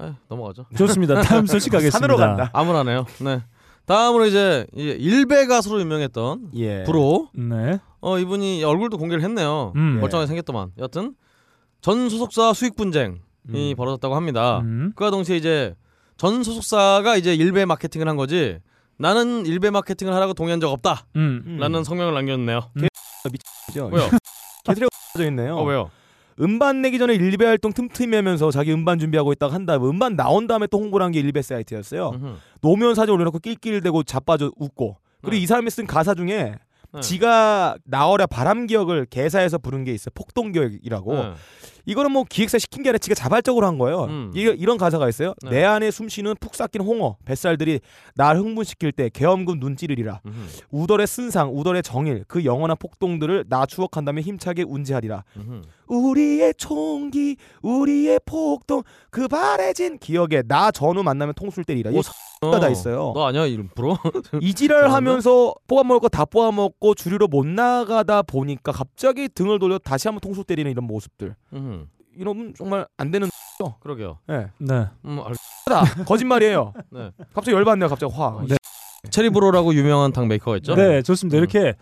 [0.00, 0.64] 에, 넘어가죠.
[0.76, 1.20] 좋습니다.
[1.20, 1.98] 다음 소식 가겠습니다.
[1.98, 2.50] 산으로 간다.
[2.54, 3.04] 암울하네요.
[3.22, 3.42] 네.
[3.84, 6.84] 다음으로 이제 이 일베 가수로 유명했던 예.
[6.84, 7.28] 브로.
[7.34, 7.80] 네.
[8.00, 9.72] 어 이분이 얼굴도 공개를 했네요.
[9.76, 10.00] 음.
[10.00, 10.70] 멀쩡하게 생겼더만.
[10.78, 11.14] 여튼
[11.82, 13.16] 전 소속사 수익 분쟁이
[13.50, 13.74] 음.
[13.76, 14.60] 벌어졌다고 합니다.
[14.60, 14.92] 음.
[14.94, 15.74] 그와 동시에 이제
[16.22, 18.60] 전 소속사가 이제 일베 마케팅을 한 거지.
[18.96, 21.04] 나는 일베 마케팅을 하라고 동의한 적 없다.
[21.16, 21.42] 음.
[21.44, 21.56] 음.
[21.58, 22.60] 라는 성명을 남겼네요.
[23.66, 23.86] 그죠?
[23.92, 24.08] 왜요?
[24.64, 24.86] 개들이
[25.18, 25.56] 져 있네요.
[25.56, 25.90] 어 왜요?
[26.40, 30.46] 음반 내기 전에 일베 활동 틈틈이 하면서 자기 음반 준비하고 있다가 한 다음에 음반 나온
[30.46, 32.10] 다음에 또 홍보를 한 게 일베 사이트였어요.
[32.10, 32.34] 음흠.
[32.60, 35.38] 노무현 사진 올려놓고 낄낄대고 자빠져 웃고 그리고 네.
[35.42, 36.54] 이 사람이 쓴 가사 중에
[36.94, 37.00] 네.
[37.00, 40.12] 지가 나어라 바람 기억을 개사해서 부른 게 있어요.
[40.14, 41.14] 폭동 기억이라고.
[41.14, 41.32] 네.
[41.84, 44.04] 이거는 뭐 기획사 시킨 게 아니라 지가 자발적으로 한 거예요.
[44.04, 44.30] 음.
[44.34, 45.34] 이, 이런 가사가 있어요.
[45.42, 45.50] 네.
[45.50, 47.80] 내 안에 숨쉬는 푹 삭힌 홍어 뱃살들이
[48.14, 50.20] 날 흥분시킬 때 계엄금 눈 찌르리라.
[50.26, 50.34] 음흠.
[50.70, 55.24] 우덜의 쓴상, 우덜의 정일, 그 영원한 폭동들을 나 추억한다면 힘차게 운지하리라.
[55.36, 55.62] 음흠.
[55.88, 61.90] 우리의 총기, 우리의 폭동, 그 바래진 기억에 나 전후 만나면 통술 때리라.
[61.90, 63.12] 이 X가 다 있어요.
[63.14, 63.98] 너 아니야 이름 브로?
[64.40, 69.78] 이지랄 하면서 뽑아 먹을 거 다 뽑아 먹고 주류로 못 나가다 보니까 갑자기 등을 돌려
[69.78, 71.34] 다시 한번 통수 때리는 이런 모습들.
[71.52, 71.88] 음.
[72.16, 73.28] 이러면 정말 안 되는
[73.80, 74.18] 그러게요.
[74.30, 74.48] 예.
[74.58, 74.86] 네.
[75.04, 75.34] 음, 알...
[75.66, 76.72] 다 거짓말이에요.
[76.90, 77.12] 네.
[77.32, 77.88] 갑자기 열받네요.
[77.88, 78.44] 갑자기 화.
[78.48, 78.56] 네.
[79.10, 80.74] 체리 브로라고 유명한 당 메이커가 있죠.
[80.74, 81.36] 네, 좋습니다.
[81.36, 81.38] 음.
[81.38, 81.74] 이렇게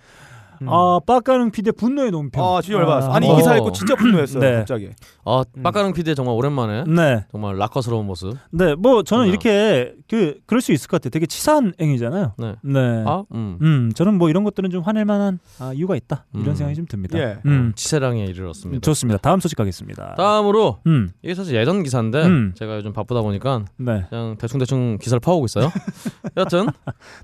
[0.62, 0.68] 음.
[0.68, 2.42] 아 빡가는 피디의 분노의 논평.
[2.42, 3.12] 아 진짜 열받았어.
[3.12, 3.32] 아니 어.
[3.32, 4.40] 이 기사 읽고 진짜 분노했어요.
[4.40, 4.56] 네.
[4.58, 4.90] 갑자기.
[5.24, 5.62] 아, 음.
[5.62, 8.36] 빡가능 PD의 정말 오랜만에 네, 정말 락커스러운 모습.
[8.50, 9.30] 네, 뭐 저는 그래요.
[9.30, 11.10] 이렇게 그 그럴 수 있을 것 같아요.
[11.10, 12.34] 되게 치사한 행위잖아요.
[12.38, 12.54] 네.
[12.62, 13.04] 네.
[13.06, 13.58] 아, 음.
[13.60, 16.54] 음, 저는 뭐 이런 것들은 좀 화낼 만한 아, 이유가 있다 이런 음.
[16.54, 17.18] 생각이 좀 듭니다.
[17.18, 17.38] 예.
[17.46, 18.80] 음, 치세랑에 이르렀습니다.
[18.80, 19.18] 좋습니다.
[19.18, 20.14] 다음 소식 가겠습니다.
[20.16, 22.52] 다음으로 음, 이게 사실 예전 기사인데 음.
[22.56, 25.70] 제가 요즘 바쁘다 보니까 네, 그냥 대충 대충 기사를 파오고 있어요.
[26.36, 26.66] 여튼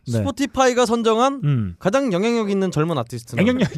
[0.06, 0.12] 네.
[0.12, 3.68] 스포티파이가 선정한 음, 가장 영향력 있는 젊은 아티스트 는 영향력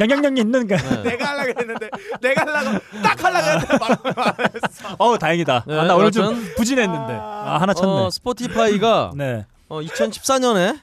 [0.00, 0.76] 영향력이 있는가?
[0.76, 1.02] 네.
[1.02, 1.90] 내가 하려고 했는데
[2.20, 5.64] 내가 하려고 딱 하려고 했는데 말 어, 다행이다.
[5.66, 7.14] 네, 아, 나 오늘 좀 부진했는데.
[7.14, 7.90] 아, 하나 쳤네.
[7.90, 9.46] 어, 스포티파이가 네.
[9.68, 10.76] 어, 2014년에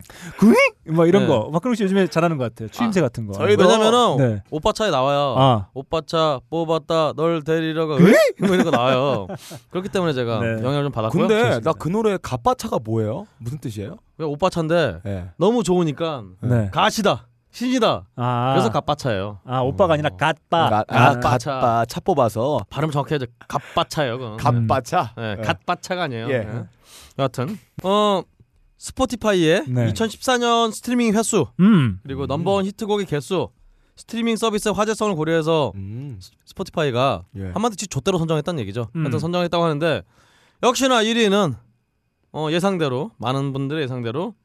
[0.94, 1.28] 뭐 이런 네.
[1.28, 1.52] 거.
[1.52, 2.70] 박근홍 씨 요즘에 잘하는 것 같아요.
[2.70, 3.34] 추임새 같은 거.
[3.34, 4.44] 저희도- 왜냐면은 네.
[4.50, 5.36] 오빠 차에 나와요.
[5.38, 8.08] 아, 오빠 차 뽑았다 널 데리러가 뭐
[8.54, 9.28] 이런 거 나와요.
[9.72, 10.48] 그렇기 때문에 제가 네.
[10.64, 11.28] 영향을 좀 받았고요.
[11.28, 13.28] 근데 나 그 노래 갑바차가 뭐예요?
[13.40, 13.98] 무슨 뜻이에요?
[14.20, 15.26] 왜 오빠 차인데 예.
[15.38, 16.70] 너무 좋으니까 네.
[16.72, 17.28] 가시다
[17.58, 18.06] 신이다.
[18.16, 19.40] 아, 그래서 갑바차예요.
[19.44, 20.70] 아 오빠가 아니라 갓빠.
[20.70, 21.52] 가- 아, 아, 가차.
[21.54, 23.26] 갓바 차 뽑아서 발음 정확해야죠.
[23.48, 24.18] 갑바차예요.
[24.20, 24.38] 그건.
[24.38, 25.14] 갑바차.
[25.18, 25.42] 네, 예.
[25.42, 26.30] 갓바차가 아니에요.
[26.30, 26.38] 예.
[26.40, 26.64] 네.
[27.18, 28.22] 여하튼 어
[28.78, 29.92] 스포티파이의 네.
[29.92, 32.00] 2014년 스트리밍 횟수 음.
[32.04, 33.50] 그리고 넘버원 히트곡의 개수
[33.96, 36.20] 스트리밍 서비스의 화제성을 고려해서 음.
[36.46, 37.46] 스포티파이가 예.
[37.56, 38.90] 한마디로 지 좆대로 선정했다는 얘기죠.
[38.96, 39.02] 음.
[39.02, 40.04] 하여튼 선정했다고 하는데
[40.62, 41.56] 역시나 1위는
[42.34, 44.36] 어, 예상대로 많은 분들의 예상대로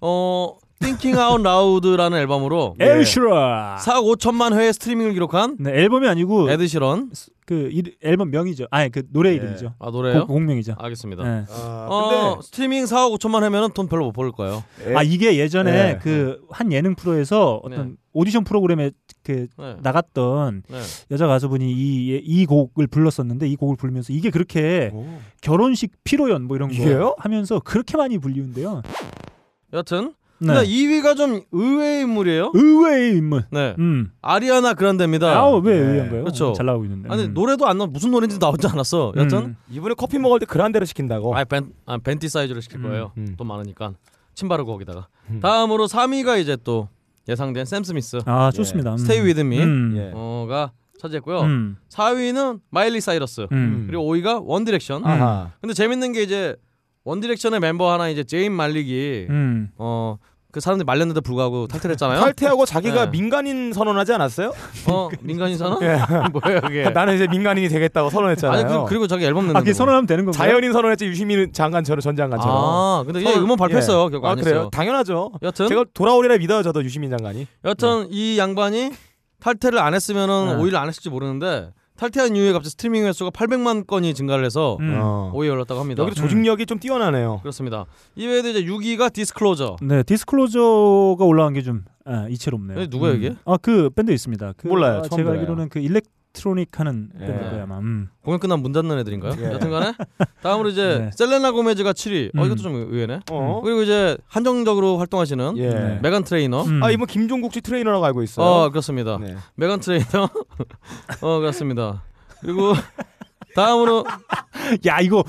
[0.00, 3.78] 어 Thinking Out Loud라는 앨범으로 엘슈라.
[3.80, 7.10] 4억 5천만 회의 스트리밍을 기록한 네, 앨범이 아니고 에드 시런
[7.46, 8.66] 그 이, 앨범 명이죠.
[8.70, 9.34] 아니 그 노래 예.
[9.34, 9.74] 이름이죠.
[9.78, 10.20] 아 노래요?
[10.26, 10.74] 곡, 곡명이죠.
[10.78, 11.22] 알겠습니다.
[11.24, 11.44] 네.
[11.50, 14.62] 아, 어 스트리밍 4억 5천만 회면은 돈 별로 못 벌 거예요.
[14.76, 15.98] 근데 아 이게 예전에 네.
[15.98, 17.94] 그한 예능 프로에서 어떤 네.
[18.12, 18.90] 오디션 프로그램에
[19.24, 19.76] 그 네.
[19.82, 20.80] 나갔던 네.
[21.10, 25.06] 여자 가수분이 이, 이 곡을 불렀었는데 이 곡을 부르면서 이게 그렇게 오.
[25.40, 27.14] 결혼식 피로연 뭐 이런 거 이게요?
[27.18, 28.82] 하면서 그렇게 많이 불리는데요.
[29.72, 30.54] 여튼 네.
[30.54, 32.50] 근데 2위가 좀 의외의 인물이에요.
[32.54, 33.44] 의외의 인물.
[33.50, 33.74] 네.
[33.78, 34.10] 음.
[34.20, 35.38] 아리아나 그란데입니다.
[35.38, 35.70] 아왜 네.
[35.72, 36.24] 의외인 거예요?
[36.24, 36.52] 그렇죠.
[36.54, 37.08] 잘 나오고 있는데.
[37.10, 37.34] 아니 음.
[37.34, 39.12] 노래도 안 나, 무슨 노래인지 나오지 않았어.
[39.16, 39.56] 여튼 음.
[39.70, 41.36] 이번에 커피 먹을 때 그란데로 시킨다고.
[41.36, 43.12] 아, 벤, 아, 벤티 사이즈를 시킬 음, 거예요.
[43.16, 43.34] 음.
[43.38, 43.92] 돈 많으니까
[44.34, 45.08] 침 바르고 거기다가.
[45.30, 45.40] 음.
[45.40, 46.88] 다음으로 3위가 이제 또
[47.28, 48.90] 예상된 샘 스미스 아 좋습니다.
[48.92, 48.94] 음.
[48.94, 49.60] Stay With Me.
[49.62, 49.94] 음.
[49.96, 50.10] 예.
[50.14, 51.40] 어가 차지했고요.
[51.42, 51.76] 음.
[51.88, 53.46] 4위는 마일리 사이러스.
[53.52, 53.84] 음.
[53.88, 55.04] 그리고 5위가 원 디렉션.
[55.04, 55.52] 아하.
[55.60, 56.56] 근데 재밌는 게 이제
[57.04, 59.70] 원 디렉션의 멤버 하나 이제 제인 말릭이 음.
[59.76, 60.16] 어
[60.52, 62.20] 그 사람들이 말렸는데 불구하고 탈퇴를 했잖아요.
[62.20, 63.10] 탈퇴하고 자기가 네.
[63.10, 64.52] 민간인 선언하지 않았어요?
[64.86, 65.82] 어 민간인 선언?
[65.82, 65.96] 예.
[66.30, 66.84] 뭐예요 그게?
[66.92, 68.58] 나는 이제 민간인이 되겠다고 선언했잖아요.
[68.60, 70.46] 아니 그, 그리고 자기 앨범 내는 아, 그게 선언하면 되는 건가요?
[70.50, 72.54] 자연인 선언했지 유시민 장관처럼 전 장관처럼.
[72.54, 74.04] 아 근데 이게 선언- 음원 발표했어요.
[74.04, 74.10] 예.
[74.10, 74.68] 결국 아안 그래요?
[74.70, 75.32] 당연하죠.
[75.42, 77.46] 여튼 제가 돌아오리라 믿어요 저도 유시민 장관이.
[77.64, 78.92] 여튼 이 양반이
[79.40, 80.62] 탈퇴를 안 했으면은 네.
[80.62, 81.70] 오히려 안 했을지 모르는데
[82.02, 84.98] 탈퇴한 이후에 갑자기 스트리밍 횟수가 800만 건이 증가를 해서 음.
[85.00, 85.30] 어.
[85.32, 86.02] 오히려 올랐다고 합니다.
[86.02, 87.38] 여기도 조직력이 좀 뛰어나네요.
[87.42, 87.86] 그렇습니다.
[88.16, 89.76] 이외에도 이제 6위가 디스클로저.
[89.82, 92.76] 네, 디스클로저가 올라간 게좀 아, 이채롭네요.
[92.76, 93.34] 네, 누구예요, 이게?
[93.44, 94.54] 아, 그 밴드 있습니다.
[94.56, 94.98] 그, 몰라요.
[94.98, 95.40] 아, 처음 제가 들어요.
[95.40, 97.26] 알기로는 그 electronic 하는 예.
[97.26, 97.78] 밴드고요, 아마.
[97.78, 98.08] 음.
[98.24, 99.34] 공연 끝나면 문 닫는 애들인가요?
[99.38, 99.52] 예.
[99.54, 99.92] 여튼간에
[100.42, 101.10] 다음으로 이제 네.
[101.12, 102.28] 셀레나 고메즈가 7위.
[102.36, 102.46] 어 음.
[102.46, 103.20] 이것도 좀 의외네.
[103.30, 103.60] 어?
[103.62, 105.68] 그리고 이제 한정적으로 활동하시는 예.
[105.68, 105.98] 네.
[106.02, 106.62] 메간 트레이너.
[106.64, 106.82] 음.
[106.82, 108.46] 아 이번 김종국 씨 트레이너라고 알고 있어요.
[108.46, 109.18] 어 그렇습니다.
[109.18, 109.36] 네.
[109.54, 110.28] 메간 트레이너.
[111.20, 112.02] 어 그렇습니다.
[112.40, 112.72] 그리고
[113.54, 114.04] 다음으로
[114.86, 115.24] 야, 이거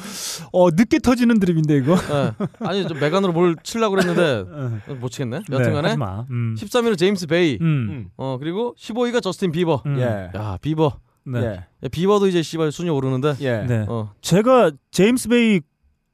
[0.52, 1.94] 어, 늦게 터지는 드립인데 이거.
[1.95, 2.32] 예.
[2.60, 4.45] 아니 좀 메간으로 뭘 치려고 그랬는데
[4.90, 4.94] 어.
[4.95, 5.41] 못 치겠네.
[5.50, 6.26] 네, 여튼간에 마.
[6.30, 6.56] 음.
[6.58, 7.58] 13위로 제임스 베이.
[7.62, 7.66] 음.
[7.66, 8.10] 음.
[8.18, 9.84] 어 그리고 15위가 저스틴 비버.
[9.86, 10.00] 음.
[10.00, 10.30] 예.
[10.38, 10.98] 야 비버.
[11.26, 11.40] 네.
[11.40, 11.45] 예.
[11.45, 13.36] 야, 비버도 이제 씨발 순위 오르는데.
[13.41, 13.64] 예.
[13.68, 13.86] 네.
[13.88, 15.62] 어 제가 제임스 베이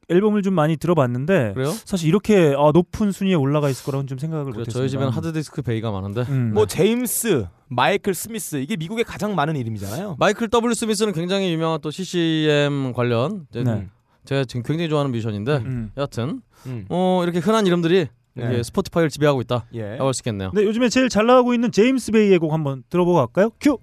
[0.10, 1.72] 앨범을 좀 많이 들어봤는데 그래요?
[1.86, 4.80] 사실 이렇게 아, 높은 순위에 올라가 있을 거라고는 좀 생각을 그래, 못했습니다.
[4.80, 6.22] 저희 집에는 하드디스크 bay가 많은데.
[6.30, 6.54] 음.
[6.54, 10.16] 뭐 제임스, 마이클 스미스 이게 미국에 가장 많은 이름이잖아요.
[10.20, 13.88] 마이클 W 스미스는 굉장히 유명한 또 CCM 관련 네.
[14.26, 15.92] 제가 지금 굉장히 좋아하는 뮤지션인데 음.
[15.98, 16.86] 여하튼 음.
[16.90, 18.46] 어 이렇게 흔한 이름들이 네.
[18.54, 19.66] 이게 Spotify를 지배하고 있다.
[19.74, 19.92] 예.
[19.92, 20.52] 라고 할수 있겠네요.
[20.54, 23.50] 네, 요즘에 제일 잘 나가고 있는 제임스 베이의 곡 한번 들어보고 갈까요?
[23.60, 23.78] 큐.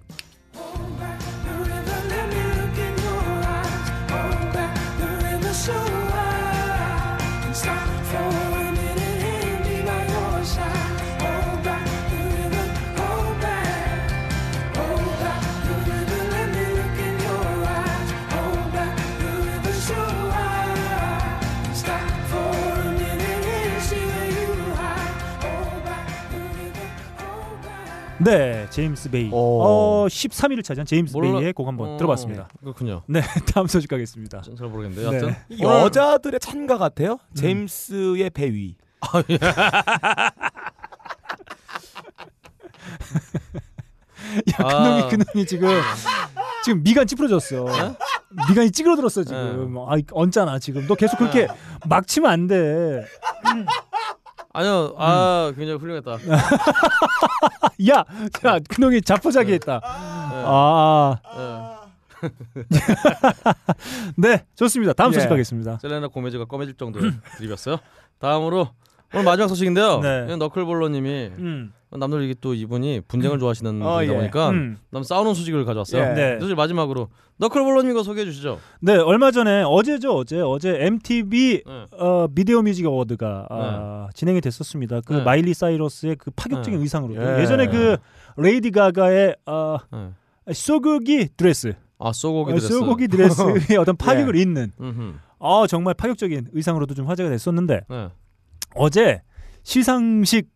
[28.19, 29.29] 네, 제임스 베이.
[29.31, 29.61] 오.
[29.61, 32.47] 어, 13위를 차지한 제임스 몰라- 베이의 곡 한번 어, 들어봤습니다.
[32.61, 33.03] 그렇군요.
[33.07, 33.21] 네,
[33.53, 34.41] 다음 소식 가겠습니다.
[34.41, 35.17] 잘, 잘 모르겠는데 네.
[35.17, 37.19] 여하튼 이 여자들의 찬가 같아요.
[37.35, 38.75] 제임스의 배위.
[39.01, 39.37] 아, 예.
[44.51, 45.69] 야, 그놈이 그놈이 지금
[46.63, 47.65] 지금 미간 찌푸러졌어.
[48.49, 49.77] 미간이 찌그러들었어 지금.
[49.77, 50.85] 아, 얹잖아 지금.
[50.87, 51.47] 너 계속 그렇게
[51.87, 53.05] 막 치면 안 돼.
[54.57, 56.13] 아니요, 아 굉장히 훌륭했다.
[57.91, 58.03] 야,
[58.45, 59.79] 야, 그놈이 자포자기 했다.
[59.83, 62.29] 아, 예.
[64.17, 64.93] 네, 좋습니다.
[64.93, 65.29] 다음 소식 예.
[65.29, 65.77] 가겠습니다.
[65.79, 67.77] 셀레나 고메즈가 꺼매질 정도의 드립이었어요.
[68.17, 68.69] 다음으로
[69.13, 69.99] 오늘 마지막 소식인데요.
[70.01, 70.35] 네.
[70.35, 74.17] 너클볼러님이 음, 남들 이게 또 이분이 분쟁을 좋아하시는 어, 분이다 예.
[74.17, 74.77] 보니까 음.
[74.91, 76.01] 남 싸우는 소식을 가져왔어요.
[76.01, 76.13] 예.
[76.13, 76.39] 네.
[76.39, 77.07] 사실 마지막으로
[77.37, 78.59] 너클볼러님 이거 소개해 주시죠.
[78.81, 81.85] 네, 얼마 전에 어제죠, 어제 어제 MTV 네.
[81.97, 85.01] 어, 비디오 뮤직 어워드가 아, 진행이 됐었습니다.
[85.05, 85.23] 그 네.
[85.23, 86.83] 마일리 사이러스의 그 파격적인 네.
[86.83, 87.41] 의상으로 예.
[87.41, 87.45] 예.
[87.45, 87.97] 전에 그
[88.35, 90.09] 레이디 가가의 어, 네.
[90.53, 92.67] 소고기 드레스, 아 쏘고기 어, 드레스.
[92.67, 95.13] 소고기 드레스의 어떤 파격을 잇는 음흠.
[95.39, 98.09] 아 정말 파격적인 의상으로도 좀 화제가 됐었는데 네.
[98.77, 99.21] 어제
[99.63, 100.49] 시상식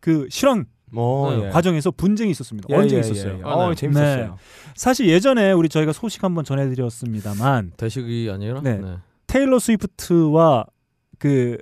[0.00, 1.46] 그 실황 뭐 네.
[1.46, 1.48] 예.
[1.50, 2.68] 과정에서 분쟁이 있었습니다.
[2.70, 3.34] 예, 언제 예, 있었어요?
[3.34, 3.42] 예, 예.
[3.44, 3.74] 아, 어, 네.
[3.74, 4.36] 재밌었어요.
[4.74, 8.60] 사실 예전에 우리 저희가 소식 한번 전해드렸습니다만 대식이 아니라.
[8.60, 8.80] 네.
[9.26, 10.66] 테일러 스위프트와
[11.18, 11.56] 그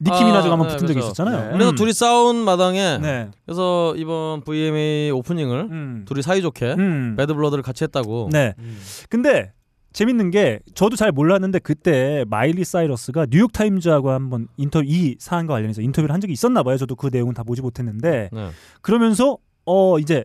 [0.00, 1.06] 니키 아, 미나즈가 한번 네, 붙은 적이 그렇죠.
[1.06, 1.46] 있었잖아요.
[1.46, 1.52] 네.
[1.52, 1.76] 그래서 음.
[1.76, 3.30] 둘이 싸운 마당에 네.
[3.46, 6.04] 그래서 이번 VMA 오프닝을 음.
[6.06, 7.14] 둘이 사이좋게 음.
[7.16, 8.28] Bad Blood를 같이 했다고.
[8.32, 8.54] 네.
[8.58, 8.78] 음.
[9.08, 9.52] 근데
[9.94, 15.80] 재밌는 게 저도 잘 몰랐는데 그때 마일리 사이러스가 뉴욕 타임즈하고 한번 인터뷰 이 사안과 관련해서
[15.82, 16.76] 인터뷰를 한 적이 있었나 봐요.
[16.76, 18.50] 저도 그 내용은 다 보지 못했는데 네.
[18.82, 20.24] 그러면서 어 이제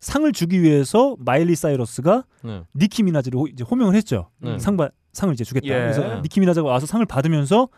[0.00, 2.62] 상을 주기 위해서 마일리 사이러스가 네.
[2.74, 4.30] 니키 미나즈를 호, 이제 호명을 했죠.
[4.40, 4.58] 네.
[4.58, 5.66] 상바 상을 이제 주겠다.
[5.66, 5.72] 예.
[5.72, 7.68] 그래서 니키 미나즈가 와서 상을 받으면서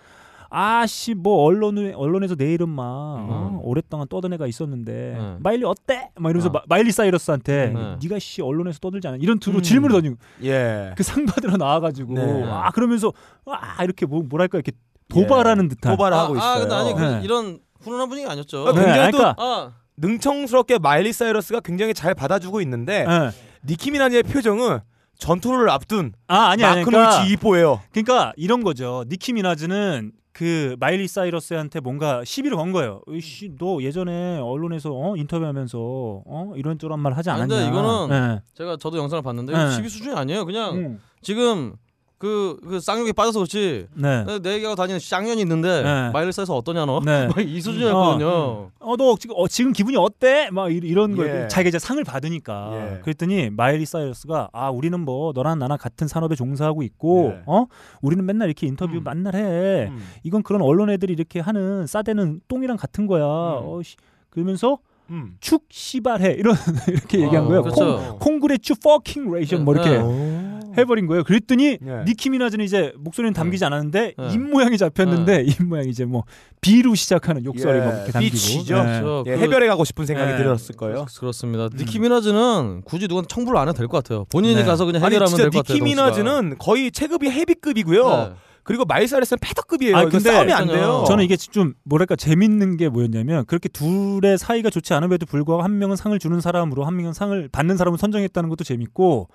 [0.57, 5.37] 아씨 뭐 언론에 언론에서 내 이름 막 어, 오랫동안 떠든 애가 있었는데 네.
[5.41, 6.11] 마일리 어때?
[6.17, 6.53] 막 이러면서 아.
[6.53, 7.97] 마, 마일리 사이러스한테 네.
[8.03, 9.63] 네가 씨 언론에서 떠들지 않아 이런 투로 음.
[9.63, 10.93] 질문을 던지고 예.
[10.97, 12.45] 그 상 받으러 나와가지고 네.
[12.47, 13.13] 아 그러면서
[13.47, 14.73] 아 이렇게 뭐 뭐랄까 이렇게
[15.09, 16.49] 도발하는 듯한 도발을 아, 하고 있어요.
[16.51, 17.21] 아 근데 아니 그 네.
[17.25, 18.69] 이런 훈훈한 분위기 아니었죠.
[18.69, 23.31] 아, 네, 굉장히 또 그러니까 아, 능청스럽게 마일리 사이러스가 굉장히 잘 받아주고 있는데 예.
[23.67, 24.79] 니키 미나즈의 표정은
[25.19, 27.81] 전투를 앞둔 아 아니 아니 마크 그러니까, 이뽀예요.
[27.93, 33.01] 그러니까 이런 거죠 니키 미나즈는 그 마일리 사이러스한테 뭔가 시비를 건 거예요.
[33.09, 35.17] 이씨 너 예전에 언론에서 어?
[35.17, 36.53] 인터뷰하면서 어?
[36.57, 37.47] 이런 저런 말 하지 않았냐?
[37.47, 38.43] 근데 이거는 예.
[38.55, 39.71] 제가 저도 영상을 봤는데 네.
[39.71, 40.45] 시비 수준이 아니에요.
[40.45, 41.01] 그냥 음.
[41.23, 41.77] 지금
[42.25, 43.87] 그, 그 쌍욕에 빠져서 그렇지.
[43.93, 44.25] 네.
[44.43, 46.11] 내 얘기하고 다니는 쌍년이 있는데 네.
[46.11, 47.01] 마일리사에서 어떠냐 너?
[47.05, 47.27] 네.
[47.37, 48.71] 막이 수준이었거든요.
[48.81, 50.49] 어너 지금 어, 지금 기분이 어때?
[50.51, 51.49] 막 이- 이런 걸 예.
[51.49, 53.01] 자기가 이제 상을 받으니까 예.
[53.03, 57.43] 그랬더니 마일리 사이러스가 아 우리는 뭐 너랑 나랑 같은 산업에 종사하고 있고 예.
[57.45, 57.67] 어
[58.01, 59.05] 우리는 맨날 이렇게 인터뷰 음.
[59.05, 60.03] 만날 해 음.
[60.23, 63.97] 이건 그런 언론 애들이 이렇게 하는 싸대는 똥이랑 같은 거야 어, 씨.
[64.31, 64.79] 그러면서
[65.11, 65.37] 음.
[65.41, 66.55] 축 씨발해 이런
[66.89, 68.17] 이렇게 얘기한 어, 거예요 그렇죠.
[68.19, 70.44] con, congratu fucking lation 뭐 이렇게 오.
[70.77, 71.25] 해버린 거예요.
[71.25, 72.05] 그랬더니 예.
[72.07, 74.29] 니키 미나즈는 이제 목소리는 담기지 않았는데 네.
[74.33, 76.25] 입 모양이 잡혔는데 입 모양이 이제 뭐
[76.61, 78.33] B로 시작하는 욕설이 막 이렇게 담기고.
[78.33, 78.77] 비치죠.
[78.83, 79.01] 네.
[79.01, 79.25] 그렇죠.
[79.27, 80.39] 예, 그- 해별해 가고 싶은 생각이 네.
[80.39, 81.07] 들었을 거예요.
[81.19, 81.69] 그렇습니다.
[81.75, 84.25] 니키 미나즈는 굳이 누구한테 청부를 안 해도 될 것 같아요.
[84.31, 84.65] 본인이 네.
[84.65, 85.75] 가서 그냥 해결하면 될 것 같아요.
[85.75, 88.09] 니키 미나즈는 거의 체급이 헤비급이고요.
[88.09, 88.33] 네.
[88.67, 89.95] 그리고 마일리 사이러스는 페더급이에요.
[89.95, 91.05] 아, 근데 싸움이 안 돼요.
[91.07, 95.97] 저는 이게 좀 뭐랄까 재밌는 게 뭐였냐면 그렇게 둘의 사이가 좋지 않음에도 불구하고 한 명은
[95.97, 99.29] 상을 주는 사람으로 한 명은 상을 받는 사람을 선정했다는 것도 재밌고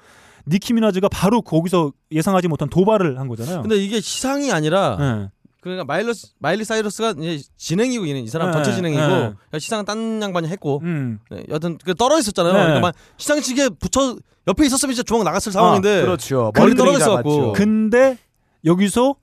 [0.47, 3.61] 니키 미나즈가 바로 거기서 예상하지 못한 도발을 한 거잖아요.
[3.61, 5.29] 근데 이게 시상이 아니라 네.
[5.61, 9.07] 그러니까 마일러스, 마일리 사이러스가 이제 진행이고 이 사람 네, 전체 진행이고 네.
[9.07, 11.19] 그러니까 시상은 딴 양반이 했고 음.
[11.29, 12.53] 네, 여튼 그 떨어져 있었잖아요.
[12.53, 12.59] 네.
[12.59, 14.15] 그러니까 막 시상식에 붙여
[14.47, 16.51] 옆에 있었으면 진짜 주먹 나갔을 상황인데 그렇죠.
[16.55, 17.35] 멀리 머리 떨어져 떨어져 있어갖고.
[17.37, 17.53] 갖고.
[17.53, 18.17] 근데
[18.65, 19.15] 여기서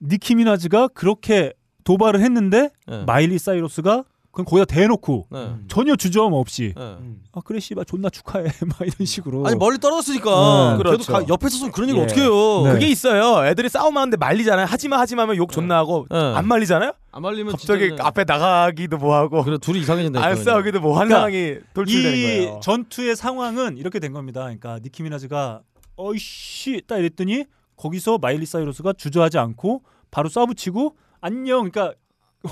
[0.00, 1.52] 니키 미나즈가 그렇게
[1.84, 3.04] 도발을 했는데 네.
[3.04, 4.04] 마일리 사이러스가
[4.36, 5.54] 그건 거기다 대놓고 네.
[5.66, 6.82] 전혀 주저함 없이 네.
[6.82, 7.22] 음.
[7.32, 10.76] 아 그래 씨발 존나 축하해 막 이런 식으로 아니 멀리 떨어졌으니까 네.
[10.76, 11.10] 그래도 그렇죠.
[11.12, 12.02] 가- 옆에 있었으면 그런 얘기 예.
[12.04, 12.62] 어떻게 해요?
[12.64, 12.72] 네.
[12.74, 13.46] 그게 있어요.
[13.46, 14.66] 애들이 싸움하는데 말리잖아요.
[14.66, 16.18] 하지마 하지마 하면 욕 존나 하고 네.
[16.18, 16.92] 안 말리잖아요.
[17.12, 20.22] 안 말리면 갑자기 진짜 그냥- 앞에 나가기도 뭐 하고 그래 둘이 이상해진다.
[20.22, 22.60] 안 싸우기도 뭐한 그러니까 상황이 돌출되는 이 거예요.
[22.62, 24.42] 전투의 상황은 이렇게 된 겁니다.
[24.42, 25.62] 그러니까 니키 미나즈가
[25.96, 27.44] 어이씨 딱 이랬더니
[27.76, 30.92] 거기서 마일리 사이러스가 주저하지 않고 바로 쏴붙이고
[31.22, 31.70] 안녕.
[31.70, 31.94] 그러니까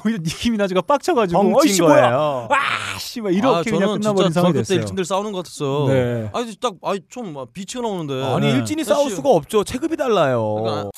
[0.05, 2.49] 오히려 니키 미나즈가 빡쳐가지고 어이씨 뭐야 거예요.
[2.51, 4.79] 아씨 막 이렇게 그냥 저는 끝나버린 진짜 상황이 됐어요.
[4.81, 5.87] 일진들 싸우는 것 같았어.
[5.89, 6.31] 네.
[6.33, 8.53] 아니 딱 아니 좀 비치가 나오는데 아니 네.
[8.59, 9.65] 일진이 싸울 수가 없죠.
[9.65, 10.55] 체급이 달라요.
[10.63, 10.91] 그러니까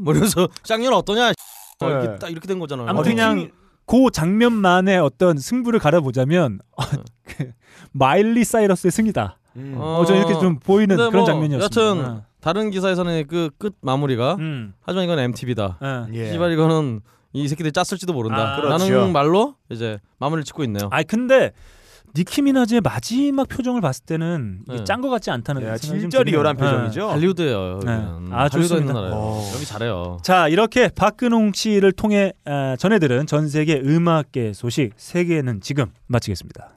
[0.00, 0.14] 뭐
[0.64, 1.28] 쌍년 어떠냐?
[1.80, 1.90] 어, 네.
[1.90, 2.88] 이렇게 딱 이렇게 된 거잖아요.
[2.88, 3.50] 아무튼 그냥
[3.86, 6.60] 그 장면만의 어떤 승부를 가려보자면
[7.26, 7.50] 그
[7.92, 9.38] 마일리 사이러스의 승이다.
[9.56, 9.74] 음.
[9.78, 10.00] 어.
[10.00, 11.64] 어, 저 이렇게 좀 보이는 그런 뭐 장면이었습니다.
[11.80, 14.74] 여튼 다른 기사에서는 그 끝 마무리가 음.
[14.80, 15.78] 하지만 이건 MTV다.
[16.12, 16.18] 예.
[16.26, 16.32] 예.
[16.32, 17.00] 시발 이거는
[17.34, 18.54] 이 새끼들이 짰을지도 모른다.
[18.54, 18.88] 아, 그렇죠.
[18.88, 20.88] 라는 말로 이제 마무리를 짓고 있네요.
[20.90, 21.50] 아니 근데
[22.16, 24.84] 니키 미나즈의 마지막 표정을 봤을 때는 네.
[24.84, 26.22] 짠것 같지 않다는 예, 생각이 좀 진짜.
[26.22, 26.62] 리얼한 예.
[26.62, 27.08] 표정이죠.
[27.10, 27.80] 할리우드예요.
[27.84, 28.04] 네.
[28.30, 28.94] 아, 좋습니다.
[28.96, 29.50] 어.
[29.52, 30.18] 여기 잘해요.
[30.22, 36.73] 자 이렇게 박근홍 씨를 통해 아, 전해들은 전 세계 음악계 소식 세계는 지금 마치겠습니다.